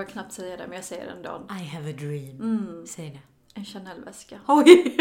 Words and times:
Vågar 0.00 0.12
knappt 0.12 0.32
säga 0.32 0.56
det, 0.56 0.66
men 0.66 0.76
jag 0.76 0.84
säger 0.84 1.06
det 1.06 1.12
ändå. 1.12 1.46
I 1.60 1.64
have 1.64 1.90
a 1.90 1.94
dream. 1.98 2.86
Säg 2.86 3.10
det. 3.10 3.20
En 3.54 3.64
Chanel-väska. 3.64 4.40
Oj! 4.46 4.96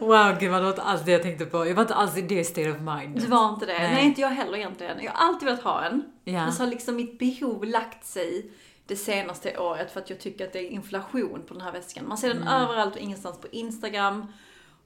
wow, 0.00 0.36
gud 0.40 0.52
det 0.52 0.60
var 0.60 0.68
inte 0.68 0.82
alls 0.82 1.02
det 1.04 1.12
jag 1.12 1.22
tänkte 1.22 1.46
på. 1.46 1.66
Jag 1.66 1.74
var 1.74 1.82
inte 1.82 1.94
alls 1.94 2.16
i 2.16 2.22
det 2.22 2.44
state 2.44 2.70
of 2.70 2.80
mind. 2.80 3.20
Det 3.20 3.26
var 3.26 3.48
inte 3.48 3.66
det. 3.66 3.78
Nej. 3.78 3.94
Nej. 3.94 4.06
inte 4.06 4.20
jag 4.20 4.28
heller 4.28 4.58
egentligen. 4.58 5.02
Jag 5.02 5.12
har 5.12 5.28
alltid 5.28 5.46
velat 5.46 5.62
ha 5.62 5.84
en. 5.84 6.04
Ja. 6.24 6.32
Men 6.32 6.52
så 6.52 6.62
har 6.62 6.70
liksom 6.70 6.96
mitt 6.96 7.18
behov 7.18 7.64
lagt 7.64 8.06
sig 8.06 8.50
det 8.86 8.96
senaste 8.96 9.58
året 9.58 9.92
för 9.92 10.00
att 10.00 10.10
jag 10.10 10.20
tycker 10.20 10.46
att 10.46 10.52
det 10.52 10.58
är 10.58 10.70
inflation 10.70 11.42
på 11.48 11.54
den 11.54 11.62
här 11.62 11.72
väskan. 11.72 12.08
Man 12.08 12.18
ser 12.18 12.34
den 12.34 12.48
överallt 12.48 12.94
och 12.94 13.00
ingenstans 13.00 13.40
på 13.40 13.46
Instagram. 13.50 14.26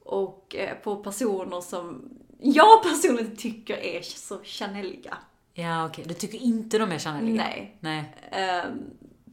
Och 0.05 0.57
eh, 0.57 0.75
på 0.75 0.97
personer 0.97 1.61
som 1.61 2.19
jag 2.41 2.83
personligen 2.83 3.37
tycker 3.37 3.77
är 3.77 4.03
så 4.03 4.41
Chaneliga. 4.45 5.19
Ja, 5.55 5.87
okej. 5.87 6.05
Du 6.09 6.15
tycker 6.15 6.39
inte 6.39 6.79
de 6.79 6.93
är 6.93 6.99
Chaneliga? 6.99 7.43
Nej. 7.43 7.77
Nej. 7.81 8.15
Ehm, 8.31 8.79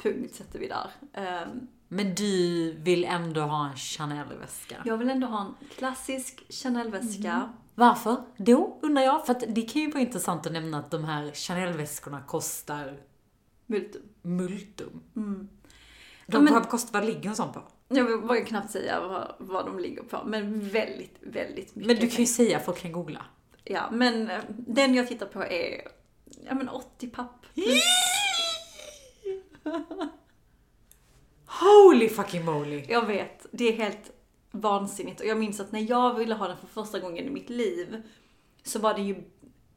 punkt 0.02 0.36
sätter 0.36 0.60
vi 0.60 0.68
där. 0.68 0.90
Ehm, 1.14 1.68
Men 1.88 2.16
du 2.16 2.72
vill 2.80 3.06
ändå 3.06 3.42
ha 3.42 3.70
en 3.70 3.76
Chanel-väska? 3.76 4.76
jag 4.86 4.98
vill 4.98 5.10
ändå 5.10 5.28
ha 5.28 5.42
en 5.42 5.54
klassisk 5.78 6.44
Chanel-väska. 6.50 7.54
Varför? 7.76 8.16
Då, 8.38 8.80
undrar 8.82 9.04
jag. 9.04 9.26
För 9.26 9.32
att 9.32 9.44
det 9.48 9.62
kan 9.62 9.82
ju 9.82 9.92
vara 9.92 10.02
intressant 10.02 10.46
att 10.46 10.54
nämna 10.54 10.80
att 10.80 10.92
de 10.92 11.04
här 11.04 11.32
Chanel-väskorna 11.32 12.22
kostar 12.28 12.98
Multum. 13.66 14.02
multum. 14.22 15.02
De, 15.14 15.22
Mm. 15.22 15.48
Ja, 16.26 16.40
men- 16.40 16.64
kostar, 16.64 17.00
vad 17.00 17.08
ligger 17.10 17.30
en 17.30 17.36
sån 17.36 17.54
på? 17.54 17.62
Jag 17.90 18.22
vågar 18.22 18.46
knappt 18.46 18.72
säga 18.72 19.00
vad, 19.08 19.36
vad 19.40 19.66
de 19.66 19.80
ligger 19.80 20.04
på, 20.04 20.24
men 20.26 20.70
väldigt, 20.70 21.16
väldigt 21.22 21.76
mycket. 21.76 21.88
Men 21.88 21.96
du 21.96 22.08
kan 22.10 22.20
ju 22.20 22.26
säga, 22.26 22.60
folk 22.60 22.78
kan 22.82 22.92
googla. 22.92 23.26
Ja, 23.64 23.90
men 23.92 24.30
eh, 24.30 24.40
den 24.50 24.96
jag 24.96 25.08
tittar 25.08 25.26
på 25.26 25.44
är, 25.44 25.82
ja 26.46 26.54
men 26.56 26.70
80 26.70 27.08
papp. 27.08 27.46
Holy 31.46 32.10
fucking 32.10 32.46
moly! 32.46 32.86
Jag 32.90 33.06
vet, 33.06 33.46
det 33.52 33.64
är 33.74 33.78
helt 33.78 34.12
vansinnigt. 34.52 35.22
Och 35.22 35.28
jag 35.28 35.38
minns 35.38 35.60
att 35.60 35.72
när 35.72 35.90
jag 35.90 36.14
ville 36.14 36.36
ha 36.36 36.48
den 36.48 36.58
för 36.58 36.68
första 36.68 37.00
gången 37.00 37.26
i 37.26 37.30
mitt 37.30 37.50
liv, 37.50 38.02
så 38.64 38.80
var 38.80 38.94
det 38.94 39.02
ju 39.02 39.16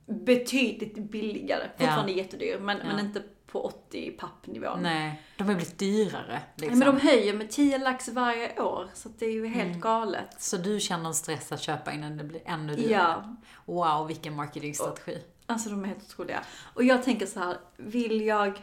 betydligt 0.07 0.99
billigare. 1.11 1.69
Fortfarande 1.79 2.13
jättedyr, 2.13 2.59
men, 2.59 2.79
men 2.79 3.01
inte 3.01 3.23
på 3.47 3.61
80 3.65 4.11
papp-nivån. 4.11 4.83
Nej, 4.83 5.23
de 5.37 5.45
har 5.49 5.55
blivit 5.55 5.79
dyrare. 5.79 6.43
Ja, 6.57 6.63
Liksom. 6.63 6.79
Men 6.79 6.95
de 6.95 7.01
höjer 7.01 7.35
med 7.35 7.51
10 7.51 7.79
lax 7.79 8.09
varje 8.09 8.61
år, 8.61 8.89
så 8.95 9.09
det 9.19 9.27
är 9.27 9.31
ju 9.31 9.47
helt 9.47 9.69
Mm. 9.69 9.81
galet. 9.81 10.43
Så 10.43 10.57
du 10.57 10.81
känner 10.81 11.07
en 11.09 11.15
stress 11.15 11.53
att 11.53 11.61
köpa 11.63 11.93
innan 11.93 12.17
det 12.17 12.25
blir 12.25 12.41
ännu 12.45 12.75
dyrare? 12.77 12.93
Ja. 12.93 13.37
Wow, 13.65 14.07
vilken 14.07 14.37
marketingstrategi. 14.37 15.19
Alltså 15.51 15.71
de 15.71 15.85
är 15.85 15.89
helt 15.89 16.03
otroliga. 16.03 16.41
Och 16.75 16.85
jag 16.85 17.03
tänker 17.03 17.27
så 17.27 17.41
här, 17.41 17.57
vill 17.77 18.21
jag... 18.21 18.63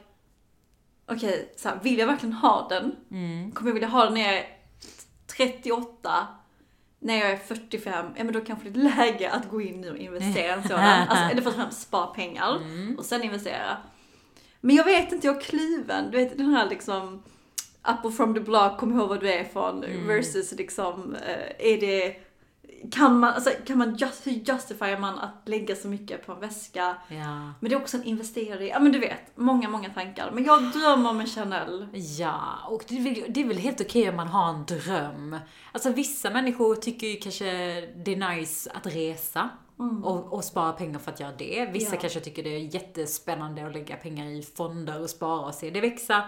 Okej, 1.05 1.53
så 1.57 1.69
här, 1.69 1.79
vill 1.83 1.99
jag 1.99 2.07
verkligen 2.07 2.33
ha 2.33 2.67
den? 2.69 2.95
Kommer 3.51 3.69
jag 3.69 3.73
vilja 3.73 3.87
ha 3.87 4.03
den 4.05 4.13
när 4.13 4.21
jag 4.21 4.37
är 4.37 4.45
38? 5.37 6.27
När 6.99 7.17
jag 7.17 7.31
är 7.31 7.37
45? 7.37 8.05
Ja 8.17 8.23
men 8.23 8.33
då 8.33 8.41
kanske 8.41 8.69
det 8.69 8.79
är 8.79 8.83
läge 8.83 9.31
att 9.31 9.49
gå 9.49 9.61
in 9.61 9.81
nu 9.81 9.91
och 9.91 9.97
investera 9.97 10.47
i 10.47 10.49
en 10.49 10.63
sådan. 10.67 10.83
Alltså, 11.09 11.23
eller 11.31 11.41
först 11.41 11.47
och 11.47 11.61
främst 11.61 11.81
spara 11.81 12.07
pengar 12.07 12.59
och 12.97 13.05
sen 13.05 13.23
investera. 13.23 13.77
Men 14.61 14.75
jag 14.75 14.83
vet 14.83 15.11
inte, 15.11 15.27
jag 15.27 15.37
är 15.37 15.41
kluven. 15.41 16.11
Du 16.11 16.17
vet 16.17 16.37
den 16.37 16.49
här 16.49 16.69
liksom 16.69 17.23
up 17.87 18.05
och 18.05 18.15
from 18.15 18.33
the 18.33 18.39
block, 18.39 18.77
kom 18.77 18.91
ihåg 18.91 19.09
vad 19.09 19.19
du 19.19 19.33
är 19.33 19.43
från 19.43 19.83
versus 20.07 20.51
liksom, 20.51 21.15
eh, 21.15 21.71
är 21.71 21.79
det 21.79 22.15
kan 22.91 23.19
man, 23.19 23.33
alltså, 23.33 23.49
kan 23.65 23.77
man 23.77 23.95
just, 23.95 24.27
hur 24.27 24.31
justifierar 24.31 24.99
man 24.99 25.19
att 25.19 25.41
lägga 25.45 25.75
så 25.75 25.87
mycket 25.87 26.25
på 26.25 26.31
en 26.31 26.39
väska? 26.39 26.97
Ja. 27.07 27.53
Men 27.59 27.69
det 27.69 27.75
är 27.75 27.81
också 27.81 27.97
en 27.97 28.03
investering. 28.03 28.67
Ja 28.67 28.79
men 28.79 28.91
du 28.91 28.99
vet, 28.99 29.37
många, 29.37 29.69
många 29.69 29.89
tankar. 29.89 30.31
Men 30.31 30.43
jag 30.43 30.71
drömmer 30.71 31.09
om 31.09 31.19
en 31.19 31.27
Chanel. 31.27 31.87
Ja, 32.19 32.41
och 32.67 32.83
det 32.87 32.97
är, 32.97 33.01
väl, 33.01 33.33
det 33.33 33.41
är 33.41 33.47
väl 33.47 33.57
helt 33.57 33.81
okej 33.81 34.09
om 34.09 34.15
man 34.15 34.27
har 34.27 34.49
en 34.49 34.65
dröm. 34.65 35.37
Alltså 35.71 35.91
vissa 35.91 36.29
människor 36.29 36.75
tycker 36.75 37.07
ju 37.07 37.15
kanske 37.15 37.45
det 38.05 38.13
är 38.13 38.35
nice 38.35 38.71
att 38.73 38.85
resa 38.85 39.49
och, 40.03 40.33
och 40.33 40.43
spara 40.43 40.71
pengar 40.73 40.99
för 40.99 41.11
att 41.11 41.19
göra 41.19 41.31
det. 41.37 41.69
Vissa 41.73 41.95
Ja. 41.95 42.01
kanske 42.01 42.19
tycker 42.19 42.43
det 42.43 42.49
är 42.49 42.59
jättespännande 42.59 43.65
att 43.67 43.73
lägga 43.73 43.95
pengar 43.95 44.25
i 44.25 44.41
fonder 44.41 45.01
och 45.01 45.09
spara 45.09 45.45
och 45.45 45.53
se 45.53 45.69
det 45.69 45.81
växa. 45.81 46.23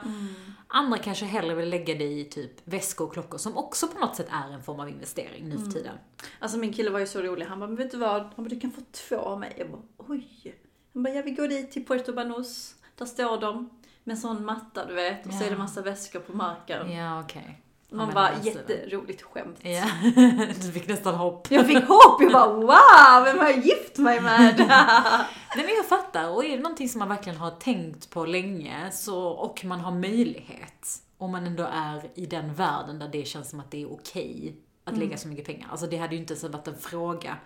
Andra 0.67 0.97
kanske 0.97 1.25
hellre 1.25 1.55
vill 1.55 1.69
lägga 1.69 1.95
det 1.95 2.03
i 2.19 2.25
typ 2.25 2.51
väskor 2.63 3.05
och 3.07 3.13
klockor 3.13 3.37
som 3.37 3.57
också 3.57 3.87
på 3.87 3.99
något 3.99 4.15
sätt 4.15 4.27
är 4.31 4.53
en 4.53 4.63
form 4.63 4.79
av 4.79 4.89
investering 4.89 5.49
nu 5.49 5.57
för 5.57 5.71
tiden. 5.71 5.95
Alltså 6.39 6.57
min 6.57 6.73
kille 6.73 6.89
var 6.89 6.99
ju 6.99 7.07
så 7.07 7.21
rolig. 7.21 7.45
Han 7.45 7.59
bara, 7.59 7.67
men 7.67 7.75
vet 7.75 7.91
du 7.91 7.97
vad? 7.97 8.21
Han 8.21 8.31
bara, 8.37 8.49
du 8.49 8.59
kan 8.59 8.71
få 8.71 8.81
två 8.91 9.15
av 9.17 9.39
mig. 9.39 9.53
Jag 9.57 9.71
bara, 9.71 9.81
oj. 9.97 10.55
Han 10.93 11.03
bara, 11.03 11.13
ja 11.13 11.21
vi 11.21 11.31
går 11.31 11.47
dit 11.47 11.71
till 11.71 11.85
Puerto 11.85 12.13
Banús. 12.13 12.75
Där 12.95 13.05
står 13.05 13.41
de. 13.41 13.69
Med 14.03 14.13
en 14.13 14.21
sån 14.21 14.45
matta 14.45 14.85
du 14.85 14.93
vet. 14.93 15.25
Och 15.27 15.33
så 15.33 15.39
Ja. 15.43 15.45
är 15.47 15.51
det 15.51 15.57
massa 15.57 15.81
väskor 15.81 16.19
på 16.19 16.33
marken. 16.37 16.91
Ja, 16.91 17.21
okej. 17.21 17.61
Man 17.91 18.13
bara, 18.13 18.29
jätteroligt 18.43 19.21
skämt. 19.21 19.57
Ja, 19.61 19.85
du 20.61 20.71
fick 20.71 20.87
nästan 20.87 21.15
hopp. 21.15 21.51
Jag 21.51 21.67
fick 21.67 21.83
hopp, 21.87 22.21
jag 22.21 22.31
bara 22.31 22.53
wow, 22.53 23.25
vem 23.25 23.39
har 23.39 23.49
jag 23.49 23.65
gift 23.65 23.97
mig 23.97 24.21
med? 24.21 24.57
Nej 25.55 25.65
men 25.65 25.75
jag 25.75 25.85
fattar, 25.85 26.29
och 26.29 26.45
är 26.45 26.49
det 26.49 26.63
någonting 26.63 26.89
som 26.89 26.99
man 26.99 27.09
verkligen 27.09 27.39
har 27.39 27.51
tänkt 27.51 28.09
på 28.09 28.25
länge 28.25 28.91
så, 28.91 29.27
och 29.27 29.65
man 29.65 29.79
har 29.79 29.91
möjlighet, 29.91 30.87
om 31.17 31.31
man 31.31 31.47
ändå 31.47 31.63
är 31.73 32.09
i 32.15 32.25
den 32.25 32.53
världen 32.53 32.99
där 32.99 33.07
det 33.07 33.25
känns 33.27 33.49
som 33.49 33.59
att 33.59 33.71
det 33.71 33.81
är 33.81 33.91
okej 33.91 34.55
att 34.83 34.97
lägga 34.97 35.17
så 35.17 35.27
mycket 35.27 35.45
pengar. 35.45 35.67
Alltså 35.71 35.87
det 35.87 35.97
hade 35.97 36.15
ju 36.15 36.21
inte 36.21 36.33
ens 36.33 36.43
varit 36.43 36.67
en 36.67 36.77
fråga 36.77 37.37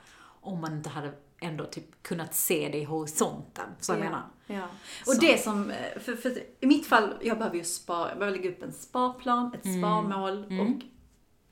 om 0.41 0.61
man 0.61 0.73
inte 0.73 0.89
hade 0.89 1.13
ändå 1.43 1.65
typ 1.65 2.03
kunnat 2.03 2.35
se 2.35 2.69
det 2.71 2.77
i 2.77 2.83
horisonten. 2.83 3.65
Så 3.79 3.91
jag 3.91 3.99
menar. 3.99 4.23
Ja. 4.47 4.63
Och 5.07 5.13
Så. 5.13 5.21
det 5.21 5.43
som, 5.43 5.73
för, 5.99 6.15
för 6.15 6.43
i 6.59 6.65
mitt 6.67 6.85
fall, 6.87 7.13
jag 7.21 7.37
behöver 7.37 7.57
ju 7.57 7.63
spara, 7.63 8.09
jag 8.09 8.17
behöver 8.19 8.37
lägga 8.37 8.49
upp 8.49 8.63
en 8.63 8.73
sparplan, 8.73 9.53
ett 9.53 9.65
Mm. 9.65 9.81
sparmål 9.81 10.43
och 10.45 10.81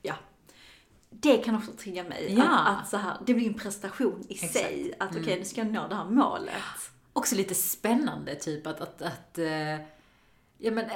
ja. 0.02 0.14
Det 1.10 1.36
kan 1.38 1.56
också 1.56 1.72
trigga 1.72 2.04
mig. 2.04 2.34
Ja. 2.38 2.58
Att, 2.58 2.80
att 2.82 2.88
så 2.88 2.96
här, 2.96 3.16
det 3.26 3.34
blir 3.34 3.46
en 3.48 3.54
prestation 3.54 4.24
i 4.28 4.32
Exakt. 4.34 4.52
sig. 4.52 4.94
Att 4.98 5.16
okej, 5.16 5.38
nu 5.38 5.44
ska 5.44 5.60
jag 5.60 5.72
nå 5.72 5.88
det 5.88 5.94
här 5.94 6.04
målet. 6.04 6.54
Också 7.12 7.34
lite 7.34 7.54
spännande 7.54 8.34
typ 8.34 8.66
att, 8.66 8.80
att, 8.80 9.02
att 9.02 9.38
eh, 9.38 9.72
ja 10.58 10.70
men, 10.70 10.78
eh, 10.78 10.94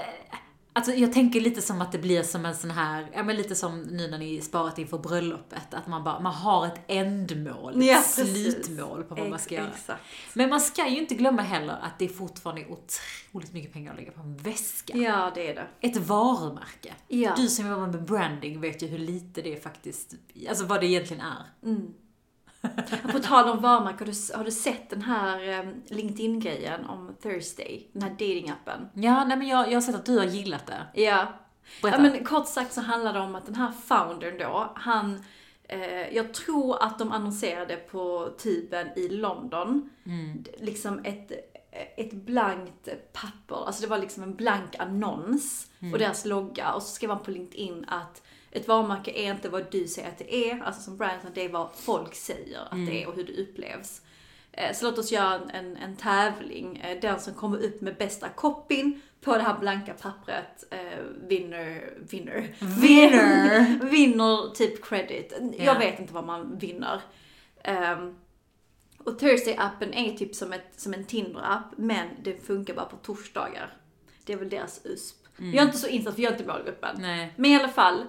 alltså 0.77 0.93
jag 0.93 1.13
tänker 1.13 1.41
lite 1.41 1.63
som 1.63 1.81
att 1.81 1.93
det 1.93 1.99
blir 1.99 2.23
som 2.23 2.47
en 2.47 2.57
sån 2.57 2.71
här, 2.71 3.07
ja 3.15 3.23
men 3.23 3.37
lite 3.37 3.55
som 3.55 3.83
nu 3.83 4.09
när 4.11 4.19
ni 4.19 4.41
sparat 4.41 4.79
inför 4.79 4.99
bröllopet, 4.99 5.75
att 5.75 5.87
man 5.87 6.05
bara, 6.05 6.21
man 6.21 6.35
har 6.35 6.67
ett 6.67 6.81
ändmål, 6.87 7.83
Ja, 7.85 7.99
ett 7.99 8.07
slutmål 8.07 9.05
på 9.05 9.15
vad 9.15 9.31
man 9.31 9.39
ska 9.39 9.55
Ex- 9.55 9.63
göra. 9.63 9.73
Exakt. 9.75 10.03
Men 10.35 10.49
man 10.51 10.61
ska 10.61 10.89
ju 10.89 10.99
inte 10.99 11.15
glömma 11.15 11.43
heller 11.43 11.79
att 11.83 11.99
det 11.99 12.09
fortfarande 12.09 12.63
är 12.63 12.67
otroligt 12.73 13.53
mycket 13.53 13.73
pengar 13.73 13.93
att 13.93 13.99
lägga 13.99 14.13
på 14.13 14.21
en 14.21 14.37
väska. 14.37 14.97
Ja, 14.97 15.33
det 15.35 15.51
är 15.51 15.55
det. 15.55 15.67
Ett 15.89 15.97
varumärke. 15.97 16.95
Ja. 17.09 17.35
Du 17.37 17.49
som 17.49 17.67
jobbar 17.67 17.87
med 17.87 18.05
branding 18.05 18.61
vet 18.61 18.83
ju 18.83 18.87
hur 18.87 18.99
lite 18.99 19.43
det 19.43 19.63
faktiskt, 19.63 20.15
alltså 20.49 20.65
vad 20.65 20.81
det 20.81 20.87
egentligen 20.87 21.23
är. 21.23 21.71
Och 21.71 22.06
På 23.13 23.19
tal 23.19 23.49
om 23.49 23.63
varumärke, 23.63 23.99
har 24.05 24.07
du, 24.07 24.37
har 24.37 24.45
du 24.45 24.51
sett 24.51 24.91
den 24.91 25.03
här 25.03 25.49
eh, 25.59 25.65
LinkedIn-grejen 25.97 26.85
om 26.85 27.17
Thursday? 27.23 27.89
Den 27.93 28.03
här 28.03 28.11
datingappen. 28.11 28.89
Ja, 28.95 29.25
nej 29.25 29.37
men 29.37 29.47
jag, 29.49 29.69
jag 29.71 29.77
har 29.77 29.81
sett 29.81 29.95
att 29.95 30.07
du 30.07 30.19
har 30.19 30.25
gillat 30.25 30.67
det. 30.67 31.03
Ja. 31.03 31.27
Berätta. 31.83 32.03
ja 32.03 32.11
men 32.11 32.25
kort 32.25 32.49
sagt 32.49 32.73
så 32.73 32.81
handlar 32.81 33.13
det 33.13 33.21
om 33.21 33.35
att 33.35 33.47
den 33.47 33.55
här 33.55 33.73
foundern 33.87 34.39
då, 34.39 34.73
han, 34.77 35.25
eh, 35.69 36.17
jag 36.17 36.35
tror 36.35 36.83
att 36.83 36.99
de 36.99 37.13
annonserade 37.13 37.77
på 37.77 38.31
tuben 38.43 38.89
i 38.97 39.09
London, 39.09 39.91
D- 40.43 40.51
liksom 40.59 41.01
ett, 41.05 41.33
ett 41.97 42.13
blankt 42.13 42.89
papper, 43.13 43.67
alltså 43.67 43.83
det 43.83 43.89
var 43.89 43.99
liksom 43.99 44.23
en 44.23 44.35
blank 44.35 44.77
annons 44.79 45.71
och 45.93 45.99
deras 45.99 46.25
logga 46.25 46.73
och 46.73 46.83
så 46.83 46.89
skrev 46.89 47.11
han 47.11 47.23
på 47.23 47.31
LinkedIn 47.31 47.85
att 47.89 48.23
ett 48.57 48.69
varumärke 48.69 49.11
är 49.11 49.31
inte 49.31 49.49
vad 49.49 49.71
du 49.71 49.87
säger 49.89 50.09
att 50.09 50.19
det 50.19 50.51
är, 50.51 50.63
alltså 50.63 50.83
som 50.83 50.97
brand, 50.97 51.19
utan 51.21 51.33
det 51.35 51.45
är 51.45 51.49
vad 51.49 51.69
folk 51.77 52.15
säger 52.15 52.61
att 52.61 52.87
det 52.87 53.03
är 53.03 53.09
och 53.09 53.15
hur 53.15 53.25
det 53.25 53.43
upplevs. 53.43 54.03
Eh, 54.53 54.73
Så 54.75 54.85
låt 54.85 54.99
oss 54.99 55.13
göra 55.13 55.41
en, 55.53 55.77
en, 55.77 55.97
tävling. 55.97 56.77
Eh, 56.77 57.01
Den 57.01 57.21
som 57.21 57.35
kommer 57.35 57.59
upp 57.65 57.81
med 57.81 57.97
bästa 57.97 58.29
copyn 58.29 59.01
på 59.21 59.37
det 59.37 59.43
här 59.43 59.59
blanka 59.59 59.95
pappret 59.95 60.65
eh, 60.71 60.79
vinner, 61.29 61.91
vinner, 62.11 62.55
Vinner. 62.81 63.85
vinner 63.91 64.51
typ 64.55 64.85
credit. 64.85 65.33
Ja. 65.59 65.65
Jag 65.65 65.79
vet 65.79 66.01
inte 66.01 66.13
vad 66.15 66.25
man 66.25 66.59
vinner. 66.59 67.01
Ehm, 67.63 68.17
och 68.99 69.21
Thursday-appen 69.21 69.93
är 69.95 70.17
typ 70.17 70.35
som, 70.35 70.53
ett, 70.53 70.67
som 70.77 70.95
en 70.95 71.05
Tinder-app, 71.05 71.73
men 71.77 72.09
det 72.23 72.47
funkar 72.47 72.75
bara 72.75 72.85
på 72.87 72.97
torsdagar. 72.97 73.77
Det 74.25 74.33
är 74.33 74.37
väl 74.37 74.49
deras 74.49 74.81
USP. 74.85 75.17
Jag 75.39 75.55
är 75.55 75.63
inte 75.63 75.79
så 75.79 75.87
insatt 75.89 76.15
för 76.15 76.23
jag 76.23 76.33
är 76.33 76.37
inte 76.39 76.49
målgruppen. 76.53 76.97
Nej. 76.99 77.33
Men 77.37 77.51
i 77.51 77.57
alla 77.57 77.69
fall, 77.69 78.05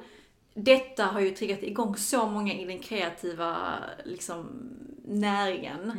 detta 0.60 1.04
har 1.04 1.20
ju 1.20 1.32
triggat 1.32 1.64
igång 1.64 1.96
så 1.98 2.28
många 2.28 2.54
i 2.54 2.66
den 2.66 2.80
kreativa 2.80 3.80
liksom, 4.06 4.48
näringen. 5.06 5.92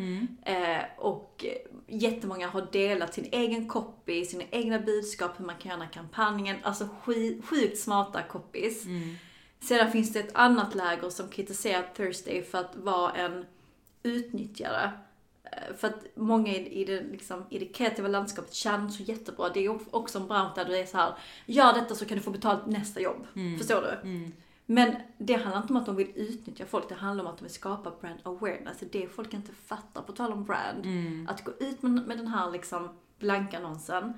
Eh, 0.42 0.82
och 0.98 1.44
jättemånga 1.86 2.48
har 2.48 2.66
delat 2.72 3.14
sin 3.14 3.28
egen 3.32 3.68
copy, 3.68 4.24
sina 4.24 4.44
egna 4.50 4.78
budskap, 4.78 5.40
hur 5.40 5.44
man 5.44 5.56
kan 5.58 5.78
göra 5.78 5.86
kampanjen. 5.88 6.56
Alltså 6.62 6.88
sjukt 7.42 7.78
smarta 7.78 8.22
copies. 8.22 8.84
Sedan 9.60 9.92
finns 9.92 10.12
det 10.12 10.20
ett 10.20 10.34
annat 10.36 10.74
läger 10.74 11.10
som 11.10 11.28
kritiserar 11.28 11.82
Thursday 11.96 12.42
för 12.42 12.58
att 12.58 12.76
vara 12.76 13.12
en 13.12 13.44
utnyttjare. 14.02 14.90
Eh, 15.44 15.76
För 15.76 15.88
att 15.88 16.04
många 16.14 16.54
i, 16.54 16.84
det, 16.84 17.00
liksom, 17.02 17.44
i 17.50 17.58
det 17.58 17.66
kreativa 17.66 18.08
landskapet 18.08 18.54
känner 18.54 18.88
så 18.88 19.02
jättebra. 19.02 19.48
Det 19.54 19.64
är 19.64 19.78
också 19.96 20.18
en 20.18 20.26
bransch 20.26 20.54
där 20.54 20.64
du 20.64 20.76
är 20.76 20.86
så 20.86 20.96
här, 20.96 21.14
gör 21.46 21.72
detta 21.72 21.94
så 21.94 22.04
kan 22.04 22.16
du 22.18 22.22
få 22.24 22.30
betalt 22.30 22.66
nästa 22.66 23.00
jobb. 23.00 23.26
Förstår 23.58 23.80
du? 24.02 24.08
Men 24.70 24.96
det 25.18 25.34
handlar 25.34 25.62
inte 25.62 25.72
om 25.72 25.76
att 25.76 25.86
de 25.86 25.96
vill 25.96 26.12
utnyttja 26.14 26.66
folk, 26.66 26.88
det 26.88 26.94
handlar 26.94 27.24
om 27.24 27.30
att 27.30 27.38
de 27.38 27.44
vill 27.44 27.54
skapa 27.54 27.92
brand 28.00 28.20
awareness. 28.22 28.78
Det 28.92 29.04
är 29.04 29.08
folk 29.08 29.34
inte 29.34 29.52
fattar, 29.52 30.02
på 30.02 30.12
tal 30.12 30.32
om 30.32 30.44
brand. 30.44 30.86
Att 31.28 31.44
gå 31.44 31.52
ut 31.60 31.82
med, 31.82 31.92
med 31.92 32.18
den 32.18 32.26
här 32.26 32.50
liksom 32.50 32.88
blanka 33.18 33.58
annonsen, 33.58 34.12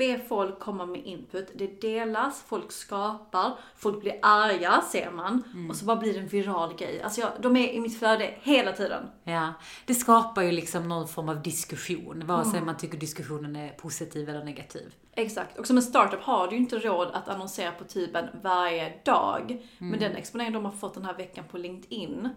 be 0.00 0.18
folk 0.28 0.58
komma 0.58 0.86
med 0.86 1.06
input, 1.06 1.50
det 1.54 1.80
delas, 1.80 2.44
folk 2.46 2.72
skapar, 2.72 3.52
folk 3.76 4.00
blir 4.00 4.18
arga 4.22 4.80
ser 4.80 5.10
man, 5.10 5.42
och 5.70 5.76
så 5.76 5.84
bara 5.84 5.96
blir 5.96 6.14
det 6.14 6.20
en 6.20 6.28
viral 6.28 6.74
grej. 6.74 7.02
Alltså 7.02 7.20
jag, 7.20 7.30
de 7.40 7.56
är 7.56 7.68
i 7.68 7.80
mitt 7.80 7.98
flöde 7.98 8.34
hela 8.40 8.72
tiden. 8.72 9.06
Ja, 9.24 9.52
det 9.86 9.94
skapar 9.94 10.42
ju 10.42 10.52
liksom 10.52 10.88
någon 10.88 11.08
form 11.08 11.28
av 11.28 11.42
diskussion, 11.42 12.22
vare 12.26 12.44
sig 12.44 12.60
man 12.60 12.76
tycker 12.76 12.98
diskussionen 12.98 13.56
är 13.56 13.68
positiv 13.68 14.28
eller 14.28 14.44
negativ. 14.44 14.94
Exakt. 15.12 15.58
Och 15.58 15.66
som 15.66 15.76
en 15.76 15.82
startup 15.82 16.22
har 16.22 16.48
du 16.48 16.56
ju 16.56 16.62
inte 16.62 16.78
råd 16.78 17.08
att 17.12 17.28
annonsera 17.28 17.72
på 17.72 17.84
typen 17.84 18.28
varje 18.42 18.92
dag. 19.04 19.66
Men 19.78 20.00
den 20.00 20.16
exponering 20.16 20.52
de 20.52 20.64
har 20.64 20.72
fått 20.72 20.94
den 20.94 21.04
här 21.04 21.16
veckan 21.16 21.44
på 21.50 21.58
LinkedIn 21.58 22.28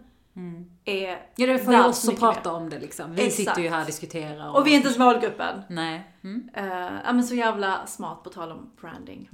är 0.86 1.20
Ja, 1.36 1.48
det 1.48 1.60
får 1.60 1.74
ju 1.74 1.80
värt 1.80 1.88
oss 1.90 2.04
att 2.04 2.08
mycket 2.08 2.20
prata 2.20 2.52
mer. 2.52 2.58
om 2.60 2.70
det 2.70 2.80
liksom. 2.80 3.16
Vi 3.16 3.22
Exakt. 3.22 3.36
sitter 3.36 3.62
ju 3.62 3.70
här 3.70 3.80
och 3.80 3.86
diskuterar. 3.86 4.56
Och 4.56 4.68
vi 4.68 4.72
är 4.72 4.76
inte 4.76 4.88
ens 4.88 5.00
målgruppen. 5.00 5.62
Nej. 5.70 6.10
Mm. 6.24 6.50
Uh, 6.58 6.64
ja 7.06 7.14
men 7.14 7.24
så 7.24 7.36
jävla 7.36 7.86
smart 7.88 8.24
på 8.24 8.30
tal 8.30 8.52
om 8.52 8.72
branding. 8.82 9.30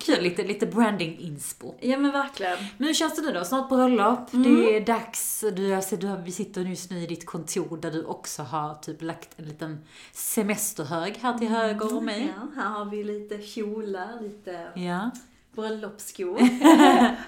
Kul, 0.00 0.22
lite, 0.22 0.42
lite 0.42 0.66
branding-inspo. 0.66 1.74
Ja 1.80 1.98
men 1.98 2.12
verkligen. 2.12 2.58
Men 2.78 2.86
hur 2.86 2.94
känns 2.94 3.16
det 3.16 3.22
nu 3.22 3.32
då? 3.32 3.44
Snart 3.44 3.68
bröllop, 3.68 4.32
Mm. 4.32 4.54
det 4.56 4.76
är 4.76 4.80
dags. 4.80 5.44
Du, 5.56 5.68
jag 5.68 5.84
ser, 5.84 5.96
du, 5.96 6.16
vi 6.24 6.32
sitter 6.32 6.60
just 6.60 6.90
nu 6.90 6.98
i 7.02 7.06
ditt 7.06 7.26
kontor 7.26 7.76
där 7.76 7.90
du 7.90 8.04
också 8.04 8.42
har 8.42 8.74
typ 8.74 9.02
lagt 9.02 9.38
en 9.38 9.44
liten 9.44 9.84
semesterhög 10.12 11.18
här 11.22 11.38
till 11.38 11.48
höger 11.48 11.96
om 11.96 12.04
mig. 12.04 12.34
Ja, 12.36 12.62
här 12.62 12.68
har 12.70 12.84
vi 12.84 13.04
lite 13.04 13.38
kjolar, 13.38 14.20
lite 14.22 14.68
Ja. 14.74 15.10
Bröllopsskor. 15.54 16.38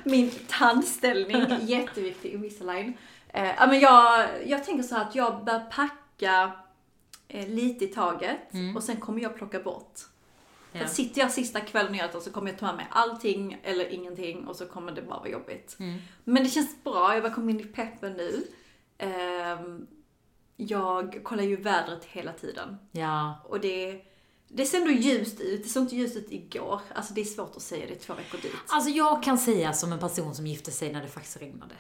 Min 0.09 0.31
tandställning, 0.49 1.45
jätteviktig 1.61 2.29
i 2.29 2.35
Invisalign. 2.35 2.93
Ja 3.33 3.67
men 3.67 3.81
jag, 3.81 4.27
jag 4.47 4.65
tänker 4.65 4.83
så 4.83 4.95
här 4.95 5.03
att 5.03 5.15
jag 5.15 5.45
bör 5.45 5.59
packa 5.61 6.53
eh, 7.29 7.49
lite 7.49 7.85
i 7.85 7.89
taget 7.89 8.39
och 8.77 8.83
sen 8.83 8.97
kommer 8.97 9.21
jag 9.23 9.37
plocka 9.37 9.61
bort. 9.61 9.99
För 10.73 10.79
Ja. 10.79 10.85
att 10.85 10.93
sitter 10.93 11.21
jag 11.21 11.31
sista 11.31 11.61
kvällen 11.61 11.91
och 11.93 11.97
gör 11.99 12.21
så 12.21 12.31
kommer 12.31 12.51
jag 12.51 12.59
ta 12.59 12.67
med 12.67 12.77
mig 12.77 12.87
allting 12.91 13.59
eller 13.63 13.89
ingenting 13.93 14.47
och 14.47 14.57
så 14.57 14.67
kommer 14.67 14.93
det 14.93 15.03
bara 15.03 15.19
vara 15.19 15.29
jobbigt. 15.29 15.77
Men 16.25 16.43
det 16.45 16.49
känns 16.49 16.85
bra, 16.85 17.15
jag 17.15 17.23
bara 17.23 17.33
kom 17.33 17.49
in 17.51 17.61
i 17.61 17.65
peppen 17.65 18.13
nu. 18.13 18.45
Ehm, 18.99 19.87
jag 20.57 21.21
kollar 21.23 21.43
ju 21.43 21.57
vädret 21.57 22.05
hela 22.05 22.33
tiden. 22.33 22.77
ja. 22.93 23.35
Och 23.45 23.61
det, 23.61 24.01
det 24.57 24.67
ser 24.67 24.79
ändå 24.79 24.91
ljust 24.91 25.41
ut. 25.41 25.63
Det 25.63 25.69
såg 25.69 25.83
inte 25.83 25.97
ljust 25.97 26.17
ut 26.17 26.27
igår. 26.31 26.81
Alltså 26.95 27.15
det 27.15 27.21
är 27.21 27.25
svårt 27.25 27.57
att 27.57 27.63
säga, 27.63 27.87
det 27.87 27.95
två 27.95 28.15
veckor 28.15 28.39
dit. 28.43 28.53
Alltså 28.69 28.91
jag 28.91 29.23
kan 29.23 29.39
säga 29.39 29.73
som 29.73 29.93
en 29.93 29.99
person 29.99 30.35
som 30.35 30.47
gifte 30.47 30.71
sig 30.71 30.93
när 30.93 31.03
det 31.03 31.09
faktiskt 31.09 31.41
regnade. 31.41 31.75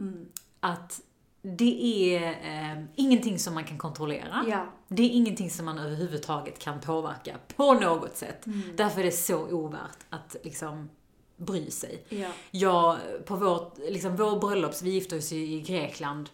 Mm. 0.00 0.28
Att 0.60 1.00
det 1.42 2.14
är 2.14 2.30
eh, 2.30 2.84
ingenting 2.94 3.38
som 3.38 3.54
man 3.54 3.64
kan 3.64 3.78
kontrollera. 3.78 4.44
Ja. 4.48 4.66
Det 4.88 5.02
är 5.02 5.10
ingenting 5.10 5.50
som 5.50 5.64
man 5.64 5.78
överhuvudtaget 5.78 6.58
kan 6.58 6.80
påverka 6.80 7.36
på 7.56 7.74
något 7.74 8.16
sätt. 8.16 8.46
Mm. 8.46 8.62
Därför 8.76 9.00
är 9.00 9.04
det 9.04 9.12
så 9.12 9.48
ovärt 9.48 9.98
att 10.10 10.36
liksom 10.42 10.88
bry 11.36 11.70
sig. 11.70 12.04
Ja. 12.08 12.28
Jag, 12.50 12.98
på 13.26 13.36
vårt, 13.36 13.78
liksom 13.78 14.16
vår 14.16 14.40
bröllops, 14.40 14.82
vi 14.82 14.90
gifte 14.90 15.16
oss 15.16 15.32
ju 15.32 15.38
i 15.38 15.60
Grekland. 15.60 16.30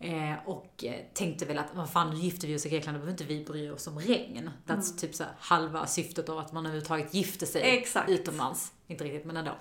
Eh, 0.00 0.34
och 0.46 0.84
eh, 0.84 0.94
tänkte 1.14 1.44
väl 1.44 1.58
att, 1.58 1.66
vad 1.74 1.90
fan, 1.90 2.10
nu 2.10 2.16
gifter 2.16 2.48
vi 2.48 2.56
oss 2.56 2.66
i 2.66 2.68
Grekland, 2.68 2.96
då 2.96 2.98
behöver 2.98 3.12
inte 3.22 3.24
vi 3.34 3.44
bry 3.44 3.70
oss 3.70 3.86
om 3.86 3.98
regn. 3.98 4.50
That's 4.66 4.98
typ 4.98 5.14
så 5.14 5.24
halva 5.38 5.86
syftet 5.86 6.28
av 6.28 6.38
att 6.38 6.52
man 6.52 6.66
överhuvudtaget 6.66 7.14
gifter 7.14 7.46
sig 7.46 7.62
Exakt. 7.62 8.10
utomlands. 8.10 8.72
Inte 8.86 9.04
riktigt, 9.04 9.24
men 9.24 9.36
ändå. 9.36 9.52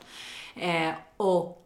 Eh, 0.55 0.93
och 1.17 1.65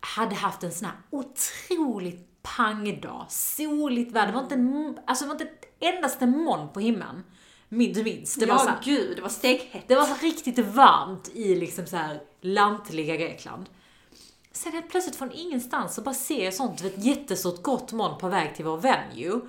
hade 0.00 0.34
haft 0.34 0.62
en 0.62 0.72
sån 0.72 0.86
här 0.88 0.96
otroligt 1.10 2.42
pangdag, 2.42 3.26
soligt 3.28 4.12
väder. 4.12 4.26
Det 4.26 4.32
var 4.32 4.42
inte, 4.42 4.54
en- 4.54 4.98
alltså 5.06 5.24
det 5.24 5.28
var 5.28 5.34
inte 5.34 5.44
ett 5.44 5.64
endaste 5.80 6.26
moln 6.26 6.68
på 6.68 6.80
himlen. 6.80 7.24
Min- 7.68 7.92
Du 7.92 8.04
minns? 8.04 8.34
Det 8.34 8.46
var 8.46 8.58
så 8.58 8.64
ja, 8.66 8.70
här, 8.70 8.84
gud, 8.84 9.16
det 9.16 9.22
var 9.22 9.28
stekhett. 9.28 9.88
det 9.88 9.94
var 9.94 10.04
så 10.04 10.26
riktigt 10.26 10.58
varmt 10.58 11.28
i 11.34 11.54
liksom 11.54 11.86
så 11.86 11.96
här 11.96 12.20
lantliga 12.40 13.16
Grekland. 13.16 13.68
Sen 14.52 14.72
helt 14.72 14.90
plötsligt 14.90 15.16
från 15.16 15.32
ingenstans 15.32 15.94
så 15.94 16.02
bara 16.02 16.14
ser 16.14 16.44
jag 16.44 16.54
sånt, 16.54 16.84
ett 16.84 17.04
jättestort 17.04 17.62
grått 17.62 17.92
moln 17.92 18.18
på 18.18 18.28
väg 18.28 18.54
till 18.54 18.64
vår 18.64 18.76
venue. 18.76 19.40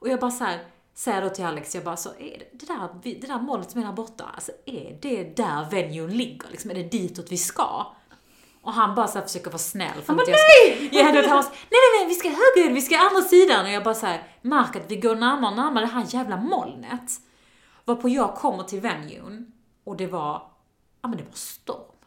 Och 0.00 0.08
jag 0.08 0.20
bara 0.20 0.30
så 0.30 0.44
här, 0.44 0.64
säger 0.94 1.22
då 1.22 1.28
till 1.28 1.44
Alex, 1.44 1.74
jag 1.74 1.84
bara 1.84 1.96
så, 1.96 2.08
är 2.08 2.38
det, 2.38 2.66
det, 2.66 2.66
där, 2.66 2.88
det 3.20 3.26
där 3.26 3.40
molnet 3.40 3.70
som 3.70 3.80
är 3.80 3.86
där 3.86 3.92
borta, 3.92 4.24
alltså 4.34 4.52
är 4.66 4.98
det 5.02 5.36
där 5.36 5.70
venuen 5.70 6.16
ligger? 6.16 6.50
Liksom, 6.50 6.70
är 6.70 6.74
det 6.74 6.82
ditåt 6.82 7.32
vi 7.32 7.36
ska? 7.36 7.86
Och 8.62 8.72
han 8.72 8.94
bara 8.94 9.06
så 9.06 9.18
här 9.18 9.26
försöker 9.26 9.50
vara 9.50 9.58
snäll. 9.58 10.02
För 10.02 10.14
bara, 10.14 10.22
att 10.22 10.28
jag 10.28 10.38
ska, 10.38 10.48
nej! 10.70 10.88
Ja, 10.92 11.04
han 11.04 11.42
så, 11.42 11.50
nej, 11.50 11.68
nej, 11.70 12.00
nej, 12.00 12.08
vi 12.08 12.14
ska 12.14 12.28
höger, 12.28 12.74
vi 12.74 12.82
ska 12.82 12.98
andra 12.98 13.22
sidan. 13.22 13.64
Och 13.64 13.70
jag 13.70 13.84
bara 13.84 13.94
så 13.94 14.06
här, 14.06 14.22
märker 14.42 14.80
att 14.80 14.90
vi 14.90 14.96
går 14.96 15.16
närmare 15.16 15.50
och 15.50 15.56
närmare 15.56 15.84
det 15.84 15.92
här 15.92 16.06
jävla 16.08 16.36
molnet. 16.36 17.10
Varpå 17.84 18.08
jag 18.08 18.34
kommer 18.34 18.64
till 18.64 18.80
venuen 18.80 19.52
och 19.84 19.96
det 19.96 20.06
var, 20.06 20.42
ja 21.02 21.08
men 21.08 21.18
det 21.18 21.24
var 21.24 21.34
storm. 21.34 21.97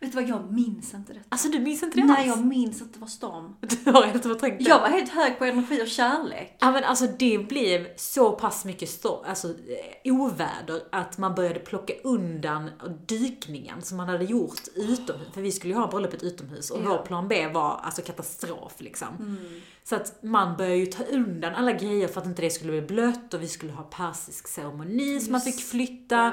Vet 0.00 0.12
du 0.12 0.16
vad, 0.20 0.28
jag 0.28 0.52
minns 0.52 0.94
inte 0.94 1.12
det. 1.12 1.20
Alltså 1.28 1.48
du 1.48 1.58
minns 1.58 1.82
inte 1.82 2.00
det 2.00 2.06
Nej, 2.06 2.16
alls? 2.16 2.26
jag 2.38 2.46
minns 2.46 2.82
att 2.82 2.92
det 2.94 3.00
var 3.00 3.06
storm. 3.08 3.56
Du 3.84 3.90
har 3.90 4.02
helt 4.02 4.22
förträngt 4.22 4.58
det. 4.58 4.64
Jag 4.70 4.80
var 4.80 4.88
helt 4.88 5.10
hög 5.10 5.38
på 5.38 5.44
energi 5.44 5.82
och 5.82 5.86
kärlek. 5.88 6.56
Ja 6.60 6.70
men 6.72 6.84
alltså 6.84 7.06
det 7.18 7.38
blev 7.48 7.86
så 7.96 8.32
pass 8.32 8.64
mycket 8.64 8.88
storm, 8.88 9.24
alltså 9.28 9.48
eh, 9.48 10.12
oväder 10.12 10.82
att 10.92 11.18
man 11.18 11.34
började 11.34 11.60
plocka 11.60 11.92
undan 12.04 12.70
dykningen 13.08 13.82
som 13.82 13.96
man 13.96 14.08
hade 14.08 14.24
gjort 14.24 14.60
utomhus. 14.74 15.28
För 15.34 15.40
vi 15.40 15.52
skulle 15.52 15.74
ju 15.74 15.80
ha 15.80 15.86
bröllopet 15.88 16.22
utomhus 16.22 16.70
och 16.70 16.80
Ja. 16.84 16.88
vår 16.88 16.98
plan 17.06 17.28
B 17.28 17.48
var 17.48 17.80
alltså 17.82 18.02
katastrof 18.02 18.74
liksom. 18.78 19.38
Så 19.84 19.96
att 19.96 20.22
man 20.22 20.56
började 20.56 20.76
ju 20.76 20.86
ta 20.86 21.04
undan 21.04 21.54
alla 21.54 21.72
grejer 21.72 22.08
för 22.08 22.20
att 22.20 22.26
inte 22.26 22.42
det 22.42 22.50
skulle 22.50 22.72
bli 22.72 22.82
blött 22.82 23.34
och 23.34 23.42
vi 23.42 23.48
skulle 23.48 23.72
ha 23.72 23.82
persisk 23.82 24.48
ceremoni 24.48 25.20
som 25.20 25.32
man 25.32 25.40
fick 25.40 25.60
flytta. 25.60 26.32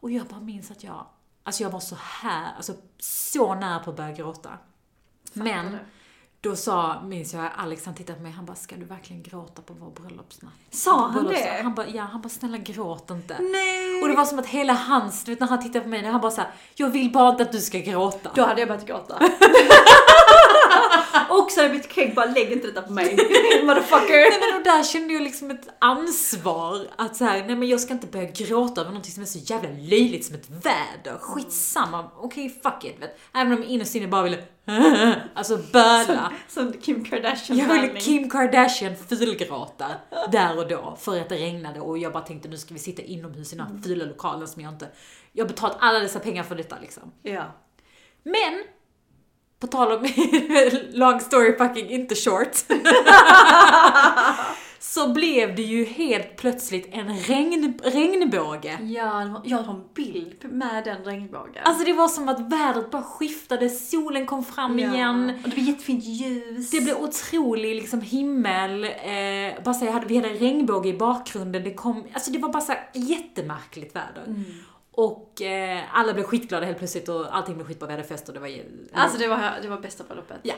Och 0.00 0.10
jag 0.10 0.26
bara 0.26 0.40
minns 0.40 0.70
att 0.70 0.84
jag, 0.84 1.06
alltså 1.44 1.62
jag 1.62 1.70
var 1.70 1.80
så 1.80 1.96
här, 2.00 2.52
alltså 2.56 2.72
så 2.98 3.54
nära 3.54 3.78
på 3.78 3.90
att 3.90 3.96
börja 3.96 4.12
gråta. 4.12 4.50
Men 5.32 5.72
det. 5.72 5.78
då 6.40 6.56
sa, 6.56 7.02
minns 7.02 7.34
jag, 7.34 7.50
Alex 7.56 7.86
han 7.86 7.94
tittade 7.94 8.16
på 8.16 8.22
mig, 8.22 8.32
han 8.32 8.46
bara, 8.46 8.56
ska 8.56 8.76
du 8.76 8.84
verkligen 8.84 9.22
gråta 9.22 9.62
på 9.62 9.74
vår 9.74 9.90
bröllopsnatt? 9.90 10.52
Sa 10.70 11.00
han 11.00 11.12
bröllopsnatt?" 11.12 11.44
det? 11.44 11.62
Han 11.62 11.74
bara, 11.74 11.88
ja, 11.88 12.02
han 12.02 12.20
bara, 12.20 12.28
snälla 12.28 12.58
gråt 12.58 13.10
inte. 13.10 13.38
Nej! 13.40 14.02
Och 14.02 14.08
det 14.08 14.14
var 14.14 14.24
som 14.24 14.38
att 14.38 14.46
hela 14.46 14.72
hans, 14.72 15.24
du 15.24 15.32
vet 15.32 15.40
när 15.40 15.46
han 15.46 15.62
tittade 15.62 15.80
på 15.80 15.88
mig, 15.88 16.04
han 16.04 16.20
bara 16.20 16.30
såhär, 16.30 16.50
jag 16.74 16.90
vill 16.90 17.12
bara 17.12 17.30
inte 17.30 17.42
att 17.42 17.52
du 17.52 17.60
ska 17.60 17.78
gråta. 17.78 18.30
Då 18.34 18.42
hade 18.42 18.60
jag 18.60 18.68
börjat 18.68 18.86
gråta. 18.86 19.18
och 21.28 21.50
så 21.50 21.60
hade 21.60 21.62
jag 21.62 21.70
blivit 21.70 21.88
kränkt, 21.88 22.14
bara 22.14 22.26
lägg 22.26 22.52
inte 22.52 22.66
detta 22.66 22.82
på 22.82 22.92
mig. 22.92 23.16
Motherfucker. 23.64 24.30
Nej 24.30 24.40
men 24.40 24.58
och 24.58 24.64
där 24.64 24.82
kände 24.82 25.14
jag 25.14 25.22
liksom 25.22 25.50
ett 25.50 25.68
ansvar 25.78 26.86
att 26.96 27.16
så 27.16 27.24
här, 27.24 27.44
nej 27.46 27.56
men 27.56 27.68
jag 27.68 27.80
ska 27.80 27.92
inte 27.92 28.06
börja 28.06 28.30
gråta 28.30 28.80
över 28.80 28.90
någonting 28.90 29.12
som 29.12 29.22
är 29.22 29.26
så 29.26 29.38
jävla 29.38 29.68
löjligt 29.68 30.24
som 30.24 30.34
ett 30.34 30.50
väder. 30.50 31.18
Skitsamma, 31.18 32.10
okej 32.16 32.60
fuck 32.62 32.84
it 32.84 33.02
vet. 33.02 33.18
Även 33.34 33.52
om 33.52 33.62
jag 33.62 33.70
innerst 33.70 33.94
inne 33.94 34.06
bara 34.06 34.22
ville 34.22 34.38
alltså 35.34 35.58
böla. 35.72 36.32
Som 36.48 36.72
Kim 36.72 37.04
Kardashian 37.04 37.58
Jag 37.58 37.68
ville. 37.68 38.00
Kim 38.00 38.30
Kardashian 38.30 38.96
fulgråta 38.96 39.86
där 40.32 40.58
och 40.58 40.68
då 40.68 40.96
för 41.00 41.20
att 41.20 41.28
det 41.28 41.36
regnade 41.36 41.80
och 41.80 41.98
jag 41.98 42.12
bara 42.12 42.22
tänkte 42.22 42.48
nu 42.48 42.56
ska 42.56 42.74
vi 42.74 42.80
sitta 42.80 43.02
inomhus 43.02 43.52
i 43.52 43.56
den 43.56 43.66
här 43.66 43.82
fula 43.82 44.04
lokalen 44.04 44.48
som 44.48 44.62
jag 44.62 44.72
inte... 44.72 44.88
Jag 45.32 45.44
har 45.44 45.48
betalat 45.48 45.76
alla 45.80 45.98
dessa 45.98 46.18
pengar 46.18 46.42
för 46.42 46.54
detta 46.54 46.76
liksom. 46.80 47.12
Ja. 47.22 47.44
Men 48.22 48.64
på 49.64 49.68
tal 49.76 49.92
om 49.92 50.06
long 50.92 51.20
story 51.20 51.56
fucking 51.58 51.90
inte 51.90 52.14
short. 52.14 52.56
så 54.78 55.12
blev 55.12 55.54
det 55.56 55.62
ju 55.62 55.84
helt 55.84 56.36
plötsligt 56.36 56.88
en 56.92 57.16
regn, 57.18 57.78
regnbåge. 57.84 58.78
Ja, 58.82 59.42
jag 59.44 59.58
har 59.58 59.74
en 59.74 59.84
bild 59.94 60.36
med 60.52 60.84
den 60.84 61.04
regnbågen. 61.04 61.62
Alltså 61.64 61.84
det 61.84 61.92
var 61.92 62.08
som 62.08 62.28
att 62.28 62.40
vädret 62.40 62.90
bara 62.90 63.02
skiftade, 63.02 63.68
solen 63.68 64.26
kom 64.26 64.44
fram 64.44 64.78
Ja. 64.78 64.94
igen. 64.94 65.32
Och 65.44 65.48
det 65.48 65.54
blev 65.54 65.66
jättefint 65.68 66.04
ljus. 66.04 66.70
Det 66.70 66.80
blev 66.80 66.96
otrolig 66.96 67.74
liksom 67.74 68.00
himmel, 68.00 68.84
eh, 68.84 69.62
bara 69.64 69.74
så 69.74 69.90
hade, 69.90 70.06
vi 70.06 70.16
hade 70.16 70.28
en 70.28 70.38
regnbåge 70.38 70.88
i 70.88 70.98
bakgrunden, 70.98 71.64
det 71.64 71.74
kom, 71.74 72.04
alltså 72.12 72.30
det 72.30 72.38
var 72.38 72.48
bara 72.48 72.62
så 72.62 72.72
jättemärkligt 72.92 73.96
väder. 73.96 74.24
Mm. 74.26 74.44
Och 74.96 75.42
eh, 75.42 75.82
alla 75.92 76.14
blev 76.14 76.24
skitglada 76.24 76.66
helt 76.66 76.78
plötsligt 76.78 77.08
och 77.08 77.36
allting 77.36 77.54
blev 77.54 77.66
skitbra, 77.66 77.86
vi 77.86 77.92
hade 77.92 78.04
fest 78.04 78.28
och 78.28 78.34
det 78.34 78.40
var 78.40 78.50
Alltså 78.92 79.18
det 79.18 79.28
var, 79.28 79.58
det 79.62 79.68
var 79.68 79.78
bästa 79.78 80.04
bröllopet. 80.04 80.40
Ja. 80.42 80.54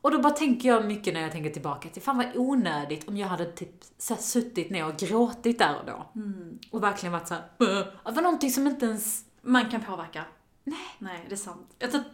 Och 0.00 0.10
då 0.10 0.18
bara 0.18 0.32
tänker 0.32 0.68
jag 0.68 0.84
mycket 0.84 1.14
när 1.14 1.20
jag 1.20 1.32
tänker 1.32 1.50
tillbaka 1.50 1.88
till, 1.88 2.02
fan 2.02 2.16
vad 2.16 2.26
onödigt 2.34 3.08
om 3.08 3.16
jag 3.16 3.28
hade 3.28 3.44
typ 3.44 3.70
så 3.98 4.14
här, 4.14 4.20
suttit 4.20 4.70
ner 4.70 4.86
och 4.86 4.96
gråtit 4.96 5.58
där 5.58 5.76
och 5.80 5.86
då. 5.86 6.20
Mm. 6.20 6.58
Och 6.70 6.82
verkligen 6.82 7.12
varit 7.12 7.28
såhär, 7.28 7.42
det 7.58 8.12
var 8.12 8.22
någonting 8.22 8.50
som 8.50 8.66
inte 8.66 8.86
ens, 8.86 9.24
Man 9.42 9.70
kan 9.70 9.80
påverka. 9.80 10.24
Nej. 10.64 10.76
Nej, 10.98 11.26
det 11.28 11.34
är 11.34 11.36
sant. 11.36 11.66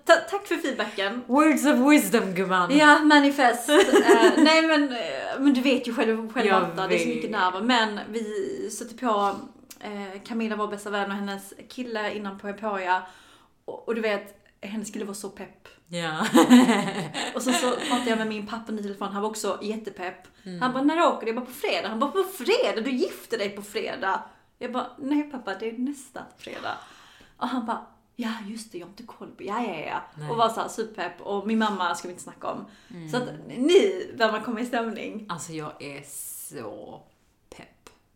Ta, 0.04 0.14
tack 0.30 0.46
för 0.46 0.56
feedbacken. 0.56 1.22
words 1.26 1.66
of 1.66 1.92
wisdom 1.92 2.34
gumman. 2.34 2.76
Ja, 2.76 2.98
manifest. 2.98 3.68
Eh, 3.68 3.76
nej 4.36 4.66
men, 4.66 4.92
eh, 4.92 4.98
men 5.38 5.54
du 5.54 5.60
vet 5.60 5.88
ju 5.88 5.94
själv, 5.94 6.32
själv 6.32 6.50
Lotta, 6.50 6.86
det 6.88 6.94
är 6.94 6.98
så 6.98 7.08
mycket 7.08 7.30
nerver. 7.30 7.60
Men 7.60 8.00
vi 8.08 8.70
satte 8.70 8.94
på 8.94 9.34
eh, 9.80 10.22
Camilla, 10.24 10.56
vår 10.56 10.68
bästa 10.68 10.90
vän 10.90 11.10
och 11.10 11.16
hennes 11.16 11.54
kille 11.68 12.14
innan 12.14 12.38
på 12.38 12.48
Emporia. 12.48 13.02
Och, 13.64 13.88
och 13.88 13.94
du 13.94 14.00
vet, 14.00 14.44
hennes 14.60 14.90
kille 14.90 15.04
var 15.04 15.14
så 15.14 15.30
pepp. 15.30 15.68
Ja. 15.88 16.26
Och 17.34 17.42
så, 17.42 17.52
så 17.52 17.70
pratade 17.70 18.10
jag 18.10 18.18
med 18.18 18.26
min 18.26 18.46
pappa 18.46 18.72
i 18.72 18.82
telefon, 18.82 19.08
han 19.08 19.22
var 19.22 19.30
också 19.30 19.58
jättepepp. 19.62 20.26
Mm. 20.44 20.62
Han 20.62 20.72
bara, 20.72 20.82
när 20.82 21.02
åker 21.02 21.20
du? 21.20 21.26
Jag 21.26 21.36
bara, 21.36 21.46
på 21.46 21.52
fredag. 21.52 21.88
Han 21.88 22.00
bara, 22.00 22.10
på 22.10 22.22
fredag? 22.22 22.80
Du 22.80 22.90
gifter 22.90 23.38
dig 23.38 23.50
på 23.50 23.62
fredag. 23.62 24.22
Jag 24.58 24.72
bara, 24.72 24.86
nej 24.98 25.22
pappa, 25.22 25.54
det 25.54 25.68
är 25.68 25.78
nästa 25.78 26.24
fredag. 26.38 26.78
Och 27.36 27.48
han 27.48 27.66
bara, 27.66 27.86
ja 28.16 28.30
just 28.46 28.72
det, 28.72 28.78
jag 28.78 28.86
har 28.86 28.90
inte 28.90 29.02
koll 29.02 29.30
på, 29.30 29.42
ja 29.42 29.64
ja 29.64 29.74
ja. 29.74 30.02
Nej. 30.14 30.30
Och 30.30 30.36
var 30.36 30.48
såhär 30.48 30.68
superpepp. 30.68 31.20
Och 31.20 31.46
min 31.46 31.58
mamma 31.58 31.94
ska 31.94 32.08
vi 32.08 32.12
inte 32.12 32.24
snacka 32.24 32.46
om. 32.46 32.66
Mm. 32.90 33.10
Så 33.10 33.16
att 33.16 33.28
nu 33.56 34.14
börjar 34.18 34.32
man 34.32 34.42
komma 34.42 34.60
i 34.60 34.66
stämning. 34.66 35.26
Alltså 35.28 35.52
jag 35.52 35.82
är 35.82 36.02
så. 36.06 37.02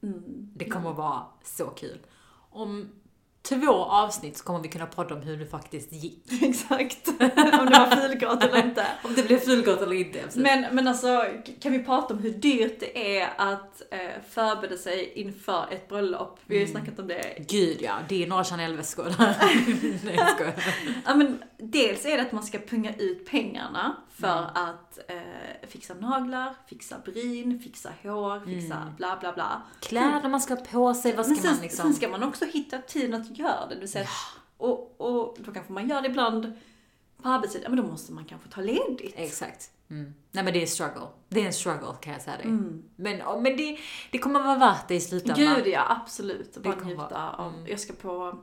Mm. 0.03 0.51
Det 0.55 0.65
kommer 0.65 0.91
att 0.91 0.97
vara 0.97 1.23
så 1.45 1.67
kul. 1.67 1.99
Om 2.51 2.89
två 3.49 3.73
avsnitt 3.85 4.37
så 4.37 4.45
kommer 4.45 4.61
vi 4.61 4.69
kunna 4.69 4.87
prata 4.87 5.15
om 5.15 5.23
hur 5.23 5.37
det 5.37 5.47
faktiskt 5.47 5.93
gick. 5.93 6.25
Exakt. 6.43 7.09
om 7.09 7.67
det 7.67 7.79
var 7.79 7.97
fulgråt 7.97 8.45
eller 8.45 8.65
inte. 8.65 8.87
Om 9.05 9.15
det 9.15 9.23
blev 9.23 9.39
fullgott 9.39 9.83
eller 9.83 9.97
inte. 9.97 10.25
Men, 10.35 10.75
men 10.75 10.89
alltså, 10.89 11.25
kan 11.61 11.73
vi 11.73 11.85
prata 11.85 12.15
om 12.15 12.21
hur 12.21 12.31
dyrt 12.31 12.81
det 12.81 13.19
är 13.19 13.29
att 13.37 13.83
eh, 13.91 14.23
förbereda 14.31 14.77
sig 14.77 15.13
inför 15.15 15.67
ett 15.71 15.89
bröllop? 15.89 16.39
Vi 16.47 16.57
har 16.57 16.67
ju 16.67 16.73
snackat 16.73 16.99
om 16.99 17.09
det 17.09 17.47
Gud 17.49 17.79
ja, 17.81 17.95
det 18.09 18.23
är 18.23 18.27
några 18.27 18.45
Chanel-väskor 18.45 19.05
där. 19.05 19.37
Nej. 20.05 20.55
Ja 21.07 21.15
men 21.15 21.43
dels 21.59 22.05
är 22.05 22.17
det 22.17 22.23
att 22.23 22.33
man 22.33 22.43
ska 22.43 22.59
punga 22.59 22.95
ut 22.99 23.31
pengarna 23.31 23.97
för 24.21 24.39
Mm. 24.39 24.51
att 24.55 24.99
eh, 25.09 25.69
fixa 25.69 25.95
naglar, 25.95 26.55
fixa 26.67 26.99
bryn, 26.99 27.61
fixa 27.61 27.93
hår, 28.03 28.41
fixa 28.47 28.93
bla 28.97 29.17
bla 29.21 29.33
bla. 29.33 29.63
Kläder 29.81 30.29
man 30.29 30.41
ska 30.41 30.55
ha 30.55 30.61
på 30.65 30.95
sig, 30.95 31.17
vad 31.17 31.27
Men 31.29 31.37
ska 31.37 31.43
sen, 31.49 31.53
man 31.55 31.63
liksom... 31.63 31.83
sen 31.83 31.95
ska 31.95 32.09
man 32.09 32.23
också 32.23 32.45
hitta 32.45 32.79
tiden 32.79 33.21
att 33.21 33.39
göra 33.39 33.67
det. 33.69 33.75
Du 33.81 33.89
säger, 33.89 34.09
och, 34.57 35.01
och 35.01 35.37
då 35.39 35.53
kanske 35.53 35.73
man 35.73 35.89
gör 35.89 36.03
det 36.03 36.09
ibland 36.09 36.53
på 37.23 37.29
arbetstid, 37.29 37.61
ja 37.65 37.69
men 37.69 37.77
då 37.77 37.83
måste 37.91 38.13
man 38.13 38.25
kanske 38.25 38.49
ta 38.49 38.61
ledigt. 38.61 39.15
Exakt. 39.17 39.71
Mm. 39.91 40.15
Nej 40.31 40.45
men 40.45 40.53
det 40.53 40.59
är 40.59 40.63
en 40.63 40.67
struggle. 40.69 41.07
Det 41.29 41.41
är 41.43 41.47
en 41.47 41.53
struggle 41.53 41.95
kan 42.01 42.13
jag 42.13 42.23
säga 42.23 42.37
dig. 42.37 42.47
Mm. 42.47 42.83
Men, 42.97 43.19
ja, 43.19 43.41
men 43.41 43.57
det, 43.57 43.79
det 44.13 44.19
kommer 44.19 44.41
vara 44.43 44.59
värt 44.59 44.89
det 44.89 44.95
i 44.95 45.01
slutändan. 45.01 45.55
Gud 45.57 45.67
ja, 45.67 45.85
absolut. 46.03 46.57
Bara 46.57 46.75
njuta 46.75 47.03
vara- 47.03 47.31
av. 47.37 47.53
mm. 47.55 47.67
Jag 47.67 47.81
ska 47.81 47.93
på 47.93 48.39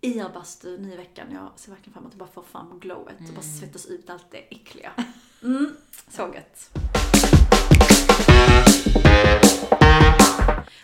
IR-bastu 0.00 0.78
nu 0.78 0.92
i 0.92 0.96
veckan. 0.96 1.26
Jag 1.32 1.50
ser 1.56 1.70
verkligen 1.70 1.92
fram 1.92 2.02
emot 2.02 2.12
att 2.12 2.18
bara 2.18 2.28
få 2.28 2.42
fram 2.42 2.78
glowet 2.80 3.14
och 3.14 3.20
Mm. 3.20 3.34
bara 3.34 3.42
svettas 3.42 3.86
ut 3.86 4.10
allt 4.10 4.30
det 4.30 4.38
äckliga. 4.38 4.92
Mm, 5.42 5.76
så 6.08 6.22
gött. 6.34 6.70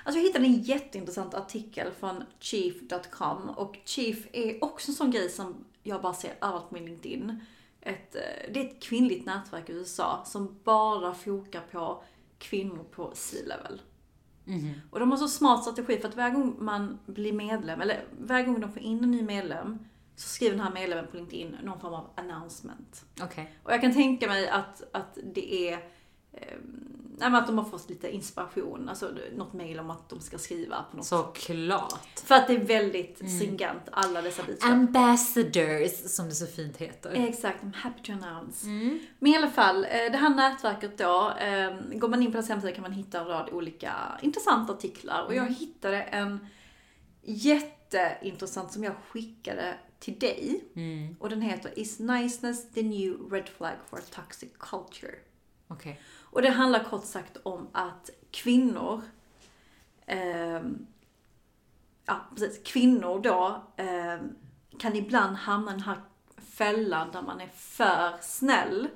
Alltså 0.04 0.18
jag 0.20 0.22
hittade 0.26 0.44
en 0.44 0.62
jätteintressant 0.62 1.34
artikel 1.34 1.92
från 2.00 2.24
Chief.com 2.40 3.50
och 3.50 3.76
Chief 3.84 4.26
är 4.32 4.64
också 4.64 4.90
en 4.90 4.94
sån 4.94 5.10
grej 5.10 5.30
som 5.30 5.64
jag 5.82 6.02
bara 6.02 6.14
ser 6.14 6.34
överallt 6.40 6.68
på 6.68 6.74
min 6.74 6.84
LinkedIn. 6.84 7.40
Ett, 7.80 8.14
eh, 8.14 8.52
det 8.54 8.60
är 8.60 8.64
ett 8.64 8.82
kvinnligt 8.82 9.26
nätverk 9.26 9.70
i 9.70 9.72
USA 9.72 10.22
som 10.26 10.58
bara 10.64 11.14
fokar 11.14 11.60
på 11.72 12.02
kvinnor 12.38 12.84
på 12.90 13.10
C-level. 13.14 13.80
Och 14.90 15.00
de 15.00 15.10
har 15.10 15.18
så 15.18 15.28
smart 15.28 15.62
strategi 15.62 15.98
för 16.00 16.08
att 16.08 16.16
varje 16.16 16.34
gång 16.34 16.56
man 16.58 16.98
blir 17.06 17.32
medlem, 17.32 17.80
eller 17.80 18.04
varje 18.18 18.44
gång 18.44 18.60
de 18.60 18.72
får 18.72 18.82
in 18.82 19.04
en 19.04 19.10
ny 19.10 19.22
medlem, 19.22 19.78
så 20.16 20.28
skriver 20.28 20.56
den 20.56 20.66
här 20.66 20.72
medlemmen 20.74 21.06
på 21.10 21.16
LinkedIn 21.16 21.56
någon 21.62 21.80
form 21.80 21.94
av 21.94 22.10
announcement. 22.14 23.04
Okej. 23.22 23.54
Och 23.62 23.72
jag 23.72 23.80
kan 23.80 23.94
tänka 23.94 24.26
mig 24.26 24.48
att, 24.48 24.82
att 24.92 25.18
det 25.34 25.68
är 25.68 25.78
nej, 27.18 27.30
men 27.30 27.34
att 27.34 27.46
de 27.46 27.58
har 27.58 27.64
fått 27.64 27.90
lite 27.90 28.10
inspiration, 28.10 28.88
alltså 28.88 29.10
något 29.36 29.52
mail 29.52 29.78
om 29.80 29.90
att 29.90 30.08
de 30.08 30.20
ska 30.20 30.38
skriva 30.38 30.84
på 30.90 30.96
något 30.96 31.06
Såklart. 31.06 32.18
För 32.24 32.34
att 32.34 32.46
det 32.46 32.52
är 32.54 32.64
väldigt 32.64 33.20
Mm. 33.20 33.32
stringent, 33.38 33.82
alla 33.92 34.22
dessa 34.22 34.42
budskap. 34.42 34.70
Ambassadors, 34.70 35.92
som 35.92 36.28
det 36.28 36.34
så 36.34 36.46
fint 36.46 36.76
heter. 36.76 37.10
Exakt, 37.14 37.62
I'm 37.62 37.74
happy 37.74 38.02
to 38.02 38.12
announce. 38.12 38.66
Mm. 38.66 39.00
Men 39.18 39.32
i 39.32 39.36
alla 39.36 39.50
fall, 39.50 39.84
eh, 39.84 39.90
det 39.90 40.16
här 40.16 40.34
nätverket 40.34 40.98
då, 40.98 41.30
eh, 41.40 41.98
går 41.98 42.08
man 42.08 42.22
in 42.22 42.26
på 42.30 42.36
deras 42.36 42.48
hemsida 42.48 42.72
kan 42.72 42.82
man 42.82 42.92
hitta 42.92 43.20
en 43.20 43.26
rad 43.26 43.48
olika 43.52 43.92
intressanta 44.22 44.72
artiklar. 44.72 45.22
Och 45.24 45.32
Mm. 45.32 45.44
jag 45.44 45.52
hittade 45.54 46.02
en 46.02 46.46
jätteintressant 47.22 48.72
som 48.72 48.84
jag 48.84 48.94
skickade 49.08 49.74
till 49.98 50.18
dig. 50.18 50.64
Mm. 50.76 51.16
Och 51.20 51.28
den 51.28 51.40
heter 51.42 51.78
Is 51.78 51.98
niceness 51.98 52.70
the 52.72 52.82
new 52.82 53.30
red 53.32 53.48
flag 53.48 53.74
for 53.90 53.98
a 53.98 54.02
toxic 54.10 54.50
culture? 54.58 55.14
Okej. 55.68 56.00
Och 56.34 56.42
det 56.42 56.50
handlar 56.50 56.84
kort 56.84 57.04
sagt 57.04 57.36
om 57.42 57.68
att 57.72 58.10
kvinnor, 58.30 59.02
ehm, 60.06 60.86
ja 62.06 62.20
precis, 62.30 62.60
kvinnor 62.72 63.20
då 63.20 63.62
ehm, 63.76 64.20
kan 64.78 64.96
ibland 64.96 65.36
hamna 65.36 65.70
i 65.70 65.74
den 65.74 65.82
här 65.82 66.00
fällan 66.36 67.10
där 67.12 67.22
man 67.22 67.40
är 67.40 67.46
för 67.54 68.12
snäll. 68.20 68.88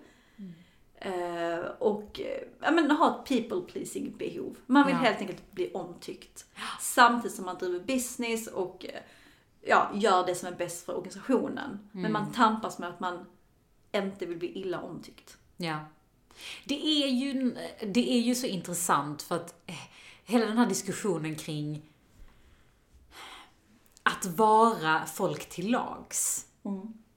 Eh, 0.95 1.59
och 1.79 2.21
eh, 2.21 2.43
ja, 2.61 2.71
men 2.71 2.91
har 2.91 3.11
ett 3.11 3.25
people 3.29 3.73
pleasing 3.73 4.17
behov. 4.19 4.57
Man 4.67 4.87
vill 4.87 4.95
Ja. 4.97 5.01
helt 5.03 5.21
enkelt 5.21 5.53
bli 5.53 5.73
omtyckt. 5.73 6.47
Samtidigt 6.81 7.37
som 7.37 7.45
man 7.45 7.59
driver 7.59 7.81
business 7.81 8.47
och 8.47 8.87
eh, 8.89 9.01
ja, 9.61 9.91
gör 9.95 10.27
det 10.27 10.35
som 10.35 10.49
är 10.53 10.57
bäst 10.57 10.87
för 10.87 10.97
organisationen. 10.97 11.89
Men 11.93 12.13
man 12.13 12.33
tampas 12.33 12.79
med 12.79 12.89
att 12.89 13.01
man 13.01 13.27
inte 13.93 14.27
vill 14.27 14.39
bli 14.39 14.59
illa 14.59 14.81
omtyckt. 14.81 15.37
Ja. 15.57 15.79
Det 16.65 17.05
är, 17.05 17.09
ju, 17.09 17.57
det 17.87 18.13
är 18.13 18.21
ju 18.21 18.35
så 18.35 18.47
intressant 18.47 19.23
för 19.23 19.37
att 19.37 19.55
eh, 19.67 19.75
hela 20.25 20.47
den 20.47 20.59
här 20.59 20.67
diskussionen 20.67 21.37
kring 21.37 21.83
att 24.03 24.27
vara 24.27 25.07
folk 25.07 25.49
till 25.49 25.71
lags. 25.71 26.47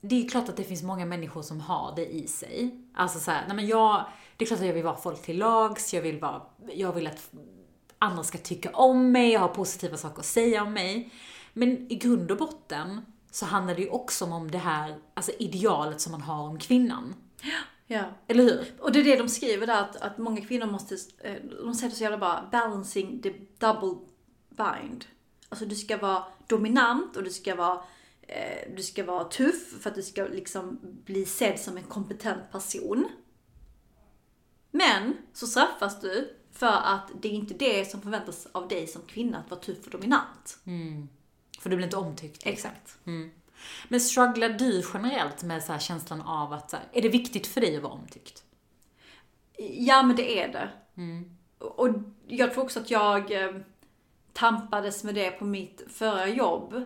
Det 0.00 0.14
är 0.14 0.22
ju 0.22 0.28
klart 0.28 0.48
att 0.48 0.56
det 0.56 0.64
finns 0.64 0.82
många 0.82 1.06
människor 1.06 1.42
som 1.42 1.60
har 1.60 1.92
det 1.96 2.06
i 2.06 2.26
sig. 2.26 2.84
Alltså 2.94 3.20
så 3.20 3.30
här, 3.30 3.44
nej 3.46 3.56
men 3.56 3.66
jag, 3.66 4.04
det 4.36 4.44
är 4.44 4.46
klart 4.46 4.60
att 4.60 4.66
jag 4.66 4.74
vill 4.74 4.84
vara 4.84 4.96
folk 4.96 5.22
till 5.22 5.38
lags, 5.38 5.94
jag 5.94 6.02
vill, 6.02 6.20
vara, 6.20 6.42
jag 6.74 6.92
vill 6.92 7.06
att 7.06 7.30
andra 7.98 8.22
ska 8.22 8.38
tycka 8.38 8.70
om 8.70 9.12
mig, 9.12 9.32
jag 9.32 9.40
har 9.40 9.48
positiva 9.48 9.96
saker 9.96 10.18
att 10.18 10.26
säga 10.26 10.62
om 10.62 10.72
mig. 10.72 11.10
Men 11.52 11.92
i 11.92 11.94
grund 11.94 12.30
och 12.30 12.38
botten 12.38 13.00
så 13.30 13.46
handlar 13.46 13.74
det 13.74 13.82
ju 13.82 13.88
också 13.88 14.24
om 14.24 14.50
det 14.50 14.58
här, 14.58 14.98
alltså 15.14 15.32
idealet 15.38 16.00
som 16.00 16.12
man 16.12 16.22
har 16.22 16.42
om 16.48 16.58
kvinnan. 16.58 17.14
Ja. 17.92 18.04
Eller 18.28 18.42
hur? 18.42 18.74
Och 18.78 18.92
det 18.92 19.00
är 19.00 19.04
det 19.04 19.16
de 19.16 19.28
skriver 19.28 19.66
där, 19.66 19.82
att, 19.82 19.96
att 19.96 20.18
många 20.18 20.40
kvinnor 20.40 20.66
måste, 20.66 20.96
eh, 21.18 21.42
de 21.64 21.74
säger 21.74 21.90
det 21.90 21.96
så 21.96 22.02
jävla 22.02 22.18
bra, 22.18 22.48
balancing 22.52 23.22
the 23.22 23.32
double 23.58 23.98
bind. 24.48 25.04
Alltså 25.48 25.66
du 25.66 25.74
ska 25.74 25.96
vara 25.96 26.24
dominant 26.46 27.16
och 27.16 27.22
du 27.22 27.30
ska 27.30 27.54
vara, 27.54 27.84
eh, 28.22 28.74
du 28.76 28.82
ska 28.82 29.04
vara 29.04 29.24
tuff 29.24 29.82
för 29.82 29.90
att 29.90 29.96
du 29.96 30.02
ska 30.02 30.24
liksom 30.24 30.78
bli 30.82 31.24
sedd 31.24 31.60
som 31.60 31.76
en 31.76 31.82
kompetent 31.82 32.52
person. 32.52 33.08
Men 34.70 35.16
så 35.32 35.46
straffas 35.46 36.00
du 36.00 36.36
för 36.52 36.76
att 36.84 37.10
det 37.20 37.28
är 37.28 37.32
inte 37.32 37.54
det 37.54 37.90
som 37.90 38.02
förväntas 38.02 38.48
av 38.52 38.68
dig 38.68 38.86
som 38.86 39.02
kvinna, 39.02 39.38
att 39.38 39.50
vara 39.50 39.60
tuff 39.60 39.84
och 39.84 39.90
dominant. 39.90 40.58
För 41.60 41.70
du 41.70 41.76
blir 41.76 41.86
inte 41.86 41.96
omtyckt. 41.96 42.46
Exakt. 42.46 42.98
Men 43.88 44.00
strugglar 44.00 44.48
du 44.48 44.82
generellt 44.94 45.42
med 45.42 45.62
så 45.62 45.72
här 45.72 45.78
känslan 45.78 46.20
av 46.20 46.52
att, 46.52 46.70
så 46.70 46.76
här, 46.76 46.86
är 46.92 47.02
det 47.02 47.08
viktigt 47.08 47.46
för 47.46 47.60
dig 47.60 47.76
att 47.76 47.82
vara 47.82 47.92
omtyckt? 47.92 48.44
Ja, 49.58 50.02
men 50.02 50.16
det 50.16 50.40
är 50.40 50.48
det. 50.48 50.70
Och 51.58 51.88
jag 52.26 52.52
tror 52.52 52.64
också 52.64 52.80
att 52.80 52.90
jag 52.90 53.44
eh, 53.44 53.56
tampades 54.32 55.04
med 55.04 55.14
det 55.14 55.30
på 55.30 55.44
mitt 55.44 55.82
förra 55.88 56.28
jobb. 56.28 56.84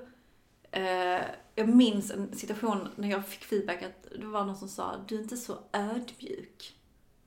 Eh, 0.71 1.23
jag 1.55 1.69
minns 1.69 2.11
en 2.11 2.37
situation 2.37 2.89
när 2.97 3.11
jag 3.11 3.27
fick 3.27 3.45
feedback 3.45 3.83
att 3.83 4.07
det 4.21 4.27
var 4.27 4.45
någon 4.45 4.57
som 4.57 4.69
sa, 4.69 5.05
du 5.09 5.17
är 5.17 5.23
inte 5.23 5.37
så 5.37 5.59
ödmjuk. 5.73 6.77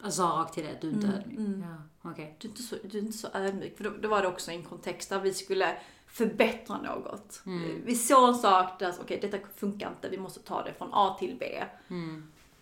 Jag 0.04 0.14
sa 0.14 0.24
rakt 0.24 0.54
till 0.54 0.64
det, 0.64 0.78
du 0.82 0.88
är 0.90 0.94
inte 0.94 1.08
Mm, 1.08 1.20
ödmjuk. 1.20 1.66
Ja, 2.02 2.10
okej. 2.12 2.36
Du 2.40 2.48
är 2.48 2.50
inte 2.50 2.64
så, 2.64 2.76
du 2.84 2.98
är 2.98 3.02
inte 3.02 3.18
så 3.18 3.28
ödmjuk. 3.34 3.78
För 3.78 3.84
då, 3.84 3.90
då 3.90 4.10
var 4.10 4.22
det 4.22 4.28
också 4.28 4.52
en 4.52 4.64
kontext 4.64 5.10
där 5.10 5.20
vi 5.20 5.34
skulle 5.34 5.78
förbättra 6.12 6.82
något. 6.82 7.42
Vi 7.86 7.96
såg 7.96 8.30
en 8.30 8.36
sak 8.36 8.80
där, 8.80 8.94
okej 9.02 9.20
detta 9.22 9.38
funkar 9.56 9.90
inte, 9.90 10.10
vi 10.10 10.18
måste 10.18 10.40
ta 10.40 10.64
det 10.64 10.74
från 10.74 10.90
A 10.94 11.16
till 11.20 11.36
B. 11.40 11.64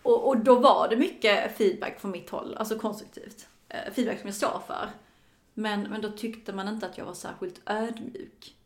Och, 0.02 0.28
och 0.28 0.38
då 0.38 0.58
var 0.58 0.88
det 0.88 0.96
mycket 0.96 1.56
feedback 1.56 2.00
från 2.00 2.10
mitt 2.10 2.30
håll, 2.30 2.54
alltså 2.54 2.78
konstruktivt. 2.78 3.48
Eh, 3.68 3.92
feedback 3.92 4.18
som 4.18 4.26
jag 4.26 4.34
står 4.36 4.62
för. 4.66 4.90
Men, 5.54 5.82
men 5.82 6.00
då 6.02 6.10
tyckte 6.10 6.52
man 6.52 6.68
inte 6.68 6.86
att 6.86 6.98
jag 6.98 7.04
var 7.04 7.14
särskilt 7.14 7.60
ödmjuk. 7.66 8.56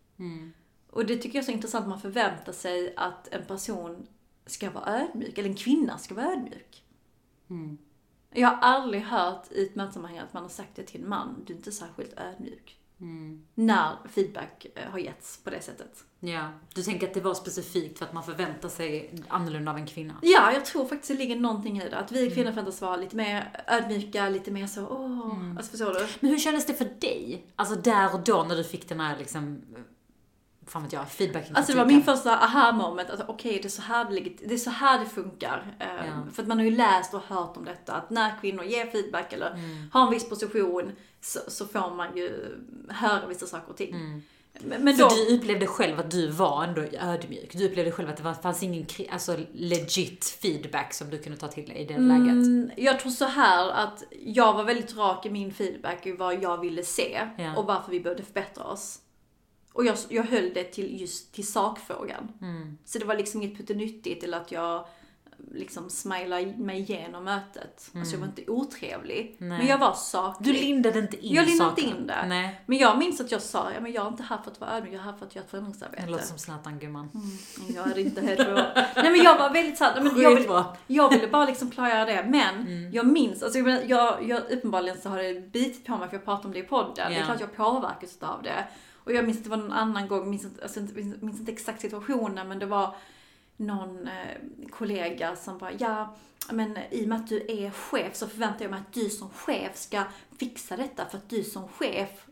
Och 0.91 1.07
det 1.07 1.17
tycker 1.17 1.39
jag 1.39 1.43
är 1.43 1.47
så 1.47 1.53
intressant, 1.53 1.89
man 1.89 2.01
förväntar 2.01 2.53
sig 2.53 2.95
att 2.97 3.29
en 3.29 3.45
person 3.45 4.07
ska 4.47 4.71
vara 4.71 5.01
ödmjuk, 5.01 5.39
eller 5.39 5.49
en 5.49 5.57
kvinna 5.57 5.99
ska 5.99 6.15
vara 6.15 6.27
ödmjuk. 6.33 6.85
Jag 8.31 8.49
har 8.49 8.57
aldrig 8.57 9.03
hört 9.03 9.53
i 9.53 9.67
ett 9.67 9.75
mötessammanhang 9.75 10.19
att 10.19 10.33
man 10.33 10.43
har 10.43 10.51
sagt 10.51 10.77
det 10.77 10.83
till 10.83 11.03
en 11.03 11.09
man, 11.09 11.43
du 11.47 11.53
är 11.53 11.57
inte 11.57 11.73
särskilt 11.73 12.21
ödmjuk. 12.21 12.79
När 13.55 13.97
feedback 14.15 14.67
eh, 14.75 14.91
har 14.91 14.99
getts 14.99 15.41
på 15.45 15.51
det 15.51 15.61
sättet. 15.61 16.05
Ja, 16.21 16.49
du 16.75 16.83
tänker 16.83 17.09
att 17.09 17.15
det 17.15 17.21
var 17.21 17.35
specifikt 17.35 17.99
för 17.99 18.05
att 18.07 18.13
man 18.13 18.23
förväntar 18.25 18.69
sig 18.69 19.15
annorlunda 19.29 19.71
av 19.71 19.77
en 19.77 19.87
kvinna? 19.87 20.15
Ja, 20.23 20.53
jag 20.53 20.65
tror 20.65 20.85
faktiskt 20.87 21.09
det 21.13 21.19
ligger 21.19 21.37
någonting 21.37 21.79
i 21.83 21.89
det. 21.89 21.97
Att 21.99 22.13
vi 22.13 22.31
kvinnor 22.31 22.51
förväntas 22.51 22.81
vara 22.81 22.97
lite 22.97 23.17
mer 23.17 23.65
ödmjuka, 23.67 24.29
lite 24.29 24.51
mer 24.51 24.67
så, 24.67 24.87
åh, 24.89 25.51
alltså 25.57 25.71
förstår 25.71 25.95
du? 25.95 26.07
Men 26.21 26.31
hur 26.31 26.39
kändes 26.39 26.67
det 26.67 26.75
för 26.75 26.85
dig? 26.85 27.47
Alltså 27.57 27.75
där 27.77 28.15
och 28.15 28.21
då 28.21 28.43
när 28.49 28.57
du 28.57 28.65
fick 28.65 28.89
den 28.89 29.01
här 29.01 29.19
liksom, 29.19 29.63
fan 30.67 30.83
vet 30.83 30.93
jag, 30.93 31.09
feedbacken? 31.11 31.57
Alltså 31.57 31.73
det 31.73 31.79
var 31.79 31.87
min 31.87 32.03
första 32.03 32.37
aha 32.39 32.73
moment, 32.73 33.11
att 33.11 33.29
okej 33.29 33.59
det 33.63 33.69
är 33.69 33.71
så 33.71 33.83
här 33.83 34.05
det, 34.05 34.11
ligger, 34.15 34.33
det 34.49 34.55
är 34.55 34.59
så 34.59 34.71
här 34.71 34.99
det 35.01 35.07
funkar. 35.07 35.77
Eh, 35.81 35.87
Ja. 36.07 36.31
För 36.33 36.43
att 36.43 36.49
man 36.49 36.59
har 36.59 36.65
ju 36.65 36.77
läst 36.77 37.15
och 37.15 37.21
hört 37.23 37.57
om 37.57 37.65
detta, 37.65 37.93
att 37.93 38.11
när 38.11 38.41
kvinnor 38.41 38.65
ger 38.65 38.87
feedback 38.87 39.33
eller 39.33 39.51
Mm. 39.51 39.91
har 39.93 40.05
en 40.07 40.11
viss 40.11 40.29
position 40.29 40.93
så, 41.23 41.39
så 41.49 41.67
får 41.67 41.95
man 41.95 42.17
ju 42.17 42.59
höra 42.89 43.27
vissa 43.27 43.47
saker 43.47 43.71
och 43.71 43.77
ting. 43.77 44.23
Men, 44.61 44.85
men 44.85 44.97
För 44.97 45.03
då, 45.03 45.09
du 45.09 45.37
upplevde 45.37 45.67
själv 45.67 46.01
att 46.01 46.11
du 46.11 46.29
var 46.31 46.65
ändå 46.65 46.83
ödmjuk. 47.01 47.53
Du 47.53 47.67
upplevde 47.67 47.91
själv 47.93 48.09
att 48.09 48.17
det 48.17 48.23
var, 48.23 48.35
fanns 48.35 48.63
ingen 48.63 48.87
alltså, 49.11 49.37
legit 49.53 50.25
feedback 50.25 50.95
som 50.95 51.11
du 51.11 51.19
kunde 51.19 51.39
ta 51.39 51.49
till 51.49 51.67
dig 51.67 51.77
i 51.77 51.85
det 51.85 51.99
läget. 51.99 52.47
Mm, 52.47 52.71
jag 52.77 53.01
tror 53.01 53.13
så 53.13 53.25
här 53.25 53.71
att 53.71 54.05
jag 54.21 54.53
var 54.53 54.65
väldigt 54.65 54.97
rak 54.97 55.27
i 55.27 55.31
min 55.31 55.53
feedback 55.53 56.07
i 56.07 56.13
vad 56.13 56.43
jag 56.43 56.61
ville 56.61 56.83
se 56.83 57.29
Ja. 57.39 57.57
och 57.57 57.67
varför 57.67 57.91
vi 57.91 58.01
behövde 58.01 58.23
förbättra 58.23 58.65
oss. 58.65 58.99
Och 59.73 59.85
jag, 59.85 59.97
jag 60.09 60.25
höll 60.25 60.55
det 60.55 60.65
till 60.65 61.01
just 61.01 61.33
till 61.35 61.47
sakfrågan. 61.47 62.33
Mm. 62.41 62.79
Så 62.85 62.99
det 62.99 63.05
var 63.05 63.17
liksom 63.17 63.43
inget 63.43 63.59
puttenyttigt 63.59 64.25
eller 64.25 64.41
att 64.41 64.53
jag 64.53 64.87
liksom 65.51 65.91
smilade 65.91 66.47
mig 66.47 66.81
igenom 66.81 67.25
mötet. 67.25 67.91
Alltså 67.95 68.13
jag 68.15 68.21
var 68.21 68.27
inte 68.27 68.51
otrevlig. 68.51 69.37
Mm. 69.41 69.49
Nej. 69.49 69.59
Men 69.59 69.67
jag 69.67 69.79
var 69.79 69.95
saklig. 69.95 70.55
Du 70.55 70.61
lindade 70.61 70.99
inte 70.99 71.17
in 71.27 71.35
jag 71.35 71.47
lindade 71.47 71.71
inte 71.71 71.83
in 72.01 72.07
det. 72.07 72.25
Nej. 72.27 72.61
Men 72.67 72.79
jag 72.79 72.99
minns 72.99 73.21
att 73.21 73.33
jag 73.33 73.43
sa, 73.43 73.71
ja 73.75 73.81
men 73.81 73.93
jag 73.93 74.05
är 74.05 74.09
inte 74.09 74.23
här 74.23 74.39
för 74.45 74.51
att 74.51 74.61
vara 74.61 74.71
ödmjuk, 74.77 74.95
jag 74.95 75.01
är 75.01 75.05
här 75.05 75.13
för 75.13 75.27
att 75.27 75.35
göra 75.35 75.45
ett 75.45 75.51
förändringsarbete. 75.51 76.03
Det 76.05 76.11
låter 76.11 76.25
som 76.25 76.39
Zlatan 76.39 76.79
gumman. 76.79 77.09
Mm, 77.15 77.75
Jag 77.77 77.87
är 77.91 77.99
inte 77.99 78.21
hetero. 78.21 78.55
Nej 78.97 79.11
men 79.11 79.17
jag 79.23 79.39
var 79.39 79.51
väldigt 79.51 79.79
såhär, 79.79 80.01
men 80.03 80.21
jag, 80.23 80.35
vill, 80.37 80.49
jag 80.87 81.11
ville 81.11 81.27
bara 81.29 81.45
liksom 81.47 81.71
klargöra 81.71 82.05
det. 82.05 82.27
Men 82.29 82.55
Mm. 82.61 82.93
jag 82.93 83.07
minns, 83.07 83.43
alltså 83.43 83.59
jag, 83.59 83.91
jag, 83.91 84.29
jag, 84.29 84.51
uppenbarligen 84.51 85.01
så 85.01 85.09
har 85.09 85.19
det 85.19 85.53
bitit 85.53 85.85
på 85.87 85.97
mig 85.97 86.09
för 86.09 86.17
jag 86.17 86.25
pratar 86.25 86.45
om 86.47 86.53
det 86.53 86.59
i 86.59 86.63
podden. 86.63 86.95
Det 87.11 87.15
Ja. 87.17 87.21
är 87.21 87.25
klart 87.25 87.41
jag 87.41 87.57
påverkas 87.57 88.19
av 88.21 88.43
det. 88.43 88.65
Och 89.05 89.13
jag 89.13 89.25
minns 89.25 89.39
att 89.39 89.45
det 89.45 89.51
var 89.51 89.57
någon 89.57 89.73
annan 89.73 90.09
gång, 90.09 90.31
minns 90.31 90.47
alltså, 90.63 90.81
minns, 90.81 91.23
minns 91.23 91.41
inte 91.41 91.53
exakt 91.53 91.81
situationen 91.81 92.49
men 92.49 92.59
det 92.59 92.67
var 92.67 92.95
någon 93.57 94.09
eh, 94.09 94.69
kollega 94.71 95.37
som 95.37 95.59
bara, 95.59 95.73
ja 95.73 96.15
men 96.51 96.79
i 96.91 97.05
och 97.05 97.09
med 97.09 97.19
att 97.19 97.29
du 97.29 97.47
är 97.49 97.71
chef 97.71 98.17
så 98.17 98.29
förväntar 98.29 98.63
jag 98.65 98.71
mig 98.71 98.81
att 98.81 98.93
du 98.93 99.11
som 99.11 99.31
chef 99.31 99.77
ska 99.77 100.05
fixa 100.39 100.77
detta 100.77 101.07
för 101.07 101.19
att 101.19 101.29
du 101.29 101.45
som 101.45 101.69
chef 101.69 102.27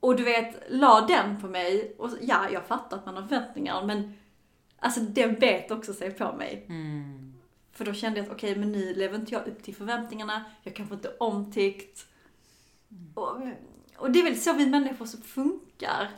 och 0.00 0.16
du 0.16 0.24
vet, 0.24 0.62
la 0.68 1.00
den 1.00 1.40
på 1.40 1.46
mig. 1.46 1.94
Och 1.98 2.10
ja, 2.20 2.50
jag 2.50 2.66
fattar 2.66 2.96
att 2.96 3.06
man 3.06 3.16
har 3.16 3.22
förväntningar, 3.22 3.84
men 3.84 4.14
alltså 4.78 5.00
den 5.00 5.34
bet 5.34 5.70
också 5.70 5.94
sig 5.94 6.10
på 6.10 6.32
mig. 6.32 6.66
För 7.72 7.84
då 7.84 7.92
kände 7.94 8.18
jag 8.18 8.26
att 8.26 8.32
okej, 8.32 8.56
men 8.56 8.72
nu 8.72 8.94
lever 8.94 9.18
inte 9.18 9.34
jag 9.34 9.46
upp 9.46 9.62
till 9.62 9.74
förväntningarna. 9.74 10.44
Jag 10.62 10.76
kanske 10.76 10.94
inte 10.94 11.08
är 11.08 11.22
omtyckt. 11.22 12.06
Och, 13.14 13.36
och 13.96 14.10
det 14.10 14.18
är 14.18 14.24
väl 14.24 14.36
så 14.36 14.52
vi 14.52 14.66
människor 14.66 15.06
som 15.06 15.22
funkar. 15.22 16.10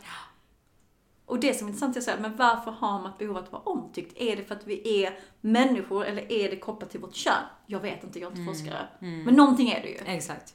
Och 1.26 1.40
det 1.40 1.54
som 1.54 1.66
är 1.66 1.70
intressant 1.70 1.96
är 1.96 2.00
att 2.00 2.04
säga, 2.04 2.20
men 2.20 2.36
varför 2.36 2.70
har 2.70 3.02
man 3.02 3.10
ett 3.12 3.18
behov 3.18 3.36
att 3.36 3.52
vara 3.52 3.62
omtyckt? 3.62 4.12
Är 4.16 4.36
det 4.36 4.42
för 4.44 4.54
att 4.54 4.66
vi 4.66 5.04
är 5.04 5.18
människor 5.40 6.04
eller 6.04 6.32
är 6.32 6.50
det 6.50 6.56
kopplat 6.56 6.90
till 6.90 7.00
vårt 7.00 7.14
kön? 7.14 7.42
Jag 7.66 7.80
vet 7.80 8.04
inte, 8.04 8.18
jag 8.20 8.32
är 8.32 8.36
inte 8.40 8.52
forskare. 8.52 8.88
Men 8.98 9.34
någonting 9.34 9.68
är 9.70 9.82
det 9.82 9.88
ju. 9.88 9.98
Exakt. 10.06 10.54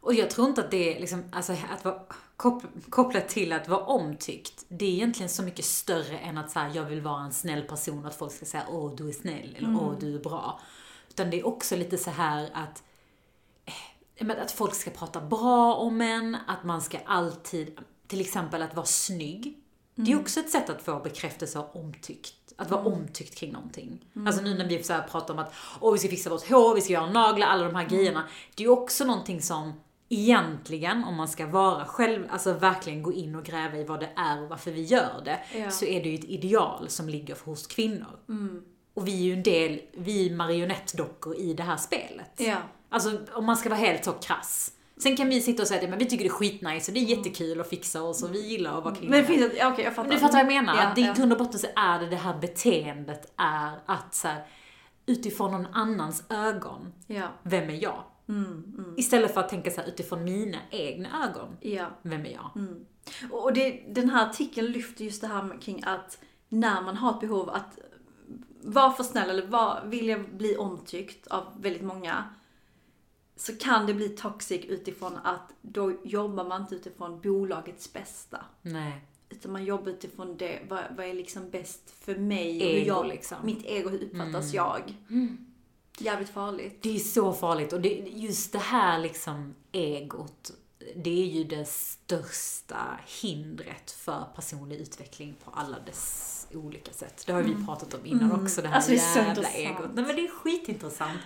Och 0.00 0.14
jag 0.14 0.30
tror 0.30 0.48
inte 0.48 0.60
att 0.60 0.70
det 0.70 0.96
är 0.96 1.00
liksom, 1.00 1.24
alltså 1.32 1.52
att 1.52 1.84
vara 1.84 2.00
kop- 2.36 2.90
kopplat 2.90 3.28
till 3.28 3.52
att 3.52 3.68
vara 3.68 3.80
omtyckt, 3.84 4.64
det 4.68 4.84
är 4.84 4.90
egentligen 4.90 5.28
så 5.28 5.42
mycket 5.42 5.64
större 5.64 6.18
än 6.18 6.38
att 6.38 6.50
säga 6.50 6.70
jag 6.74 6.84
vill 6.84 7.00
vara 7.00 7.20
en 7.24 7.32
snäll 7.32 7.62
person 7.62 7.98
och 7.98 8.06
att 8.06 8.16
folk 8.16 8.32
ska 8.32 8.44
säga 8.46 8.64
åh 8.70 8.94
du 8.96 9.08
är 9.08 9.12
snäll 9.12 9.56
eller 9.58 9.68
åh 9.80 9.94
du 10.00 10.14
är 10.14 10.18
bra. 10.18 10.60
Utan 11.08 11.30
det 11.30 11.40
är 11.40 11.46
också 11.46 11.76
lite 11.76 11.98
så 11.98 12.10
här 12.10 12.48
att 12.52 12.82
eh, 14.16 14.30
att 14.42 14.52
folk 14.52 14.74
ska 14.74 14.90
prata 14.90 15.20
bra 15.20 15.74
om 15.74 16.00
en, 16.00 16.36
att 16.46 16.64
man 16.64 16.82
ska 16.82 16.98
alltid, 17.06 17.78
till 18.06 18.20
exempel 18.20 18.62
att 18.62 18.74
vara 18.74 18.86
snygg. 18.86 19.62
Det 19.98 20.12
är 20.12 20.20
också 20.20 20.40
ett 20.40 20.50
sätt 20.50 20.70
att 20.70 20.82
få 20.82 21.00
bekräftelse 21.00 21.58
och 21.58 21.76
omtyckt. 21.76 22.34
Att 22.56 22.70
vara 22.70 22.84
omtyckt 22.84 23.34
kring 23.34 23.52
någonting. 23.52 24.04
Alltså 24.26 24.42
nu 24.42 24.54
när 24.54 24.68
vi 24.68 24.82
så 24.82 24.94
pratar 25.10 25.34
om 25.34 25.40
att 25.40 25.54
åh, 25.80 25.92
vi 25.92 25.98
ska 25.98 26.08
fixa 26.08 26.30
vårt 26.30 26.48
hår, 26.50 26.74
vi 26.74 26.80
ska 26.80 26.92
göra 26.92 27.10
naglar, 27.10 27.46
alla 27.46 27.64
de 27.64 27.74
här 27.74 27.88
grejerna. 27.88 28.24
Det 28.54 28.62
är 28.62 28.66
ju 28.66 28.72
också 28.72 29.04
någonting 29.04 29.42
som 29.42 29.72
egentligen, 30.08 31.04
om 31.04 31.14
man 31.14 31.28
ska 31.28 31.46
vara 31.46 31.84
själv, 31.84 32.26
alltså 32.30 32.52
verkligen 32.52 33.02
gå 33.02 33.12
in 33.12 33.34
och 33.34 33.44
gräva 33.44 33.76
i 33.76 33.84
vad 33.84 34.00
det 34.00 34.10
är 34.16 34.42
och 34.42 34.48
varför 34.48 34.70
vi 34.70 34.82
gör 34.82 35.22
det, 35.24 35.38
Ja. 35.58 35.70
så 35.70 35.84
är 35.84 36.02
det 36.02 36.08
ju 36.08 36.14
ett 36.14 36.24
ideal 36.24 36.88
som 36.88 37.08
ligger 37.08 37.36
hos 37.44 37.66
kvinnor. 37.66 38.18
Och 38.94 39.08
vi 39.08 39.12
är 39.12 39.24
ju 39.24 39.32
en 39.32 39.42
del, 39.42 39.80
vi 39.92 40.26
är 40.30 40.34
marionettdockor 40.34 41.36
i 41.36 41.54
det 41.54 41.62
här 41.62 41.76
spelet. 41.76 42.30
Ja. 42.36 42.56
Alltså 42.88 43.18
om 43.34 43.44
man 43.44 43.56
ska 43.56 43.68
vara 43.68 43.78
helt 43.80 44.04
så 44.04 44.12
krass. 44.12 44.72
Sen 44.98 45.16
kan 45.16 45.28
vi 45.28 45.40
sitta 45.40 45.62
och 45.62 45.68
säga 45.68 45.82
att 45.82 45.90
men 45.90 45.98
vi 45.98 46.06
tycker 46.06 46.24
det 46.24 46.28
är 46.28 46.32
skitnice 46.32 46.90
och 46.90 46.94
det 46.94 47.00
är 47.00 47.16
jättekul 47.16 47.60
att 47.60 47.68
fixa 47.68 48.02
oss 48.02 48.22
och 48.22 48.34
vi 48.34 48.48
gillar 48.48 48.78
att 48.78 48.84
vara 48.84 48.94
kvinnor. 48.94 49.10
Men 49.10 49.20
det 49.20 49.26
finns 49.26 49.42
ett, 49.42 49.52
okej 49.64 49.84
jag 49.84 49.94
fattar. 49.94 50.10
Du 50.10 50.18
fattar 50.18 50.44
vad 50.44 50.52
jag 50.52 50.64
menar? 50.64 50.76
Ja, 50.76 50.82
att 50.82 50.94
det, 50.94 51.00
I 51.00 51.12
grund 51.16 51.32
och 51.32 51.38
botten 51.38 51.60
så 51.60 51.66
är 51.76 52.00
det 52.00 52.06
det 52.06 52.16
här 52.16 52.38
beteendet 52.40 53.32
är 53.36 53.70
att 53.86 54.14
så 54.14 54.28
här, 54.28 54.46
utifrån 55.06 55.52
någon 55.52 55.66
annans 55.66 56.24
ögon, 56.28 56.92
Ja, 57.06 57.28
vem 57.42 57.70
är 57.70 57.82
jag? 57.82 58.02
Istället 58.96 59.34
för 59.34 59.40
att 59.40 59.48
tänka 59.48 59.70
så 59.70 59.80
här, 59.80 59.88
utifrån 59.88 60.24
mina 60.24 60.58
egna 60.70 61.08
ögon, 61.24 61.56
ja. 61.60 61.86
vem 62.02 62.26
är 62.26 62.30
jag? 62.30 62.50
Och 63.30 63.44
och 63.44 63.52
det, 63.52 63.82
den 63.88 64.10
här 64.10 64.30
artikeln 64.30 64.66
lyfter 64.66 65.04
just 65.04 65.20
det 65.20 65.26
här 65.26 65.60
kring 65.60 65.82
att 65.86 66.18
när 66.48 66.82
man 66.82 66.96
har 66.96 67.10
ett 67.10 67.20
behov 67.20 67.50
att 67.50 67.78
vara 68.62 68.92
för 68.92 69.04
snäll 69.04 69.30
eller 69.30 69.46
vara, 69.46 69.84
vilja 69.84 70.18
bli 70.18 70.56
omtyckt 70.56 71.26
av 71.26 71.44
väldigt 71.60 71.82
många 71.82 72.24
så 73.36 73.56
kan 73.56 73.86
det 73.86 73.94
bli 73.94 74.08
toxic 74.08 74.64
utifrån 74.64 75.16
att 75.24 75.52
då 75.62 75.92
jobbar 76.04 76.44
man 76.44 76.60
inte 76.62 76.74
utifrån 76.74 77.20
bolagets 77.20 77.92
bästa. 77.92 78.44
Nej. 78.62 79.00
Utan 79.28 79.52
man 79.52 79.64
jobbar 79.64 79.90
utifrån 79.90 80.36
det, 80.36 80.60
vad, 80.68 80.82
vad 80.96 81.06
är 81.06 81.14
liksom 81.14 81.50
bäst 81.50 81.90
för 82.00 82.14
mig 82.16 82.56
och 82.56 82.62
Ego, 82.62 82.78
hur 82.78 82.86
jag, 82.86 83.06
liksom. 83.06 83.36
mitt 83.44 83.64
ego, 83.64 83.88
hur 83.88 84.04
uppfattas 84.04 84.52
jag? 84.54 84.94
Jävligt 85.98 86.28
farligt. 86.28 86.78
Det 86.82 86.94
är 86.94 86.98
så 86.98 87.32
farligt 87.32 87.72
och 87.72 87.80
det, 87.80 87.94
just 88.06 88.52
det 88.52 88.58
här 88.58 88.98
liksom 88.98 89.54
egot, 89.72 90.52
det 90.96 91.22
är 91.22 91.26
ju 91.26 91.44
det 91.44 91.68
största 91.68 92.98
hindret 93.22 93.90
för 93.90 94.24
personlig 94.36 94.76
utveckling 94.76 95.34
på 95.44 95.50
alla 95.50 95.78
dess 95.78 96.32
olika 96.54 96.92
sätt. 96.92 97.22
Det 97.26 97.32
har 97.32 97.42
vi 97.42 97.66
pratat 97.66 97.94
om 97.94 98.06
innan 98.06 98.42
också, 98.42 98.62
det 98.62 98.68
här 98.68 98.74
Alltså, 98.76 98.90
det 98.90 98.96
jävla 98.96 99.30
intressant. 99.30 99.56
egot. 99.56 99.94
Nej 99.94 100.04
men 100.04 100.16
det 100.16 100.24
är 100.24 100.28
skitintressant. 100.28 101.20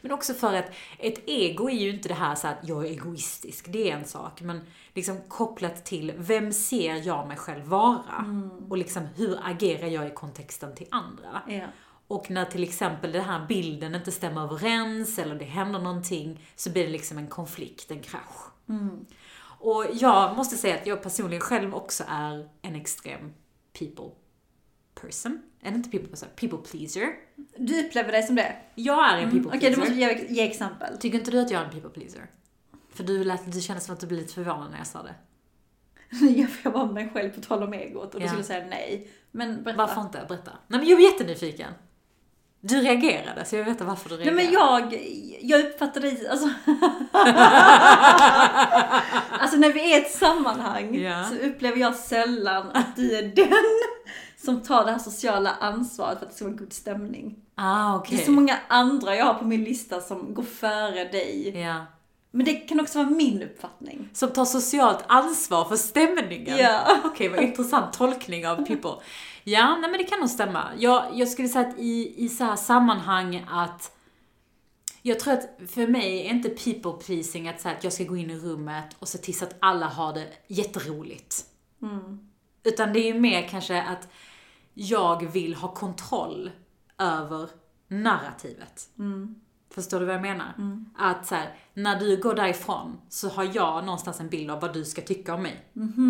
Men 0.00 0.12
också 0.12 0.34
för 0.34 0.54
att 0.54 0.70
ett 0.98 1.22
ego 1.26 1.70
är 1.70 1.74
ju 1.74 1.90
inte 1.90 2.08
det 2.08 2.14
här 2.14 2.34
så 2.34 2.48
att 2.48 2.58
jag 2.62 2.86
är 2.86 2.90
egoistisk, 2.90 3.66
det 3.68 3.90
är 3.90 3.96
en 3.96 4.04
sak. 4.04 4.40
Men 4.40 4.60
liksom 4.94 5.20
kopplat 5.28 5.84
till, 5.84 6.12
vem 6.16 6.52
ser 6.52 7.06
jag 7.06 7.28
mig 7.28 7.36
själv 7.36 7.64
vara? 7.64 8.24
Och 8.68 8.76
liksom 8.76 9.02
hur 9.16 9.38
agerar 9.42 9.86
jag 9.86 10.06
i 10.06 10.10
kontexten 10.10 10.74
till 10.74 10.86
andra? 10.90 11.42
Ja. 11.48 11.66
Och 12.08 12.30
när 12.30 12.44
till 12.44 12.62
exempel 12.62 13.12
den 13.12 13.24
här 13.24 13.46
bilden 13.46 13.94
inte 13.94 14.12
stämmer 14.12 14.42
överens 14.42 15.18
eller 15.18 15.34
det 15.34 15.44
händer 15.44 15.78
någonting 15.78 16.46
så 16.56 16.70
blir 16.70 16.84
det 16.84 16.92
liksom 16.92 17.18
en 17.18 17.26
konflikt, 17.28 17.90
en 17.90 18.00
krasch. 18.00 18.50
Och 19.58 19.84
jag 19.92 20.36
måste 20.36 20.56
säga 20.56 20.74
att 20.74 20.86
jag 20.86 21.02
personligen 21.02 21.40
själv 21.40 21.74
också 21.74 22.04
är 22.08 22.48
en 22.62 22.74
extrem 22.74 23.32
people 23.78 24.10
person. 25.00 25.42
Det 25.60 25.68
inte 25.68 25.90
people 25.90 26.08
person? 26.08 26.28
People 26.36 26.58
pleaser. 26.58 27.08
Du 27.58 27.86
upplever 27.86 28.12
dig 28.12 28.22
som 28.22 28.36
det? 28.36 28.56
Jag 28.74 29.12
är 29.12 29.18
en 29.18 29.30
people 29.30 29.48
Okej, 29.48 29.60
pleaser. 29.60 29.76
du 29.76 29.80
måste 29.80 29.94
ge, 29.94 30.26
ge 30.34 30.50
exempel. 30.50 30.98
Tycker 30.98 31.18
inte 31.18 31.30
du 31.30 31.40
att 31.40 31.50
jag 31.50 31.60
är 31.60 31.64
en 31.64 31.70
people 31.70 31.90
pleaser? 31.90 32.30
För 32.94 33.04
du 33.04 33.24
lät, 33.24 33.52
du 33.52 33.60
kändes 33.60 33.84
som 33.84 33.94
att 33.94 34.00
du 34.00 34.06
blev 34.06 34.20
lite 34.20 34.34
förvånad 34.34 34.70
när 34.70 34.78
jag 34.78 34.86
sa 34.86 35.02
det. 35.02 35.14
jag 36.64 36.70
vara 36.72 36.86
mig 36.92 37.10
själv 37.14 37.30
på 37.30 37.40
tal 37.40 37.62
om 37.62 37.72
egot 37.72 38.14
och 38.14 38.20
då 38.20 38.26
Ja. 38.26 38.30
skulle 38.30 38.44
säga 38.44 38.66
nej. 38.66 39.10
Men 39.30 39.62
berätta. 39.62 39.86
Varför 39.86 40.00
inte? 40.00 40.24
Berätta. 40.28 40.50
Nej 40.66 40.80
men 40.80 40.88
jag 40.88 41.00
är 41.00 41.12
jättenyfiken. 41.12 41.72
Du 42.60 42.80
reagerade, 42.80 43.44
så 43.44 43.56
jag 43.56 43.64
vill 43.64 43.72
veta 43.72 43.84
varför 43.84 44.08
du 44.08 44.16
Nej 44.16 44.24
reagerade. 44.24 44.44
men 44.44 44.52
jag, 44.52 45.00
jag 45.40 45.60
uppfattar 45.66 46.00
dig, 46.00 46.28
alltså. 46.28 46.46
alltså 49.40 49.56
när 49.56 49.72
vi 49.72 49.92
är 49.92 49.98
i 49.98 50.02
ett 50.02 50.10
sammanhang 50.12 50.94
Ja. 50.94 51.24
så 51.24 51.34
upplever 51.46 51.78
jag 51.78 51.94
sällan 51.94 52.70
att 52.74 52.96
du 52.96 53.16
är 53.18 53.22
den 53.22 53.52
som 54.44 54.62
tar 54.62 54.84
det 54.84 54.90
här 54.90 54.98
sociala 54.98 55.50
ansvaret 55.60 56.18
för 56.18 56.24
att 56.26 56.30
det 56.30 56.36
ska 56.36 56.44
vara 56.44 56.54
god 56.56 56.72
stämning. 56.72 57.36
Ah, 57.54 57.96
okej. 57.96 58.16
Det 58.16 58.22
är 58.22 58.26
så 58.26 58.32
många 58.32 58.56
andra 58.68 59.16
jag 59.16 59.24
har 59.24 59.34
på 59.34 59.44
min 59.44 59.64
lista 59.64 60.00
som 60.00 60.34
går 60.34 60.42
före 60.42 61.04
dig. 61.04 61.60
Ja. 61.60 61.86
Men 62.36 62.46
det 62.46 62.54
kan 62.54 62.80
också 62.80 62.98
vara 62.98 63.10
min 63.10 63.42
uppfattning. 63.42 64.08
Som 64.12 64.32
tar 64.32 64.44
socialt 64.44 65.04
ansvar 65.06 65.64
för 65.64 65.76
stämningen. 65.76 66.58
Ja. 66.58 67.00
Okej, 67.04 67.28
vad 67.28 67.42
intressant 67.42 67.92
tolkning 67.92 68.46
av 68.46 68.56
people. 68.56 68.90
Ja, 69.44 69.76
nej 69.80 69.90
men 69.90 69.98
det 69.98 70.04
kan 70.04 70.20
nog 70.20 70.30
stämma. 70.30 70.64
Jag, 70.78 71.04
jag 71.14 71.28
skulle 71.28 71.48
säga 71.48 71.68
att 71.68 71.78
i, 71.78 72.24
i 72.24 72.28
så 72.28 72.44
här 72.44 72.56
sammanhang 72.56 73.46
att 73.50 73.96
jag 75.02 75.20
tror 75.20 75.34
att 75.34 75.58
för 75.68 75.86
mig 75.86 76.26
är 76.26 76.30
inte 76.30 76.48
people 76.48 76.92
pleasing 77.06 77.48
att 77.48 77.60
säga 77.60 77.74
att 77.76 77.84
jag 77.84 77.92
ska 77.92 78.04
gå 78.04 78.16
in 78.16 78.30
i 78.30 78.38
rummet 78.38 78.96
och 78.98 79.08
se 79.08 79.18
till 79.18 79.38
så 79.38 79.44
att 79.44 79.56
alla 79.58 79.86
har 79.86 80.12
det 80.12 80.26
jätteroligt. 80.46 81.44
Utan 82.64 82.92
det 82.92 83.00
är 83.00 83.14
ju 83.14 83.20
mer 83.20 83.48
kanske 83.48 83.82
att 83.82 84.08
jag 84.74 85.26
vill 85.32 85.54
ha 85.54 85.74
kontroll 85.74 86.50
över 86.98 87.48
narrativet. 87.88 88.88
Förstår 89.76 90.00
du 90.00 90.06
vad 90.06 90.14
jag 90.14 90.22
menar? 90.22 90.54
Att 90.96 91.26
så 91.26 91.34
här, 91.34 91.54
när 91.74 92.00
du 92.00 92.16
går 92.16 92.34
därifrån 92.34 93.00
så 93.08 93.28
har 93.28 93.50
jag 93.54 93.84
någonstans 93.84 94.20
en 94.20 94.28
bild 94.28 94.50
av 94.50 94.60
vad 94.60 94.74
du 94.74 94.84
ska 94.84 95.02
tycka 95.02 95.34
om 95.34 95.42
mig. 95.42 95.64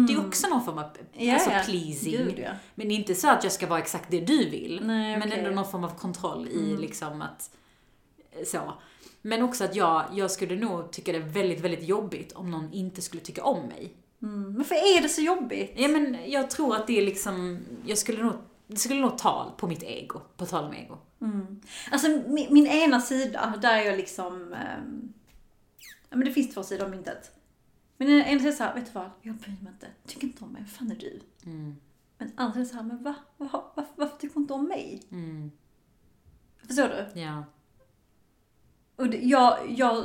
Det 0.08 0.12
är 0.12 0.26
också 0.26 0.48
någon 0.48 0.64
form 0.64 0.78
av 0.78 0.90
Ja, 1.12 1.34
alltså 1.34 1.50
pleasing. 1.50 2.12
Gud, 2.12 2.38
ja. 2.38 2.50
Men 2.74 2.90
inte 2.90 3.14
så 3.14 3.30
att 3.30 3.44
jag 3.44 3.52
ska 3.52 3.66
vara 3.66 3.78
exakt 3.78 4.10
det 4.10 4.20
du 4.20 4.50
vill. 4.50 4.80
Nej, 4.84 5.12
Men 5.18 5.22
okej. 5.22 5.32
Mm. 5.32 5.44
ändå 5.46 5.60
någon 5.60 5.70
form 5.70 5.84
av 5.84 5.98
kontroll 5.98 6.48
i 6.48 6.76
liksom 6.76 7.22
att, 7.22 7.50
så. 8.46 8.72
Men 9.22 9.42
också 9.42 9.64
att 9.64 9.76
jag, 9.76 10.04
jag 10.14 10.30
skulle 10.30 10.56
nog 10.56 10.92
tycka 10.92 11.12
det 11.12 11.18
är 11.18 11.22
väldigt, 11.22 11.60
väldigt 11.60 11.88
jobbigt 11.88 12.32
om 12.32 12.50
någon 12.50 12.72
inte 12.72 13.02
skulle 13.02 13.22
tycka 13.22 13.44
om 13.44 13.66
mig. 13.66 13.92
Varför 14.56 14.74
är 14.74 15.02
det 15.02 15.08
så 15.08 15.20
jobbigt? 15.20 15.72
Ja 15.76 15.88
men 15.88 16.16
jag 16.26 16.50
tror 16.50 16.76
att 16.76 16.86
det 16.86 16.98
är 16.98 17.04
liksom, 17.04 17.60
jag 17.86 17.98
skulle 17.98 18.22
nog, 18.22 18.34
det 18.66 18.76
skulle 18.76 19.00
nog 19.00 19.18
ta 19.18 19.54
på 19.56 19.66
mitt 19.66 19.82
ego, 19.82 20.20
på 20.36 20.46
tal 20.46 20.64
om 20.64 20.74
ego. 20.74 20.98
Alltså 21.90 22.08
min, 22.08 22.54
min 22.54 22.66
ena 22.66 23.00
sida, 23.00 23.54
där 23.62 23.76
är 23.76 23.84
jag 23.84 23.96
liksom... 23.96 24.54
ja 26.10 26.16
men 26.16 26.24
det 26.24 26.32
finns 26.32 26.54
två 26.54 26.62
sidor 26.62 26.84
av 26.84 26.90
myntet. 26.90 27.32
Men 27.96 28.08
den 28.08 28.20
ena 28.20 28.38
sidan 28.38 28.52
är 28.52 28.56
såhär, 28.56 28.74
vet 28.74 28.86
du 28.86 28.92
vad? 28.92 29.10
Jag 29.22 29.34
bryr 29.36 29.56
mig 29.62 29.72
inte. 29.72 29.86
Tycker 30.06 30.26
inte 30.26 30.44
om 30.44 30.52
mig. 30.52 30.62
Vad 30.62 30.70
fan 30.70 30.90
är 30.90 30.96
du? 30.96 31.20
Men 32.18 32.32
andra 32.36 32.52
sidan 32.52 32.62
är 32.62 32.68
såhär, 32.68 32.82
men 32.82 33.02
va? 33.02 33.14
va? 33.36 33.72
Varför, 33.74 33.92
varför 33.96 34.16
tycker 34.16 34.34
du 34.34 34.40
inte 34.40 34.54
om 34.54 34.64
mig? 34.68 35.02
Förstår 36.66 36.88
du? 36.88 37.20
Ja. 37.20 37.44
Och 38.96 39.08
det, 39.10 39.18
jag, 39.18 39.58
jag, 39.70 40.04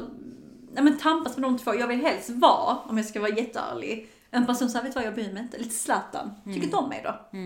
nej 0.71 0.83
men 0.83 0.97
tampas 0.97 1.37
med 1.37 1.49
de 1.49 1.57
två. 1.57 1.75
Jag 1.75 1.87
vill 1.87 1.99
helst 1.99 2.29
vara, 2.29 2.77
om 2.77 2.97
jag 2.97 3.05
ska 3.05 3.19
vara 3.19 3.31
jätteärlig, 3.37 4.09
en 4.29 4.45
person 4.45 4.69
som 4.69 4.83
vet 4.83 4.93
du 4.93 4.99
vad, 4.99 5.07
jag 5.07 5.13
bryr 5.13 5.33
mig 5.33 5.43
inte. 5.43 5.57
Lite 5.57 5.75
Zlatan. 5.75 6.31
Tycker 6.45 6.63
inte 6.63 6.77
om 6.77 6.89
mig 6.89 7.01
då. 7.03 7.37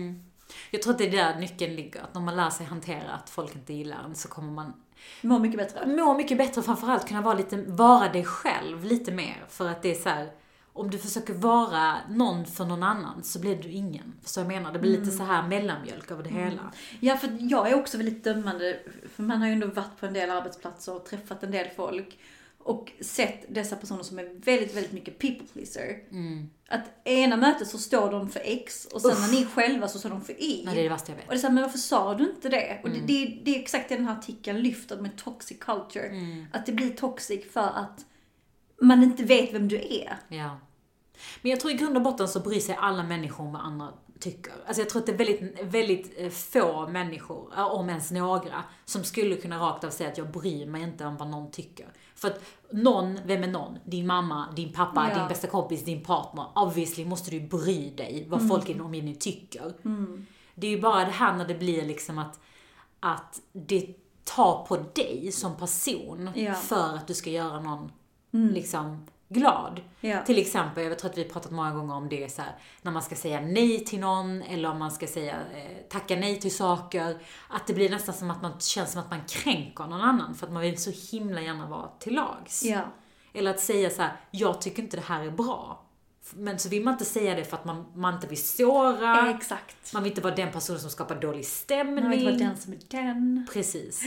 Jag 0.70 0.82
tror 0.82 0.92
att 0.92 0.98
det 0.98 1.06
är 1.06 1.10
där 1.10 1.40
nyckeln 1.40 1.74
ligger, 1.74 2.02
att 2.02 2.14
när 2.14 2.20
man 2.20 2.36
lär 2.36 2.50
sig 2.50 2.66
hantera 2.66 3.12
att 3.12 3.30
folk 3.30 3.54
inte 3.54 3.72
gillar 3.72 4.04
en 4.04 4.14
så 4.14 4.28
kommer 4.28 4.52
man 4.52 4.72
Mår 5.20 5.38
mycket 5.38 5.58
bättre. 5.58 5.86
må 5.86 6.14
mycket 6.14 6.38
bättre 6.38 6.58
och 6.60 6.64
framförallt 6.64 7.08
kunna 7.08 7.22
vara 7.22 7.34
lite, 7.34 7.56
vara 7.56 8.12
dig 8.12 8.24
själv 8.24 8.84
lite 8.84 9.12
mer. 9.12 9.44
För 9.48 9.68
att 9.68 9.82
det 9.82 9.90
är 9.90 9.94
så 9.94 10.08
här, 10.08 10.30
om 10.72 10.90
du 10.90 10.98
försöker 10.98 11.34
vara 11.34 11.96
någon 12.08 12.46
för 12.46 12.64
någon 12.64 12.82
annan 12.82 13.22
så 13.22 13.40
blir 13.40 13.62
du 13.62 13.68
ingen. 13.68 14.14
Förstår 14.22 14.44
jag 14.44 14.48
menar? 14.48 14.72
Det 14.72 14.78
blir 14.78 14.98
lite 14.98 15.10
så 15.10 15.22
här 15.22 15.48
mellanmjölk 15.48 16.10
över 16.10 16.22
det 16.22 16.30
hela. 16.30 16.72
Ja, 17.00 17.16
för 17.16 17.36
jag 17.40 17.70
är 17.70 17.74
också 17.74 17.96
väldigt 17.96 18.24
dömande. 18.24 18.80
För 19.14 19.22
man 19.22 19.40
har 19.40 19.46
ju 19.46 19.52
ändå 19.52 19.66
varit 19.66 20.00
på 20.00 20.06
en 20.06 20.12
del 20.12 20.30
arbetsplatser 20.30 20.94
och 20.94 21.04
träffat 21.04 21.42
en 21.42 21.50
del 21.50 21.68
folk. 21.76 22.18
Och 22.66 22.92
sett 23.00 23.54
dessa 23.54 23.76
personer 23.76 24.02
som 24.02 24.18
är 24.18 24.24
väldigt, 24.34 24.76
väldigt 24.76 24.92
mycket 24.92 25.18
people 25.18 25.46
pleaser. 25.52 25.98
Att 26.68 26.84
ena 27.04 27.36
mötet 27.36 27.68
så 27.68 27.78
står 27.78 28.10
de 28.10 28.28
för 28.28 28.40
X 28.44 28.86
och 28.92 29.00
sen 29.00 29.20
när 29.20 29.28
ni 29.28 29.42
är 29.42 29.46
själva 29.46 29.88
så 29.88 29.98
står 29.98 30.10
de 30.10 30.20
för 30.20 30.42
Y. 30.42 30.62
Nej, 30.64 30.74
det 30.74 30.80
är 30.80 30.82
det 30.82 30.88
värsta 30.88 31.12
jag 31.12 31.16
Och 31.16 31.20
vet. 31.20 31.28
det 31.28 31.34
är 31.34 31.38
så 31.38 31.46
här, 31.46 31.54
men 31.54 31.62
varför 31.62 31.78
sa 31.78 32.14
du 32.14 32.30
inte 32.30 32.48
det? 32.48 32.80
Och 32.82 32.90
det, 32.90 33.00
det, 33.06 33.40
det 33.44 33.56
är 33.56 33.60
exakt 33.60 33.88
det 33.88 33.96
den 33.96 34.04
här 34.08 34.18
artikeln 34.18 34.60
lyfter 34.60 34.96
med 34.96 35.16
toxic 35.16 35.58
culture. 35.58 36.10
Att 36.52 36.66
det 36.66 36.72
blir 36.72 36.90
toxic 36.90 37.52
för 37.52 37.60
att 37.74 38.04
man 38.80 39.02
inte 39.02 39.22
vet 39.22 39.54
vem 39.54 39.68
du 39.68 39.76
är. 39.76 40.18
Ja. 40.28 40.58
Men 41.42 41.50
jag 41.50 41.60
tror 41.60 41.72
i 41.72 41.76
grund 41.76 41.96
och 41.96 42.02
botten 42.02 42.28
så 42.28 42.40
bryr 42.40 42.60
sig 42.60 42.76
alla 42.80 43.02
människor 43.02 43.44
om 43.44 43.52
vad 43.52 43.62
andra 43.62 43.92
tycker. 44.20 44.52
Alltså 44.66 44.82
jag 44.82 44.90
tror 44.90 45.00
att 45.00 45.06
det 45.06 45.12
är 45.12 45.18
väldigt, 45.18 45.62
väldigt 45.62 46.14
eh, 46.16 46.30
få 46.30 46.88
människor, 46.88 47.52
ja, 47.56 47.66
om 47.66 47.88
ens 47.88 48.10
några, 48.10 48.64
som 48.84 49.04
skulle 49.04 49.36
kunna 49.36 49.58
rakt 49.58 49.84
av 49.84 49.90
säga 49.90 50.10
att 50.10 50.18
jag 50.18 50.30
bryr 50.30 50.66
mig 50.66 50.82
inte 50.82 51.06
om 51.06 51.16
vad 51.16 51.28
någon 51.28 51.50
tycker. 51.50 51.86
För 52.16 52.28
att 52.28 52.40
någon, 52.70 53.18
vem 53.26 53.42
är 53.42 53.46
någon? 53.48 53.78
Din 53.84 54.06
mamma, 54.06 54.46
din 54.56 54.72
pappa, 54.72 55.08
Ja. 55.12 55.18
din 55.18 55.28
bästa 55.28 55.46
kompis, 55.46 55.84
din 55.84 56.04
partner. 56.04 56.46
Obviously 56.54 57.04
måste 57.04 57.30
du 57.30 57.40
bry 57.40 57.90
dig 57.90 58.26
vad 58.28 58.48
folk 58.48 58.68
i 58.68 58.72
din 58.72 58.82
omgivning 58.82 59.14
tycker. 59.14 59.72
Det 60.54 60.66
är 60.66 60.70
ju 60.70 60.80
bara 60.80 61.04
det 61.04 61.10
här 61.10 61.36
när 61.36 61.44
det 61.44 61.54
blir 61.54 61.84
liksom 61.84 62.18
att, 62.18 62.40
att 63.00 63.40
det 63.52 63.86
tar 64.24 64.66
på 64.66 64.76
dig 64.76 65.32
som 65.32 65.56
person 65.56 66.30
Ja. 66.34 66.54
för 66.54 66.94
att 66.96 67.06
du 67.06 67.14
ska 67.14 67.30
göra 67.30 67.60
någon 67.60 67.92
liksom 68.30 69.06
glad. 69.28 69.80
Ja. 70.00 70.22
Till 70.22 70.38
exempel, 70.38 70.84
jag 70.84 70.98
tror 70.98 71.10
att 71.10 71.18
vi 71.18 71.22
har 71.22 71.30
pratat 71.30 71.52
många 71.52 71.72
gånger 71.72 71.94
om 71.94 72.08
det 72.08 72.32
så 72.32 72.42
här, 72.42 72.52
när 72.82 72.92
man 72.92 73.02
ska 73.02 73.14
säga 73.14 73.40
nej 73.40 73.84
till 73.84 74.00
någon 74.00 74.42
eller 74.42 74.70
om 74.70 74.78
man 74.78 74.90
ska 74.90 75.06
säga 75.06 75.34
eh, 75.54 75.88
tacka 75.88 76.16
nej 76.16 76.40
till 76.40 76.56
saker. 76.56 77.22
Att 77.48 77.66
det 77.66 77.74
blir 77.74 77.90
nästan 77.90 78.14
som 78.14 78.30
att 78.30 78.42
man 78.42 78.60
känns 78.60 78.92
som 78.92 79.00
att 79.00 79.10
man 79.10 79.20
kränker 79.28 79.84
någon 79.84 80.00
annan 80.00 80.34
för 80.34 80.46
att 80.46 80.52
man 80.52 80.62
vill 80.62 80.78
så 80.78 81.16
himla 81.16 81.40
gärna 81.40 81.66
vara 81.66 81.88
till 81.98 82.14
lags. 82.14 82.62
Ja. 82.64 82.80
Eller 83.32 83.50
att 83.50 83.60
säga 83.60 83.90
så 83.90 84.02
här: 84.02 84.16
jag 84.30 84.60
tycker 84.60 84.82
inte 84.82 84.96
det 84.96 85.04
här 85.06 85.24
är 85.24 85.30
bra. 85.30 85.82
Men 86.34 86.58
så 86.58 86.68
vill 86.68 86.84
man 86.84 86.94
inte 86.94 87.04
säga 87.04 87.34
det 87.34 87.44
för 87.44 87.56
att 87.56 87.64
man, 87.64 87.86
man 87.94 88.14
inte 88.14 88.26
vill 88.26 88.46
såra. 88.46 89.30
Exakt. 89.30 89.92
Man 89.92 90.02
vill 90.02 90.12
inte 90.12 90.22
vara 90.22 90.34
den 90.34 90.52
personen 90.52 90.80
som 90.80 90.90
skapar 90.90 91.20
dålig 91.20 91.46
stämning. 91.46 92.04
Man 92.04 92.10
vet 92.10 92.20
inte 92.20 92.32
vara 92.32 92.48
den 92.48 92.56
som 92.56 92.72
är 92.72 92.78
den. 92.88 93.46
Precis. 93.52 94.04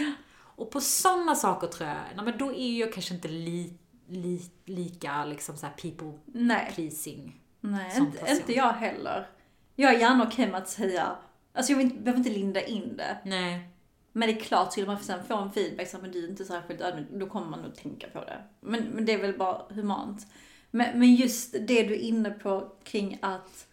Och 0.60 0.72
på 0.72 0.82
sådana 0.82 1.36
saker 1.36 1.68
tror 1.68 1.90
jag, 1.90 1.98
nej 2.16 2.26
men 2.26 2.38
då 2.38 2.54
är 2.54 2.80
jag 2.80 2.94
kanske 2.94 3.14
inte 3.14 3.28
li, 3.28 3.74
li, 4.10 4.42
lika 4.66 5.26
liksom 5.26 5.58
så 5.58 5.68
people 5.82 6.20
Nej. 6.26 6.72
pleasing. 6.76 7.42
Nej, 7.62 7.92
som 7.92 8.06
inte, 8.06 8.18
person. 8.18 8.38
inte 8.38 8.54
jag 8.54 8.74
heller. 8.74 9.28
Jag 9.76 9.96
är 9.96 10.00
gärna 10.00 10.24
okej 10.24 10.48
med 10.48 10.62
att 10.62 10.70
säga, 10.70 11.16
alltså 11.54 11.72
jag 11.72 11.78
vill 11.78 11.94
behöver 11.94 12.18
inte 12.18 12.30
linda 12.30 12.62
in 12.62 12.98
det. 12.98 13.18
Nej. 13.26 13.70
Men 14.12 14.30
det 14.30 14.36
är 14.36 14.40
klart, 14.40 14.72
skulle 14.72 14.88
man 14.88 15.00
sen 15.00 15.24
få 15.24 15.38
en 15.38 15.52
feedback 15.52 15.88
som 15.88 16.12
du 16.12 16.24
är 16.24 16.30
inte 16.30 16.46
särskilt 16.46 16.82
ödmjuk, 16.82 17.08
då 17.12 17.26
kommer 17.26 17.48
man 17.48 17.62
nog 17.62 17.76
tänka 17.76 18.08
på 18.08 18.20
det. 18.20 18.44
Men, 18.60 18.84
men 18.84 19.06
det 19.06 19.14
är 19.14 19.22
väl 19.22 19.38
bara 19.38 19.62
humant. 19.70 20.28
Men, 20.72 21.00
men 21.00 21.16
just 21.16 21.54
det 21.54 21.84
du 21.84 21.94
är 21.94 22.00
inne 22.00 22.32
på 22.32 22.72
kring 22.84 23.20
att 23.22 23.68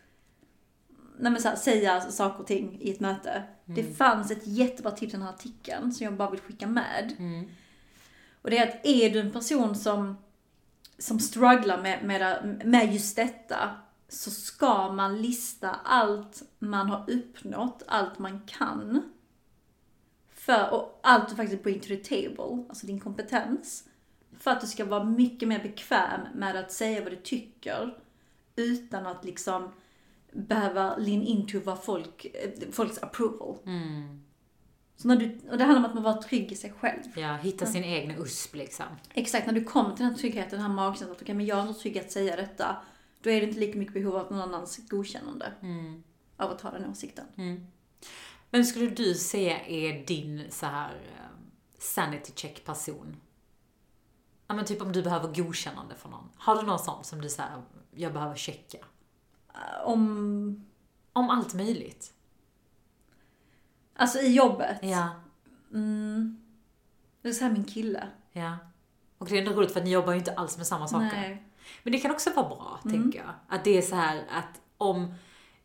nej 1.19 1.33
men 1.33 1.43
så 1.43 1.49
här, 1.49 1.57
säga 1.57 2.01
saker 2.01 2.41
och 2.41 2.47
ting 2.47 2.79
i 2.81 2.91
ett 2.91 3.01
möte. 3.01 3.43
Det 3.65 3.97
fanns 3.97 4.31
ett 4.31 4.47
jättebra 4.47 4.93
tips 4.93 5.15
i 5.15 5.17
den 5.17 5.23
här 5.23 5.33
artikeln 5.33 5.93
som 5.93 6.05
jag 6.05 6.15
bara 6.15 6.31
vill 6.31 6.41
skicka 6.41 6.67
med. 6.67 7.13
Och 8.43 8.51
det 8.51 8.59
är 8.59 8.69
att 8.69 8.87
är 8.87 9.11
du 9.11 9.21
en 9.21 9.33
person 9.33 9.75
som, 9.75 10.17
som 10.99 11.21
strugglar 11.21 11.83
med, 11.83 12.05
med, 12.05 12.63
med 12.65 12.93
just 12.93 13.17
detta 13.17 13.71
så 14.09 14.31
ska 14.31 14.93
man 14.93 15.23
lista 15.23 15.71
allt 15.85 16.43
man 16.59 16.91
har 16.91 17.11
uppnått, 17.11 17.83
allt 17.87 18.19
man 18.19 18.41
kan. 18.47 19.13
För, 20.31 20.75
och 20.75 21.01
allt 21.03 21.29
du 21.29 21.37
faktiskt 21.37 21.63
bring 21.63 21.81
to 21.81 21.87
the 21.87 21.97
table, 21.97 22.65
alltså 22.69 22.87
din 22.87 23.01
kompetens. 23.01 23.85
För 24.39 24.51
att 24.51 24.61
du 24.61 24.67
ska 24.67 24.85
vara 24.85 25.05
mycket 25.05 25.49
mer 25.49 25.63
bekväm 25.63 26.21
med 26.35 26.57
att 26.57 26.73
säga 26.73 27.03
vad 27.03 27.13
du 27.13 27.17
tycker. 27.17 27.99
Utan 28.57 29.07
att 29.07 29.25
liksom 29.25 29.73
behöva 30.33 30.97
lean 30.97 31.23
into 31.23 31.61
vad 31.61 31.85
folk, 31.85 32.25
eh, 32.25 32.71
folks 32.73 33.03
approval. 33.03 33.57
Mm. 33.67 34.26
Så 34.97 35.09
när 35.09 35.17
du, 35.17 35.39
och 35.51 35.59
det 35.59 35.65
handlar 35.65 35.79
om 35.79 35.85
att 35.85 35.95
man 35.95 36.03
vara 36.03 36.23
trygg 36.23 36.53
i 36.53 36.57
sig 36.57 36.73
själv. 36.81 37.03
Ja, 37.17 37.37
hitta 37.37 37.67
sin 37.67 37.85
egna 37.85 38.17
USP 38.17 38.55
liksom. 38.55 38.87
Exakt, 39.15 39.47
när 39.47 39.55
du 39.55 39.65
kommer 39.65 39.97
till 39.97 40.05
den 40.05 40.13
här 40.13 40.19
tryggheten, 40.19 40.51
den 40.51 40.61
här 40.61 40.69
magkänslan 40.69 41.11
att 41.11 41.23
okej, 41.23 41.35
men 41.35 41.47
jag 41.47 41.59
är 41.59 41.65
nog 41.65 41.79
trygg 41.79 41.99
att 41.99 42.13
säga 42.13 42.37
detta. 42.37 42.77
Då 43.21 43.31
är 43.31 43.41
det 43.41 43.47
inte 43.47 43.61
lika 43.61 43.79
mycket 43.79 43.95
behov 43.95 44.17
av 44.17 44.33
någon 44.33 44.41
annans 44.41 44.89
godkännande. 44.89 45.53
Av 46.37 46.51
att 46.51 46.61
ha 46.61 46.71
den 46.71 46.91
åsikten. 46.91 47.25
Vem 48.51 48.65
skulle 48.65 48.91
du 48.91 49.15
säga 49.15 49.61
är 49.67 50.07
din 50.07 50.45
så 50.51 50.67
här 50.67 50.91
eh, 50.91 51.37
sanity 51.79 52.33
check 52.35 52.65
person? 52.65 53.17
Ja 54.47 54.55
men 54.55 54.65
typ 54.65 54.83
om 54.83 54.93
du 54.93 55.03
behöver 55.03 55.35
godkännande 55.35 55.95
från 55.95 56.11
någon. 56.13 56.29
Har 56.37 56.57
du 56.57 56.63
någon 56.63 56.79
sån 56.79 57.05
som 57.05 57.21
du 57.21 57.29
säger 57.29 57.63
jag 57.95 58.13
behöver 58.13 58.37
checka? 58.37 58.79
Om, 59.85 60.67
Om 61.13 61.31
allt 61.31 61.55
möjligt. 61.55 62.13
Alltså 63.97 64.19
i 64.19 64.33
jobbet. 64.35 64.79
Ja. 64.83 65.09
Det 67.23 67.29
är 67.29 67.33
så 67.33 67.45
här 67.45 67.53
min 67.53 67.65
kille. 67.65 68.09
Ja. 68.33 68.57
Och 69.19 69.27
det 69.27 69.35
är 69.35 69.39
ändå 69.39 69.53
roligt 69.53 69.73
för 69.73 69.81
att 69.81 69.85
ni 69.87 69.93
jobbar 69.93 70.13
ju 70.13 70.19
inte 70.19 70.33
alls 70.35 70.57
med 70.57 70.67
samma 70.67 70.89
saker. 70.89 71.07
Nej. 71.17 71.43
Men 71.83 71.93
det 71.93 71.99
kan 71.99 72.11
också 72.11 72.31
vara 72.31 72.49
bra, 72.49 72.81
Mm. 72.85 73.03
tänker 73.03 73.19
jag. 73.19 73.31
Att 73.49 73.65
det 73.65 73.79
är 73.79 73.83
så 73.83 73.95
här 73.97 74.17
att 74.31 74.61
om 74.79 75.15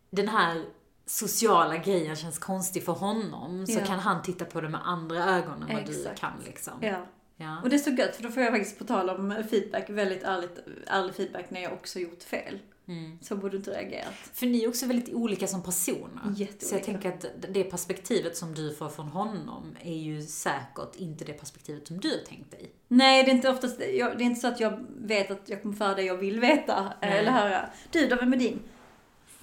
den 0.09 0.27
här 0.27 0.65
sociala 1.05 1.77
grejen 1.77 2.15
känns 2.15 2.39
konstig 2.39 2.85
för 2.85 2.93
honom 2.93 3.67
så 3.67 3.79
Ja. 3.79 3.85
kan 3.85 3.99
han 3.99 4.21
titta 4.21 4.45
på 4.45 4.61
det 4.61 4.69
med 4.69 4.81
andra 4.87 5.25
ögon 5.25 5.63
än 5.63 5.75
vad 5.75 5.85
du 5.85 5.99
Exakt. 5.99 6.19
kan 6.19 6.33
liksom. 6.45 6.73
Ja. 6.81 7.05
Ja. 7.37 7.61
Och 7.63 7.69
det 7.69 7.75
är 7.75 7.79
så 7.79 7.89
gött 7.89 8.15
för 8.15 8.23
då 8.23 8.29
får 8.29 8.43
jag 8.43 8.51
faktiskt 8.51 8.77
på 8.79 8.83
tal 8.85 9.09
om 9.09 9.43
feedback, 9.49 9.89
väldigt 9.89 10.23
ärligt, 10.23 10.59
ärlig 10.87 11.15
feedback 11.15 11.49
när 11.49 11.61
jag 11.61 11.73
också 11.73 11.99
gjort 11.99 12.23
fel. 12.23 12.59
Mm. 12.87 13.17
Så 13.21 13.35
borde 13.35 13.51
du 13.51 13.57
inte 13.57 13.71
reagerat. 13.71 14.13
För 14.33 14.45
ni 14.45 14.63
är 14.63 14.67
också 14.67 14.85
väldigt 14.85 15.13
olika 15.13 15.47
som 15.47 15.63
personer. 15.63 16.21
Jätteolika. 16.35 16.65
Så 16.65 16.75
jag 16.75 16.83
tänker 16.83 17.09
att 17.09 17.25
det 17.49 17.63
perspektivet 17.63 18.37
som 18.37 18.53
du 18.53 18.75
får 18.75 18.89
från 18.89 19.07
honom 19.07 19.75
är 19.81 19.97
ju 19.97 20.21
säkert 20.21 20.95
inte 20.95 21.25
det 21.25 21.33
perspektivet 21.33 21.87
som 21.87 21.99
du 21.99 22.09
har 22.09 22.25
tänkt 22.25 22.51
dig. 22.51 22.71
Nej, 22.87 23.23
det 23.23 23.31
är 23.31 23.35
inte 23.35 23.49
oftast, 23.49 23.79
det 23.79 23.99
är 23.99 24.21
inte 24.21 24.41
så 24.41 24.47
att 24.47 24.59
jag 24.59 24.85
vet 24.97 25.31
att 25.31 25.49
jag 25.49 25.61
kommer 25.61 25.75
föra 25.75 25.95
det 25.95 26.03
jag 26.03 26.17
vill 26.17 26.39
veta 26.39 26.93
Nej. 27.01 27.19
eller 27.19 27.31
höra. 27.31 27.69
Du 27.91 28.07
då, 28.07 28.15
vem 28.15 28.33
är 28.33 28.37
din? 28.37 28.59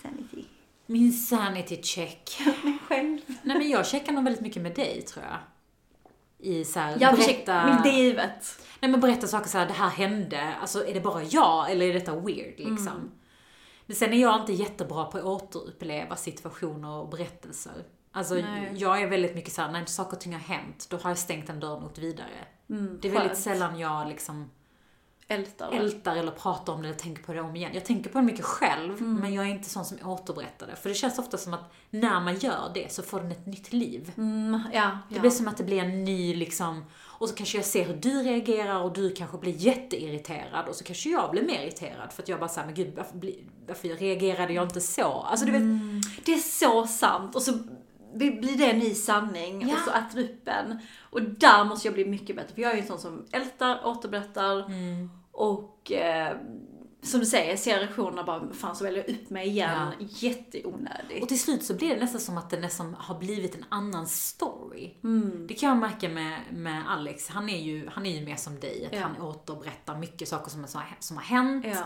Sanity. 0.03 0.45
Min 0.87 1.13
sanity 1.13 1.83
check. 1.83 2.41
Mig 2.65 2.79
själv. 2.89 3.19
Nej 3.43 3.59
men 3.59 3.69
jag 3.71 3.87
checkar 3.87 4.13
nog 4.13 4.25
väldigt 4.25 4.43
mycket 4.43 4.63
med 4.63 4.75
dig 4.75 5.03
tror 5.03 5.25
jag. 5.25 5.39
I 6.39 6.65
så 6.65 6.81
här, 6.81 6.97
Jag 7.01 7.17
berätta... 7.17 7.55
är 7.55 7.93
givet. 7.93 8.61
Nej 8.81 8.91
men 8.91 9.01
berätta 9.01 9.27
saker 9.27 9.49
så 9.49 9.59
här, 9.59 9.67
det 9.67 9.73
här 9.73 9.89
hände, 9.89 10.55
alltså 10.61 10.87
är 10.87 10.95
det 10.95 11.01
bara 11.01 11.23
jag 11.23 11.71
eller 11.71 11.87
är 11.87 11.95
detta 11.95 12.15
weird 12.15 12.59
liksom? 12.59 12.89
Mm. 12.89 13.11
Men 13.89 13.97
sen 13.97 14.13
är 14.13 14.21
jag 14.23 14.41
inte 14.41 14.53
jättebra 14.53 15.05
på 15.05 15.19
att 15.19 15.25
återuppleva 15.25 16.17
situationer 16.17 16.91
och 16.91 17.09
berättelser. 17.09 17.73
Alltså 18.13 18.35
Nej. 18.35 18.73
jag 18.77 19.03
är 19.03 19.07
väldigt 19.07 19.35
mycket 19.35 19.53
såhär, 19.53 19.73
när 19.73 19.85
saker 19.85 20.17
och 20.17 20.21
ting 20.21 20.33
har 20.33 20.41
hänt, 20.41 20.87
då 20.91 20.97
har 20.97 21.11
jag 21.11 21.19
stängt 21.19 21.47
den 21.47 21.61
dörren 21.61 21.77
och 21.77 21.83
gått 21.83 21.99
vidare. 21.99 22.29
Mm, 22.71 22.99
Det 23.03 23.09
är 23.09 23.13
väldigt 23.13 23.31
skönt. 23.33 23.43
sällan 23.43 23.79
jag 23.79 24.09
liksom 24.09 24.51
Ältar 25.31 25.71
ältar 25.73 26.17
eller 26.17 26.31
pratar 26.33 26.73
om 26.73 26.83
det 26.83 26.89
eller 26.89 26.99
tänker 26.99 27.23
på 27.23 27.33
det 27.33 27.41
om 27.41 27.57
igen. 27.57 27.71
Jag 27.75 27.85
tänker 27.85 28.11
på 28.11 28.19
det 28.19 28.25
mycket 28.25 28.45
själv, 28.45 28.93
Mm. 28.99 29.15
men 29.15 29.35
jag 29.35 29.45
är 29.45 29.49
inte 29.51 29.69
sån 29.69 29.85
som 29.85 29.99
återberättar 30.11 30.67
det. 30.67 30.77
För 30.77 30.89
det 30.89 30.95
känns 30.95 31.19
ofta 31.19 31.39
som 31.39 31.55
att 31.55 31.73
när 31.91 32.21
man 32.21 32.37
gör 32.39 32.71
det 32.75 32.93
så 32.93 33.03
får 33.03 33.21
den 33.21 33.31
ett 33.33 33.47
nytt 33.47 33.73
liv. 33.73 34.13
Mm, 34.17 34.61
ja, 34.73 34.99
Det 35.09 35.15
ja. 35.15 35.21
blir 35.21 35.31
som 35.31 35.49
att 35.49 35.57
det 35.57 35.65
blir 35.65 35.79
en 35.83 36.05
ny 36.05 36.35
liksom, 36.35 36.85
och 37.19 37.29
så 37.29 37.35
kanske 37.35 37.59
jag 37.59 37.65
ser 37.65 37.85
hur 37.85 37.95
du 37.95 38.23
reagerar 38.23 38.83
och 38.83 38.93
du 38.93 39.11
kanske 39.15 39.39
blir 39.39 39.53
jätteirriterad 39.53 40.69
och 40.69 40.75
så 40.75 40.85
kanske 40.85 41.11
jag 41.11 41.31
blir 41.31 41.43
mer 41.43 41.63
irriterad 41.63 42.13
för 42.13 42.23
att 42.23 42.29
jag 42.29 42.39
bara 42.41 42.49
säger 42.49 42.67
men 42.67 42.75
gud 42.75 42.95
varför, 42.97 43.21
varför 43.69 43.89
reagerade 43.89 44.53
jag 44.53 44.65
inte 44.65 44.81
så? 44.81 45.05
Alltså 45.13 45.47
du 45.47 45.53
vet, 45.53 45.61
Mm. 45.63 46.01
Det 46.25 46.33
är 46.33 46.39
så 46.39 46.87
sant. 46.87 47.35
Och 47.37 47.43
så 47.43 47.53
blir 48.15 48.59
det 48.59 48.71
en 48.71 48.79
ny 48.79 48.95
sanning 48.95 49.69
Ja. 49.69 49.75
och 49.75 49.81
så 49.81 49.91
äter 49.91 50.25
upp 50.25 50.49
en. 50.49 50.79
Och 51.11 51.23
där 51.23 51.65
måste 51.65 51.89
jag 51.89 51.95
bli 51.95 52.05
mycket 52.05 52.37
bättre. 52.37 52.55
För 52.55 52.63
jag 52.63 52.71
är 52.71 52.75
ju 52.77 52.81
en 52.83 52.87
sån 52.89 52.99
som 52.99 53.27
ältar, 53.33 53.81
återberättar 53.87 54.67
Mm. 54.67 55.11
och 55.33 55.93
eh, 55.93 56.37
som 57.03 57.21
du 57.21 57.27
säger, 57.27 57.57
ser 57.57 57.79
reaktionerna 57.79 58.25
bara, 58.25 58.53
fan 58.53 58.77
så 58.77 58.85
väljer 58.85 59.05
jag 59.09 59.17
upp 59.17 59.31
mig 59.31 59.49
igen. 59.49 59.93
Jätteonödigt. 59.99 61.23
och 61.23 61.29
till 61.29 61.41
slut 61.41 61.65
så 61.65 61.75
blir 61.75 61.89
det 61.95 62.01
nästan 62.01 62.21
som 62.21 62.39
att 62.39 62.51
det 62.51 62.61
nästan 62.61 62.95
har 62.99 63.19
blivit 63.19 63.55
en 63.55 63.65
annan 63.69 64.07
story. 64.07 64.95
Mm. 65.05 65.47
Det 65.47 65.55
kan 65.55 65.69
jag 65.69 65.79
märka 65.79 66.09
med, 66.09 66.41
med 66.53 66.91
Alex, 66.91 67.29
han 67.29 67.49
är, 67.49 67.59
ju, 67.61 67.89
han 67.93 68.07
är 68.07 68.19
ju 68.19 68.25
mer 68.27 68.37
som 68.37 68.61
dig, 68.61 68.87
att 68.87 68.93
Ja. 68.93 69.01
han 69.03 69.23
återberättar 69.23 69.99
mycket 69.99 70.29
saker 70.29 70.51
som, 70.51 70.67
som, 70.67 70.81
har, 70.81 70.97
som 71.01 71.17
har 71.17 71.25
hänt. 71.25 71.67
Ja. 71.69 71.85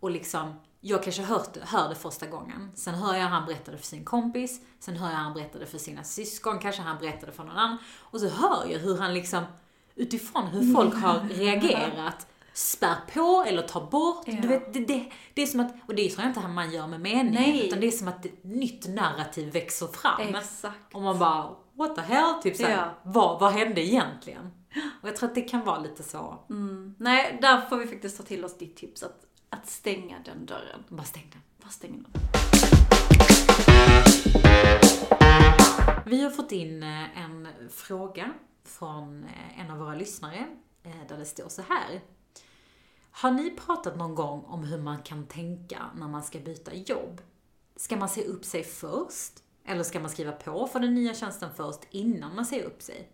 Och 0.00 0.10
liksom, 0.10 0.54
jag 0.80 1.02
kanske 1.02 1.22
hört, 1.22 1.56
hör 1.62 1.88
det 1.88 1.94
första 1.94 2.26
gången. 2.26 2.70
Sen 2.74 2.94
hör 2.94 3.14
jag 3.14 3.24
han 3.26 3.46
berätta 3.46 3.70
det 3.70 3.78
för 3.78 3.86
sin 3.86 4.04
kompis. 4.04 4.60
Sen 4.80 4.96
hör 4.96 5.10
jag 5.10 5.16
han 5.16 5.34
berätta 5.34 5.58
det 5.58 5.66
för 5.66 5.78
sina 5.78 6.04
syskon. 6.04 6.58
Kanske 6.58 6.82
han 6.82 6.98
berättade 6.98 7.32
för 7.32 7.44
någon 7.44 7.56
annan. 7.56 7.78
Och 7.98 8.20
så 8.20 8.28
hör 8.28 8.66
jag 8.72 8.78
hur 8.78 8.98
han 8.98 9.14
liksom, 9.14 9.44
utifrån 9.94 10.46
hur 10.46 10.74
folk 10.74 10.94
har 10.94 11.20
reagerat, 11.30 12.26
spär 12.52 12.96
på 13.14 13.44
eller 13.48 13.62
tar 13.62 13.86
bort. 13.86 14.22
Ja. 14.26 14.34
Du 14.42 14.48
vet, 14.48 14.72
det, 14.74 14.80
det, 14.80 15.10
det 15.34 15.42
är 15.42 15.46
som 15.46 15.60
att, 15.60 15.74
och 15.88 15.94
det 15.94 16.08
tror 16.08 16.22
jag 16.24 16.30
inte 16.30 16.40
att 16.40 16.50
man 16.50 16.70
gör 16.72 16.86
med 16.86 17.00
meningen. 17.00 17.32
Nej. 17.34 17.66
Utan 17.66 17.80
det 17.80 17.86
är 17.86 17.90
som 17.90 18.08
att 18.08 18.26
ett 18.26 18.44
nytt 18.44 18.88
narrativ 18.88 19.52
växer 19.52 19.86
fram. 19.86 20.20
Exakt. 20.34 20.94
Och 20.94 21.02
man 21.02 21.18
bara, 21.18 21.50
what 21.74 21.94
the 21.96 22.00
hell? 22.02 22.34
Typ 22.42 22.56
såhär, 22.56 22.76
Ja. 22.76 22.90
vad, 23.02 23.40
vad 23.40 23.52
hände 23.52 23.80
egentligen? 23.86 24.50
Och 25.02 25.08
jag 25.08 25.16
tror 25.16 25.28
att 25.28 25.34
det 25.34 25.40
kan 25.42 25.64
vara 25.64 25.78
lite 25.78 26.02
så. 26.02 26.38
Mm. 26.50 26.94
Nej, 26.98 27.38
där 27.42 27.60
får 27.60 27.76
vi 27.76 27.86
faktiskt 27.86 28.16
ta 28.16 28.22
till 28.22 28.44
oss 28.44 28.58
ditt 28.58 28.76
tips 28.76 29.02
att, 29.02 29.20
att 29.50 29.66
stänga 29.68 30.18
den 30.24 30.46
dörren. 30.46 30.84
Bara 30.88 31.04
stäng 31.04 31.26
den. 31.32 31.42
Bara 31.62 31.70
stäng 31.70 32.02
den. 32.02 32.12
Vi 36.06 36.22
har 36.22 36.30
fått 36.30 36.52
in 36.52 36.82
eh, 36.82 37.22
en 37.24 37.48
fråga 37.70 38.30
från 38.64 39.24
eh, 39.24 39.60
en 39.60 39.70
av 39.70 39.78
våra 39.78 39.94
lyssnare 39.94 40.46
eh, 40.82 40.90
där 41.08 41.18
det 41.18 41.24
står 41.24 41.48
så 41.48 41.62
här. 41.62 42.00
Har 43.10 43.30
ni 43.30 43.50
pratat 43.50 43.96
någon 43.96 44.14
gång 44.14 44.44
om 44.44 44.64
hur 44.64 44.78
man 44.78 45.02
kan 45.02 45.26
tänka 45.26 45.90
när 45.96 46.08
man 46.08 46.22
ska 46.22 46.38
byta 46.38 46.74
jobb? 46.74 47.20
Ska 47.76 47.96
man 47.96 48.08
se 48.08 48.24
upp 48.24 48.44
sig 48.44 48.64
först? 48.64 49.32
Eller 49.64 49.82
ska 49.82 50.00
man 50.00 50.10
skriva 50.10 50.32
på 50.32 50.66
för 50.66 50.80
den 50.80 50.94
nya 50.94 51.14
tjänsten 51.14 51.50
först 51.56 51.80
innan 51.90 52.34
man 52.34 52.46
säger 52.46 52.64
upp 52.64 52.82
sig? 52.82 53.10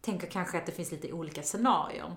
Tänker 0.00 0.26
kanske 0.26 0.58
att 0.58 0.66
det 0.66 0.72
finns 0.72 0.92
lite 0.92 1.12
olika 1.12 1.42
scenarion 1.42 2.12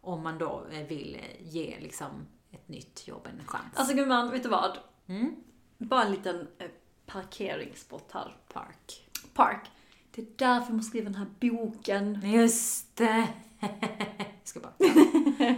om 0.00 0.22
man 0.22 0.38
då 0.38 0.66
eh, 0.70 0.86
vill 0.86 1.14
eh, 1.14 1.52
ge 1.52 1.76
liksom 1.80 2.26
ett 2.50 2.68
nytt 2.68 3.08
jobb 3.08 3.26
en 3.26 3.46
chans. 3.46 3.64
Alltså 3.74 3.94
gumman, 3.94 4.30
vet 4.30 4.42
du 4.42 4.48
vad? 4.48 4.78
Mm. 5.06 5.36
Bara 5.78 6.04
en 6.04 6.10
liten 6.10 6.48
eh, 6.58 6.70
parkeringsspot 7.06 8.12
här. 8.12 8.36
Park. 8.52 9.08
Park. 9.34 9.70
Det 10.10 10.22
är 10.22 10.26
därför 10.36 10.72
man 10.72 10.82
skriver 10.82 11.10
den 11.10 11.14
här 11.14 11.28
boken. 11.40 12.20
Just 12.24 12.96
det. 12.96 13.28
Ska 14.44 14.60
bara. 14.60 14.72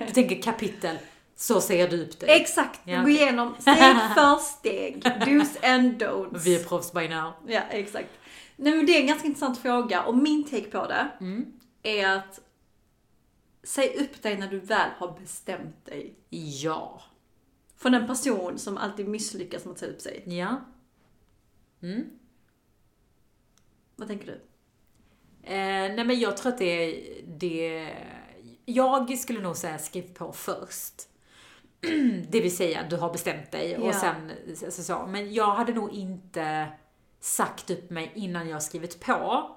Du 0.06 0.12
tänker 0.14 0.42
kapitel, 0.42 0.98
så 1.36 1.60
säger 1.60 1.88
du 1.90 2.02
upp 2.04 2.20
dig. 2.20 2.30
Exakt, 2.40 2.80
Ja, 2.84 2.96
gå 2.96 3.02
okej. 3.02 3.14
igenom 3.14 3.54
steg 3.60 3.96
för 4.14 4.36
steg. 4.36 5.02
Do's 5.04 5.74
and 5.74 6.02
don'ts. 6.02 6.38
Vi 6.44 6.60
är 6.60 6.64
proffs 6.64 6.92
by 6.92 7.08
now. 7.08 7.32
Ja, 7.46 7.60
exakt. 7.60 8.08
Nej 8.56 8.76
men 8.76 8.86
det 8.86 8.92
är 8.96 9.00
en 9.00 9.06
ganska 9.06 9.26
intressant 9.28 9.58
fråga 9.58 10.02
och 10.02 10.16
min 10.16 10.44
take 10.44 10.70
på 10.70 10.86
det 10.86 11.08
Mm. 11.20 11.52
är 11.82 12.08
att 12.16 12.40
säg 13.62 13.96
upp 13.96 14.22
dig 14.22 14.36
när 14.38 14.48
du 14.48 14.58
väl 14.58 14.90
har 14.98 15.18
bestämt 15.20 15.84
dig. 15.86 16.14
Ja. 16.62 17.02
Från 17.76 17.94
en 17.94 18.06
person 18.06 18.58
som 18.58 18.78
alltid 18.78 19.08
misslyckas 19.08 19.64
med 19.64 19.72
att 19.72 19.78
säga 19.78 19.92
upp 19.92 20.00
sig. 20.00 20.22
Ja. 20.26 20.60
Mm. 21.82 22.04
Vad 23.96 24.08
tänker 24.08 24.26
du? 24.26 24.40
Eh, 25.48 25.94
nej 25.94 26.04
men 26.04 26.20
jag 26.20 26.36
tror 26.36 26.52
att 26.52 26.58
det, 26.58 27.04
det... 27.26 27.88
Jag 28.64 29.18
skulle 29.18 29.40
nog 29.40 29.56
säga 29.56 29.78
skriv 29.78 30.14
på 30.14 30.32
först. 30.32 30.94
Det 32.28 32.40
vill 32.40 32.56
säga, 32.56 32.80
du 32.90 32.96
har 32.96 33.12
bestämt 33.12 33.52
dig 33.52 33.76
och 33.78 33.88
Ja. 33.88 33.92
sen 33.92 34.32
så, 34.72 34.82
så. 34.82 35.06
Men 35.06 35.34
jag 35.34 35.50
hade 35.54 35.72
nog 35.72 35.92
inte 35.92 36.66
sagt 37.20 37.70
upp 37.70 37.90
mig 37.90 38.12
innan 38.14 38.48
jag 38.48 38.62
skrivit 38.62 39.00
på. 39.00 39.50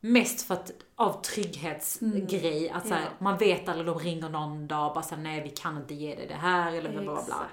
Mest 0.00 0.42
för 0.46 0.54
att 0.54 0.70
av 0.96 1.22
trygghetsgrej. 1.22 2.70
Att 2.70 2.88
så 2.88 2.94
här, 2.94 3.02
Ja. 3.02 3.08
man 3.18 3.38
vet 3.38 3.68
aldrig, 3.68 3.86
de 3.86 3.98
ringer 3.98 4.28
någon 4.28 4.66
dag 4.66 4.88
och 4.88 4.94
bara 4.94 5.04
säger 5.04 5.22
nej 5.22 5.42
vi 5.42 5.50
kan 5.50 5.76
inte 5.76 5.94
ge 5.94 6.14
dig 6.14 6.26
det 6.26 6.34
här 6.34 6.72
eller 6.72 6.90
bla 6.90 7.02
bla 7.02 7.22
bla. 7.26 7.46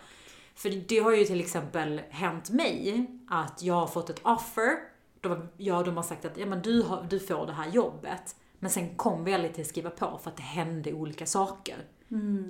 För 0.55 0.69
det 0.69 0.99
har 0.99 1.11
ju 1.11 1.25
till 1.25 1.39
exempel 1.39 2.01
hänt 2.09 2.49
mig 2.49 3.05
att 3.29 3.61
jag 3.63 3.73
har 3.75 3.87
fått 3.87 4.09
ett 4.09 4.19
offer. 4.23 4.90
De, 5.21 5.47
ja, 5.57 5.83
de 5.83 5.95
har 5.95 6.03
sagt 6.03 6.25
att 6.25 6.37
ja, 6.37 6.45
men 6.45 6.61
du, 6.61 6.81
har, 6.81 7.05
du 7.09 7.19
får 7.19 7.45
det 7.47 7.53
här 7.53 7.69
jobbet. 7.69 8.35
Men 8.59 8.69
sen 8.69 8.95
kom 8.95 9.23
vi 9.23 9.33
aldrig 9.33 9.53
till 9.53 9.61
att 9.61 9.67
skriva 9.67 9.89
på 9.89 10.19
för 10.23 10.29
att 10.29 10.37
det 10.37 10.43
hände 10.43 10.93
olika 10.93 11.25
saker 11.25 11.75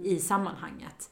i 0.03 0.19
sammanhanget. 0.19 1.09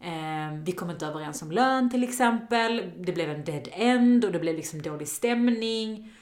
Eh, 0.00 0.58
vi 0.64 0.72
kom 0.72 0.90
inte 0.90 1.06
överens 1.06 1.42
om 1.42 1.52
lön 1.52 1.90
till 1.90 2.02
exempel. 2.04 2.90
Det 2.98 3.12
blev 3.12 3.30
en 3.30 3.44
dead 3.44 3.68
end 3.72 4.24
och 4.24 4.32
det 4.32 4.38
blev 4.38 4.54
liksom 4.56 4.82
dålig 4.82 5.08
stämning. 5.08 6.12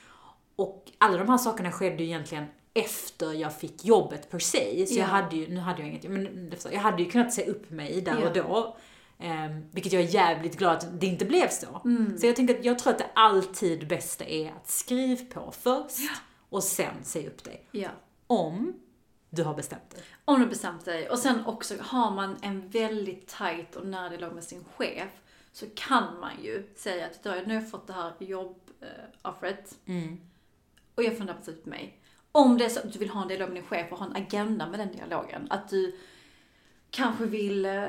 Och 0.56 0.90
alla 0.98 1.18
de 1.18 1.28
här 1.28 1.38
sakerna 1.38 1.72
skedde 1.72 1.96
ju 2.02 2.04
egentligen 2.08 2.44
efter 2.74 3.32
jag 3.32 3.56
fick 3.58 3.84
jobbet 3.84 4.30
per 4.30 4.38
se. 4.38 4.86
Så 4.86 4.94
Ja. 4.94 5.00
jag 5.00 5.06
hade 5.06 5.36
ju, 5.36 5.48
nu 5.54 5.60
hade 5.60 5.78
jag 5.82 5.88
inget, 5.88 6.10
men 6.10 6.52
jag 6.72 6.80
hade 6.80 7.02
ju 7.02 7.10
kunnat 7.10 7.32
säga 7.32 7.50
upp 7.50 7.70
mig 7.70 8.00
där 8.00 8.18
Ja. 8.20 8.28
och 8.28 8.34
då. 8.34 8.76
Um, 9.18 9.64
vilket 9.70 9.92
jag 9.92 10.02
är 10.02 10.06
jävligt 10.06 10.58
glad 10.58 10.76
att 10.76 11.00
det 11.00 11.06
inte 11.06 11.24
blev 11.24 11.48
så. 11.48 11.80
Mm. 11.84 12.18
Så 12.18 12.26
jag 12.26 12.36
tänker 12.36 12.58
att 12.58 12.64
jag 12.64 12.78
tror 12.78 12.92
att 12.92 12.98
det 12.98 13.10
alltid 13.14 13.88
bästa 13.88 14.24
är 14.24 14.48
att 14.52 14.68
skriv 14.70 15.32
på 15.32 15.52
först 15.52 15.98
och 16.48 16.64
sen 16.64 16.94
säg 17.02 17.26
upp 17.26 17.44
dig. 17.44 17.68
Ja. 17.70 17.88
Om 18.26 18.74
du 19.30 19.42
har 19.42 19.54
bestämt 19.54 19.90
dig. 19.90 20.00
Om 20.24 20.40
du 20.40 20.46
bestämt 20.46 20.84
dig. 20.84 21.08
Och 21.10 21.18
sen 21.18 21.46
också 21.46 21.74
har 21.80 22.10
man 22.10 22.36
en 22.42 22.68
väldigt 22.68 23.26
tight 23.26 23.76
och 23.76 23.86
nära 23.86 24.08
dialog 24.08 24.32
med 24.34 24.44
sin 24.44 24.64
chef 24.76 25.10
så 25.52 25.66
kan 25.74 26.20
man 26.20 26.30
ju 26.42 26.70
säga 26.76 27.06
att 27.06 27.10
"Vet 27.12 27.22
du 27.22 27.28
vad, 27.28 27.38
nu 27.48 27.54
har 27.54 27.62
jag 27.62 27.70
fått 27.70 27.86
det 27.86 27.92
här 27.92 28.12
jobboffret 28.18 29.78
Mm. 29.86 30.20
och 30.94 31.02
jag 31.02 31.16
funderar 31.16 31.38
på 31.38 31.50
att 31.50 31.66
mig. 31.66 31.98
Om 32.32 32.58
det 32.58 32.64
är 32.64 32.68
så 32.68 32.80
att 32.80 32.92
du 32.92 32.98
vill 32.98 33.10
ha 33.10 33.22
en 33.22 33.28
dialog 33.28 33.48
med 33.48 33.56
din 33.56 33.66
chef 33.68 33.92
och 33.92 33.98
ha 33.98 34.06
en 34.06 34.16
agenda 34.16 34.68
med 34.68 34.80
den 34.80 34.92
dialogen. 34.92 35.46
Att 35.50 35.68
du 35.68 35.96
kanske 36.90 37.24
vill 37.24 37.64
eh, 37.64 37.86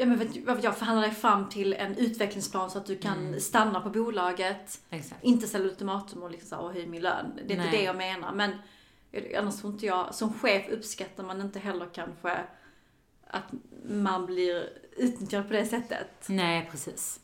Ja 0.00 0.06
men 0.06 0.18
vet, 0.18 0.36
vad 0.46 0.56
vet 0.56 0.64
jag, 0.64 0.76
förhandla 0.76 1.02
dig 1.06 1.14
fram 1.14 1.48
till 1.48 1.72
en 1.72 1.96
utvecklingsplan 1.96 2.70
så 2.70 2.78
att 2.78 2.86
du 2.86 2.96
kan 2.98 3.40
stanna 3.40 3.80
på 3.80 3.90
bolaget. 3.90 4.80
Exakt. 4.90 5.24
Inte 5.24 5.46
ställa 5.46 5.64
ultimatum 5.64 6.22
och 6.22 6.30
liksom 6.30 6.58
"Åh, 6.60 6.72
höj 6.72 6.86
min 6.86 7.02
lön. 7.02 7.32
Det 7.46 7.54
är 7.54 7.56
Nej. 7.58 7.66
inte 7.66 7.76
det 7.78 7.82
jag 7.84 7.96
menar. 7.96 8.32
Men 8.32 8.50
annars 9.38 9.60
tror 9.60 9.72
inte 9.72 9.86
jag, 9.86 10.14
som 10.14 10.32
chef 10.38 10.68
uppskattar 10.70 11.24
man 11.24 11.40
inte 11.40 11.58
heller 11.58 11.86
kanske 11.94 12.40
att 13.26 13.44
man 13.88 14.26
blir 14.26 14.68
utnyttjad 14.96 15.46
på 15.48 15.52
det 15.52 15.66
sättet. 15.66 16.26
Nej, 16.28 16.68
precis. 16.70 17.20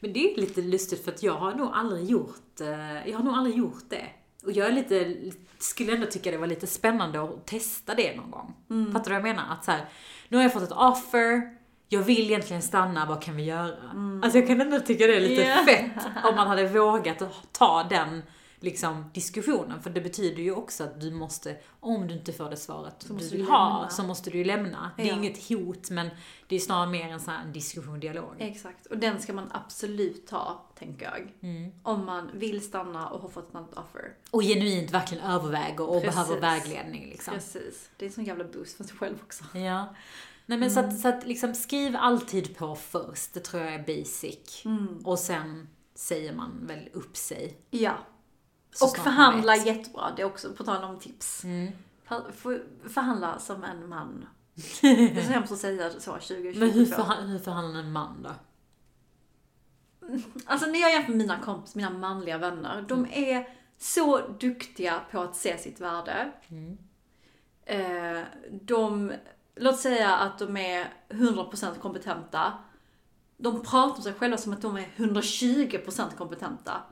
Men 0.00 0.12
det 0.12 0.32
är 0.32 0.36
lite 0.36 0.60
lustigt 0.62 1.04
för 1.04 1.12
att 1.12 1.22
jag 1.22 1.34
har 1.34 1.54
nog 1.54 1.70
aldrig 1.72 2.04
gjort, 2.04 2.60
eh, 2.60 3.08
jag 3.08 3.16
har 3.18 3.24
nog 3.24 3.34
aldrig 3.34 3.56
gjort 3.56 3.84
det. 3.88 4.06
Och 4.44 4.52
jag 4.52 4.66
är 4.66 4.72
lite, 4.72 5.16
skulle 5.58 5.92
ändå 5.94 6.06
tycka 6.06 6.30
det 6.30 6.36
var 6.38 6.46
lite 6.46 6.66
spännande 6.66 7.22
att 7.22 7.46
testa 7.46 7.94
det 7.94 8.16
någon 8.16 8.30
gång. 8.30 8.54
Mm. 8.70 8.92
Fattar 8.92 9.04
du 9.04 9.10
vad 9.20 9.28
jag 9.28 9.36
menar? 9.36 9.52
Att 9.52 9.64
så 9.64 9.70
här, 9.70 9.88
nu 10.28 10.36
har 10.36 10.44
jag 10.44 10.52
fått 10.52 10.62
ett 10.62 10.72
offer, 10.72 11.59
jag 11.92 12.00
vill 12.02 12.20
egentligen 12.30 12.62
stanna, 12.62 13.06
vad 13.06 13.22
kan 13.22 13.36
vi 13.36 13.44
göra? 13.44 13.74
Alltså 14.22 14.38
jag 14.38 14.46
kan 14.48 14.60
ändå 14.60 14.80
tycka 14.80 15.06
det 15.06 15.16
är 15.16 15.20
lite 15.20 15.42
Ja. 15.42 15.64
fett 15.66 16.06
om 16.24 16.34
man 16.36 16.46
hade 16.46 16.66
vågat 16.68 17.22
att 17.22 17.52
ta 17.52 17.82
den 17.90 18.22
liksom, 18.60 19.10
diskussionen. 19.14 19.82
För 19.82 19.90
det 19.90 20.00
betyder 20.00 20.42
ju 20.42 20.52
också 20.54 20.84
att 20.84 21.00
du 21.00 21.10
måste, 21.10 21.56
om 21.80 22.06
du 22.06 22.14
inte 22.14 22.32
får 22.32 22.50
det 22.50 22.56
svaret 22.56 23.06
du 23.08 23.28
vill 23.28 23.44
ha, 23.44 23.86
så 23.90 24.02
måste 24.02 24.30
du 24.30 24.38
ju 24.38 24.44
lämna. 24.44 24.90
Det 24.96 25.02
är 25.02 25.06
Ja. 25.06 25.14
inget 25.14 25.48
hot, 25.48 25.90
men 25.90 26.10
det 26.48 26.56
är 26.56 26.60
snarare 26.60 26.90
mer 26.90 27.08
en 27.08 27.20
sån 27.20 27.34
här 27.34 27.44
diskussion, 27.46 28.00
dialog. 28.00 28.34
Exakt, 28.38 28.86
och 28.86 28.98
den 28.98 29.20
ska 29.20 29.32
man 29.32 29.48
absolut 29.52 30.26
ta, 30.26 30.66
tänker 30.78 31.04
jag. 31.04 31.32
Mm. 31.50 31.72
Om 31.82 32.04
man 32.06 32.30
vill 32.34 32.64
stanna 32.64 33.08
och 33.08 33.20
har 33.20 33.28
fått 33.28 33.54
annat 33.54 33.74
offer. 33.74 34.12
Och 34.30 34.42
genuint 34.42 34.90
verkligen 34.90 35.24
överväger 35.24 35.88
och 35.90 36.02
Precis. 36.02 36.14
behöver 36.16 36.40
vägledning 36.40 37.08
liksom. 37.08 37.34
Precis. 37.34 37.90
Det 37.96 38.04
är 38.04 38.08
en 38.08 38.12
sån 38.14 38.24
jävla 38.24 38.44
boost 38.44 38.76
för 38.76 38.84
sig 38.84 38.96
själv 38.96 39.16
också. 39.22 39.44
Ja. 39.58 39.94
Nej 40.50 40.58
men 40.58 40.70
så 40.70 40.80
att, 40.80 40.98
så 41.00 41.08
att 41.08 41.26
liksom 41.26 41.54
skriv 41.54 41.96
alltid 41.96 42.56
på 42.56 42.74
först, 42.76 43.34
det 43.34 43.40
tror 43.40 43.62
jag 43.62 43.74
är 43.74 43.78
basic. 43.98 44.62
Mm. 44.64 44.98
Och 45.04 45.18
sen 45.18 45.68
säger 45.94 46.32
man 46.34 46.66
väl 46.66 46.88
upp 46.92 47.16
sig. 47.16 47.58
Ja. 47.70 47.98
så 48.74 48.84
och 48.84 48.96
förhandla 48.96 49.56
jättebra, 49.56 50.12
det 50.16 50.22
är 50.22 50.26
också 50.26 50.52
på 50.52 50.64
tal 50.64 50.84
om 50.84 50.98
tips. 50.98 51.44
Mm. 51.44 51.72
För- 52.04 52.32
för- 52.32 52.64
Förhandla 52.88 53.38
som 53.38 53.64
en 53.64 53.88
man. 53.88 54.26
Det 54.80 54.88
är 55.18 55.22
så 55.24 55.32
hemskt 55.32 55.52
att 55.52 55.58
säga 55.58 55.90
så 55.90 56.12
2022. 56.12 56.60
Men 56.60 56.70
hur, 56.70 56.86
förha- 56.86 57.26
hur 57.26 57.38
förhandlar 57.38 57.80
en 57.80 57.92
man 57.92 58.22
då? 58.22 58.30
Alltså 60.46 60.66
när 60.66 60.80
jag 60.80 60.92
jämför 60.92 61.12
mina 61.12 61.38
kompis, 61.38 61.74
mina 61.74 61.90
manliga 61.90 62.38
vänner, 62.38 62.84
de 62.88 63.06
är 63.12 63.48
så 63.78 64.18
duktiga 64.28 65.00
på 65.10 65.20
att 65.20 65.36
se 65.36 65.58
sitt 65.58 65.80
värde. 65.80 66.32
Eh, 67.64 68.22
de, 68.50 69.12
låt 69.56 69.78
säga 69.78 70.16
att 70.16 70.38
de 70.38 70.56
är 70.56 70.92
100% 71.08 71.78
kompetenta. 71.78 72.52
De 73.36 73.62
pratar 73.62 73.96
om 73.96 74.02
sig 74.02 74.14
själva 74.14 74.36
som 74.36 74.52
att 74.52 74.62
de 74.62 74.76
är 74.76 74.88
120% 74.96 76.16
kompetenta. 76.16 76.82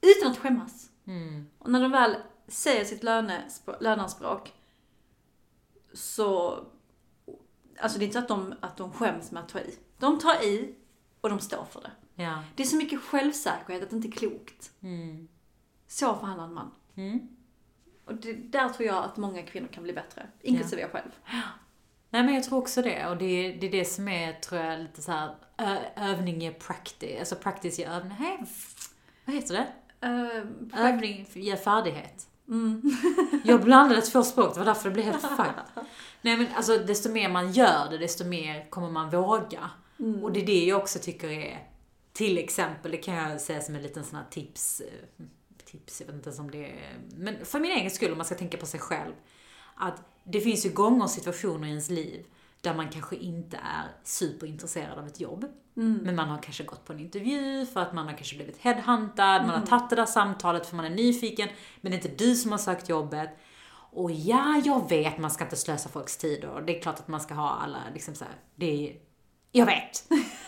Utan 0.00 0.30
att 0.30 0.38
skämmas. 0.38 0.90
Och 1.58 1.70
när 1.70 1.80
de 1.80 1.90
väl 1.90 2.16
säger 2.48 2.84
sitt 2.84 3.02
löneanspråk 3.80 4.52
så, 5.92 6.64
alltså 7.80 7.98
det 7.98 8.04
är 8.04 8.06
inte 8.06 8.12
så 8.12 8.18
att 8.18 8.28
de, 8.28 8.54
att 8.60 8.76
de 8.76 8.92
skäms 8.92 9.30
med 9.30 9.42
att 9.42 9.48
ta 9.48 9.58
i. 9.58 9.78
De 9.98 10.18
tar 10.18 10.44
i 10.44 10.74
och 11.20 11.28
de 11.28 11.38
står 11.38 11.64
för 11.64 11.80
det. 11.80 12.22
Ja. 12.22 12.44
Det 12.56 12.62
är 12.62 12.66
så 12.66 12.76
mycket 12.76 13.00
självsäkerhet 13.00 13.82
att 13.82 13.90
det 13.90 13.96
inte 13.96 14.08
är 14.08 14.12
klokt. 14.12 14.70
Så 15.86 16.14
förhandlar 16.16 16.44
en 16.44 16.54
man. 16.54 16.70
Och 18.04 18.14
det, 18.14 18.32
där 18.32 18.68
tror 18.68 18.86
jag 18.88 19.04
att 19.04 19.16
många 19.16 19.42
kvinnor 19.42 19.68
kan 19.68 19.82
bli 19.82 19.92
bättre. 19.92 20.26
Inklusive 20.40 20.82
jag 20.82 20.90
själv. 20.92 21.10
Nej 22.12 22.22
men 22.22 22.34
jag 22.34 22.44
tror 22.44 22.58
också 22.58 22.82
det. 22.82 23.06
Och 23.06 23.16
det, 23.16 23.52
det 23.52 23.66
är 23.66 23.70
det 23.70 23.84
som 23.84 24.08
är, 24.08 24.32
tror 24.32 24.60
jag, 24.60 24.80
lite 24.80 25.02
så 25.02 25.12
här 25.12 25.34
övning 25.96 26.40
ger 26.40 26.52
practice. 26.52 27.18
Alltså 27.18 27.36
practice 27.36 27.78
ger 27.78 27.88
övning. 27.88 28.16
Nej, 28.20 28.38
vad 29.24 29.34
heter 29.34 29.54
det? 29.54 29.66
Uh, 30.06 30.86
Övning 30.86 31.28
ger 31.32 31.56
färdighet. 31.56 32.26
Jag 33.44 33.62
blandade 33.62 34.00
två 34.00 34.22
språk, 34.22 34.54
det 34.54 34.60
var 34.60 34.66
därför 34.66 34.88
det 34.88 34.94
blev 34.94 35.06
helt 35.06 35.22
fucked. 35.22 35.84
Nej 36.22 36.36
men 36.36 36.46
alltså 36.54 36.78
desto 36.78 37.12
mer 37.12 37.28
man 37.28 37.52
gör 37.52 37.90
det, 37.90 37.98
desto 37.98 38.24
mer 38.24 38.70
kommer 38.70 38.90
man 38.90 39.10
våga. 39.10 39.70
Och 40.22 40.32
det 40.32 40.40
är 40.42 40.46
det 40.46 40.64
jag 40.64 40.78
också 40.80 40.98
tycker 40.98 41.28
är, 41.28 41.68
till 42.12 42.38
exempel, 42.38 42.90
det 42.90 42.96
kan 42.96 43.14
jag 43.14 43.40
säga 43.40 43.60
som 43.60 43.74
en 43.74 43.82
liten 43.82 44.04
sån 44.04 44.18
här 44.18 44.26
tips, 44.30 44.80
eh, 44.80 45.26
tips, 45.64 46.00
jag 46.00 46.06
vet 46.06 46.16
inte 46.16 46.28
ens 46.28 46.40
om 46.40 46.50
det 46.50 46.64
är, 46.64 46.98
men 47.16 47.44
för 47.44 47.60
min 47.60 47.72
egen 47.72 47.90
skull, 47.90 48.12
om 48.12 48.18
man 48.18 48.24
ska 48.24 48.34
tänka 48.34 48.58
på 48.58 48.66
sig 48.66 48.80
själv. 48.80 49.12
Att 49.74 50.11
det 50.24 50.40
finns 50.40 50.66
ju 50.66 50.70
gånger 50.70 51.04
och 51.04 51.10
situationer 51.10 51.66
i 51.66 51.70
ens 51.70 51.90
liv 51.90 52.26
där 52.60 52.74
man 52.74 52.88
kanske 52.88 53.16
inte 53.16 53.56
är 53.56 53.88
superintresserad 54.04 54.98
av 54.98 55.06
ett 55.06 55.20
jobb. 55.20 55.46
Men 55.74 56.16
man 56.16 56.28
har 56.28 56.42
kanske 56.42 56.64
gått 56.64 56.84
på 56.84 56.92
en 56.92 57.00
intervju 57.00 57.66
för 57.66 57.80
att 57.80 57.92
man 57.92 58.06
har 58.06 58.14
kanske 58.14 58.36
blivit 58.36 58.58
headhuntad, 58.58 59.46
man 59.46 59.60
har 59.60 59.66
tagit 59.66 59.90
det 59.90 59.96
där 59.96 60.06
samtalet 60.06 60.66
för 60.66 60.76
man 60.76 60.84
är 60.84 60.90
nyfiken, 60.90 61.48
men 61.80 61.92
det 61.92 61.98
är 61.98 62.06
inte 62.06 62.24
du 62.24 62.36
som 62.36 62.50
har 62.50 62.58
sökt 62.58 62.88
jobbet. 62.88 63.30
Och 63.94 64.10
ja, 64.10 64.62
jag 64.64 64.88
vet, 64.88 65.18
man 65.18 65.30
ska 65.30 65.44
inte 65.44 65.56
slösa 65.56 65.88
folks 65.88 66.16
tid 66.16 66.44
och 66.44 66.62
det 66.62 66.78
är 66.78 66.82
klart 66.82 66.98
att 66.98 67.08
man 67.08 67.20
ska 67.20 67.34
ha 67.34 67.50
alla, 67.50 67.78
liksom 67.94 68.14
så 68.14 68.24
här, 68.24 68.34
det 68.54 68.66
är, 68.88 68.96
jag 69.52 69.66
vet. 69.66 70.04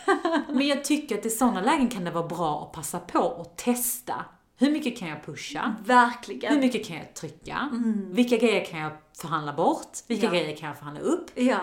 Men 0.49 0.67
jag 0.67 0.83
tycker 0.83 1.17
att 1.17 1.25
i 1.25 1.29
sådana 1.29 1.61
lägen 1.61 1.89
kan 1.89 2.03
det 2.03 2.11
vara 2.11 2.27
bra 2.27 2.63
att 2.63 2.71
passa 2.71 2.99
på 2.99 3.19
och 3.19 3.57
testa. 3.57 4.25
Hur 4.57 4.71
mycket 4.71 4.97
kan 4.99 5.07
jag 5.07 5.25
pusha? 5.25 5.75
Hur 5.79 5.85
verkligen. 5.85 6.59
mycket 6.59 6.87
kan 6.87 6.97
jag 6.97 7.13
trycka? 7.13 7.69
Vilka 8.11 8.37
grejer 8.37 8.65
kan 8.65 8.79
jag 8.79 8.91
förhandla 9.17 9.53
bort? 9.53 9.97
Vilka 10.07 10.25
Ja. 10.25 10.31
grejer 10.31 10.55
kan 10.55 10.67
jag 10.67 10.77
förhandla 10.77 11.01
upp? 11.01 11.31
Ja, 11.35 11.59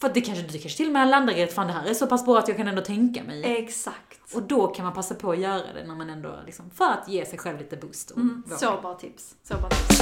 För 0.00 0.08
det 0.14 0.20
kanske, 0.20 0.44
det 0.44 0.58
kanske 0.58 0.76
till 0.76 0.86
och 0.86 0.92
med 0.92 1.08
landar 1.08 1.34
i 1.38 1.42
att 1.42 1.52
fan 1.52 1.66
det 1.66 1.72
här 1.72 1.86
är 1.86 1.94
så 1.94 2.06
pass 2.06 2.24
bra 2.24 2.38
att 2.38 2.48
jag 2.48 2.56
kan 2.56 2.68
ändå 2.68 2.82
tänka 2.82 3.22
mig. 3.24 3.44
exakt. 3.58 4.34
Och 4.34 4.42
då 4.42 4.66
kan 4.66 4.84
man 4.84 4.94
passa 4.94 5.14
på 5.14 5.30
att 5.30 5.38
göra 5.38 5.72
det 5.74 5.84
när 5.86 5.94
man 5.94 6.10
ändå 6.10 6.38
liksom, 6.46 6.70
för 6.70 6.84
att 6.90 7.08
ge 7.08 7.26
sig 7.26 7.38
själv 7.38 7.58
lite 7.58 7.76
boost. 7.76 8.10
Och 8.10 8.20
våga. 8.22 8.56
Så 8.56 8.78
bra 8.82 8.94
tips. 8.94 9.34
Så 9.42 9.54
bra 9.56 9.68
tips. 9.68 10.00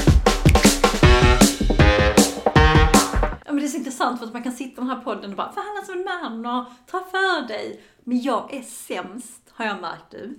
Ja, 3.45 3.53
men 3.53 3.57
det 3.57 3.65
är 3.65 3.69
så 3.69 3.77
intressant 3.77 4.19
för 4.19 4.27
att 4.27 4.33
man 4.33 4.43
kan 4.43 4.53
sitta 4.53 4.73
i 4.73 4.75
den 4.85 4.87
här 4.87 5.01
podden 5.01 5.31
och 5.31 5.37
bara 5.37 5.53
förhandla 5.53 5.83
som 5.85 5.95
en 5.99 6.43
man 6.43 6.57
och 6.61 6.67
ta 6.91 6.99
för 7.11 7.49
dig. 7.49 7.81
Men 8.05 8.23
jag 8.23 8.55
är 8.55 8.63
sämst, 8.63 9.43
har 9.53 9.65
jag 9.65 9.81
märkt 9.81 10.11
du, 10.11 10.39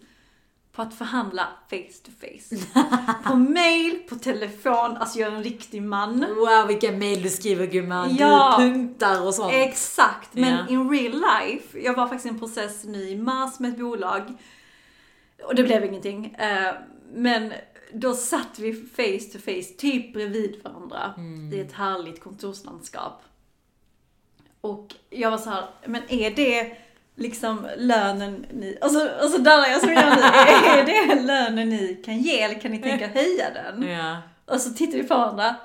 på 0.76 0.82
att 0.82 0.94
förhandla 0.94 1.48
face 1.70 2.04
to 2.06 2.12
face. 2.20 2.66
på 3.26 3.36
mail, 3.36 4.00
på 4.10 4.16
telefon, 4.16 4.98
alltså 4.98 5.20
jag 5.20 5.32
är 5.32 5.36
en 5.36 5.44
riktig 5.44 5.84
man. 5.84 6.20
Wow 6.36 6.68
vilka 6.68 6.92
mail 6.92 7.24
du 7.24 7.30
skriver 7.30 7.66
gumman, 7.68 8.16
Ja. 8.16 8.56
du 8.60 8.64
punktar 8.74 9.26
och 9.26 9.34
sånt. 9.36 9.54
Exakt, 9.54 10.34
men 10.34 10.54
Ja. 10.58 10.68
in 10.74 10.90
real 10.90 11.12
life, 11.42 11.80
jag 11.80 11.94
var 11.96 12.08
faktiskt 12.08 12.26
i 12.26 12.30
en 12.30 12.40
process 12.40 12.84
nu 12.84 13.10
i 13.10 13.16
mars 13.18 13.60
med 13.60 13.70
ett 13.72 13.78
bolag 13.80 14.34
och 15.44 15.56
det 15.56 15.64
blev 15.64 15.86
ingenting. 15.86 16.26
Eh, 16.36 16.74
Men 17.16 17.54
då 17.94 18.14
satt 18.14 18.60
vi 18.60 18.74
face 18.74 19.32
to 19.34 19.40
face, 19.40 19.74
typ 19.78 20.14
bredvid 20.14 20.62
varandra 20.64 21.14
i 21.54 21.60
ett 21.60 21.74
härligt 21.74 22.24
kontorslandskap. 22.24 23.22
Och 24.62 24.96
jag 25.10 25.32
var 25.32 25.38
så 25.38 25.50
här, 25.50 25.70
men 25.86 26.02
är 26.10 26.32
det 26.32 26.78
liksom 27.16 27.68
lönen 27.78 28.46
ni, 28.54 28.78
alltså, 28.82 29.10
alltså 29.22 29.38
där 29.38 29.66
är 29.66 29.72
jag 29.72 29.80
som 29.82 29.94
jag 29.94 30.06
nu, 30.18 30.22
är 30.22 30.86
det 30.86 31.22
lönen 31.22 31.70
ni 31.70 32.02
kan 32.06 32.18
ge 32.18 32.42
eller 32.42 32.60
kan 32.60 32.72
ni 32.72 32.78
tänka 32.82 33.08
höja 33.08 33.50
den? 33.54 33.84
Ja. 33.90 34.18
Och 34.46 34.62
så 34.62 34.70
tittar 34.74 34.98
vi 34.98 35.04
på 35.04 35.18
varandra. 35.18 35.56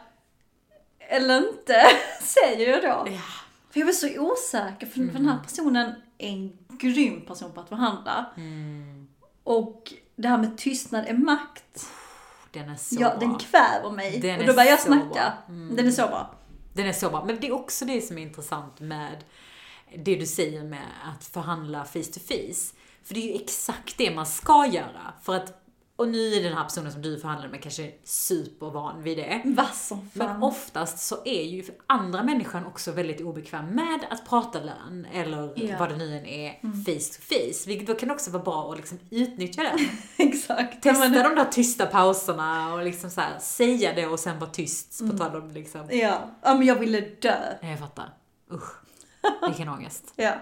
Eller 0.99 1.39
inte, 1.49 1.83
säger 2.21 2.69
jag 2.71 2.83
då. 2.83 3.13
Ja. 3.13 3.21
För 3.71 3.81
jag 3.81 3.87
var 3.87 3.93
så 3.93 4.09
osäker, 4.19 4.87
för, 4.87 4.95
för 4.95 5.19
den 5.19 5.29
här 5.29 5.39
personen 5.45 5.93
är 6.19 6.29
en 6.29 6.59
grym 6.69 7.21
person 7.27 7.53
på 7.53 7.61
att 7.61 7.69
förhandla. 7.69 8.27
Och 9.45 9.93
det 10.17 10.29
här 10.29 10.39
med 10.39 10.59
tystnad 10.59 11.05
är 11.07 11.15
makt. 11.15 11.87
Den 12.53 12.69
är 12.71 12.77
så 12.77 12.97
Ja, 13.01 13.09
bra. 13.11 13.19
den 13.19 13.39
kväver 13.39 13.91
mig. 13.91 14.19
Den 14.21 14.41
och 14.41 14.47
då 14.47 14.53
börjar 14.53 14.71
jag 14.71 14.81
så 14.81 14.87
snacka. 14.87 15.33
Mm. 15.49 15.77
Den 15.77 15.87
är 15.87 15.91
så 15.91 16.07
bra. 16.07 16.35
Den 16.73 16.87
är 16.87 16.93
så 16.93 17.11
bra. 17.11 17.25
Men 17.25 17.41
det 17.41 17.47
är 17.47 17.53
också 17.53 17.85
det 17.85 18.01
som 18.01 18.19
är 18.19 18.23
intressant 18.23 18.81
med 18.81 19.25
det 19.97 20.15
du 20.17 20.27
säger 20.27 20.63
med 20.65 20.87
att 21.05 21.25
förhandla 21.25 21.85
face 21.85 22.03
to 22.15 22.21
face. 22.21 22.75
För 23.05 23.15
det 23.15 23.21
är 23.21 23.35
ju 23.35 23.43
exakt 23.43 23.99
det 23.99 24.15
man 24.15 24.27
ska 24.27 24.67
göra. 24.67 25.13
För 25.23 25.35
att, 25.37 25.63
och 25.97 26.09
nu 26.09 26.35
är 26.35 26.43
den 26.43 26.53
här 26.53 26.65
personen 26.65 26.93
som 26.93 27.03
du 27.03 27.21
förhandlar 27.21 27.49
med 27.49 27.63
kanske 27.63 27.93
supervan 28.05 29.03
vid 29.03 29.19
det. 29.19 29.43
Vass 29.45 29.87
som 29.89 30.11
Men 30.13 30.29
fan. 30.29 30.43
oftast 30.43 30.99
så 30.99 31.17
är 31.25 31.43
ju 31.43 31.65
andra 31.87 32.23
människan 32.23 32.67
också 32.67 32.93
väldigt 32.93 33.21
obekväm 33.21 33.67
med 33.67 34.01
att 34.11 34.29
prata 34.29 34.61
lön 34.61 35.07
eller 35.13 35.53
Ja. 35.57 35.77
vad 35.79 35.89
det 35.89 35.97
nu 35.97 36.17
än 36.19 36.27
är 36.27 36.51
face 36.85 37.17
to 37.19 37.23
face. 37.23 37.69
Vilket 37.69 37.87
då 37.87 37.95
kan 37.95 38.11
också 38.11 38.31
vara 38.31 38.43
bra 38.43 38.71
att 38.73 38.77
liksom 38.77 38.99
utnyttja 39.11 39.63
det. 39.63 39.79
Exakt. 40.25 40.83
Testa 40.83 41.09
Men- 41.09 41.23
de 41.23 41.35
där 41.35 41.45
tysta 41.53 41.87
pauserna 41.87 42.75
och 42.75 42.85
liksom 42.85 43.11
så 43.11 43.21
här, 43.21 43.39
säga 43.39 43.93
det 43.95 44.07
och 44.07 44.21
sen 44.21 44.39
vara 44.39 44.51
tyst 44.51 44.99
på 45.11 45.19
tal 45.19 45.37
om 45.43 45.51
liksom. 45.51 45.89
Ja. 45.91 46.31
ja, 46.43 46.55
men 46.55 46.67
jag 46.67 46.75
ville 46.79 47.01
dö. 47.01 47.37
Jag 47.63 47.79
fattar. 47.79 48.15
Usch. 48.53 48.73
Vilken 49.47 49.69
ångest. 49.69 50.05
Ja, 50.17 50.35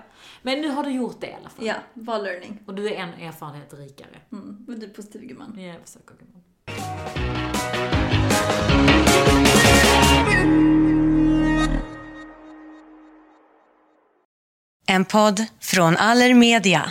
Men 0.43 0.61
nu 0.61 0.69
har 0.69 0.85
du 0.85 0.91
gjort 0.91 1.21
det 1.21 1.27
i 1.27 1.33
alla 1.41 1.49
fall. 1.49 1.67
ja. 1.67 1.75
Bra 1.95 2.19
learning. 2.19 2.59
Och 2.67 2.75
du 2.75 2.89
är 2.89 2.97
en 2.97 3.15
erfarenhet 3.15 3.75
rikare. 3.75 4.09
Mm. 4.33 4.65
Men 4.69 4.81
du 4.81 4.87
är 4.87 4.91
positiv 4.91 5.23
gumman. 5.23 5.55
Ja, 5.57 5.63
jag 5.67 5.81
försöker 5.87 6.15
gumman. 6.15 6.43
En 14.87 15.05
podd 15.05 15.45
från 15.61 15.97
Allermedia. 15.97 16.91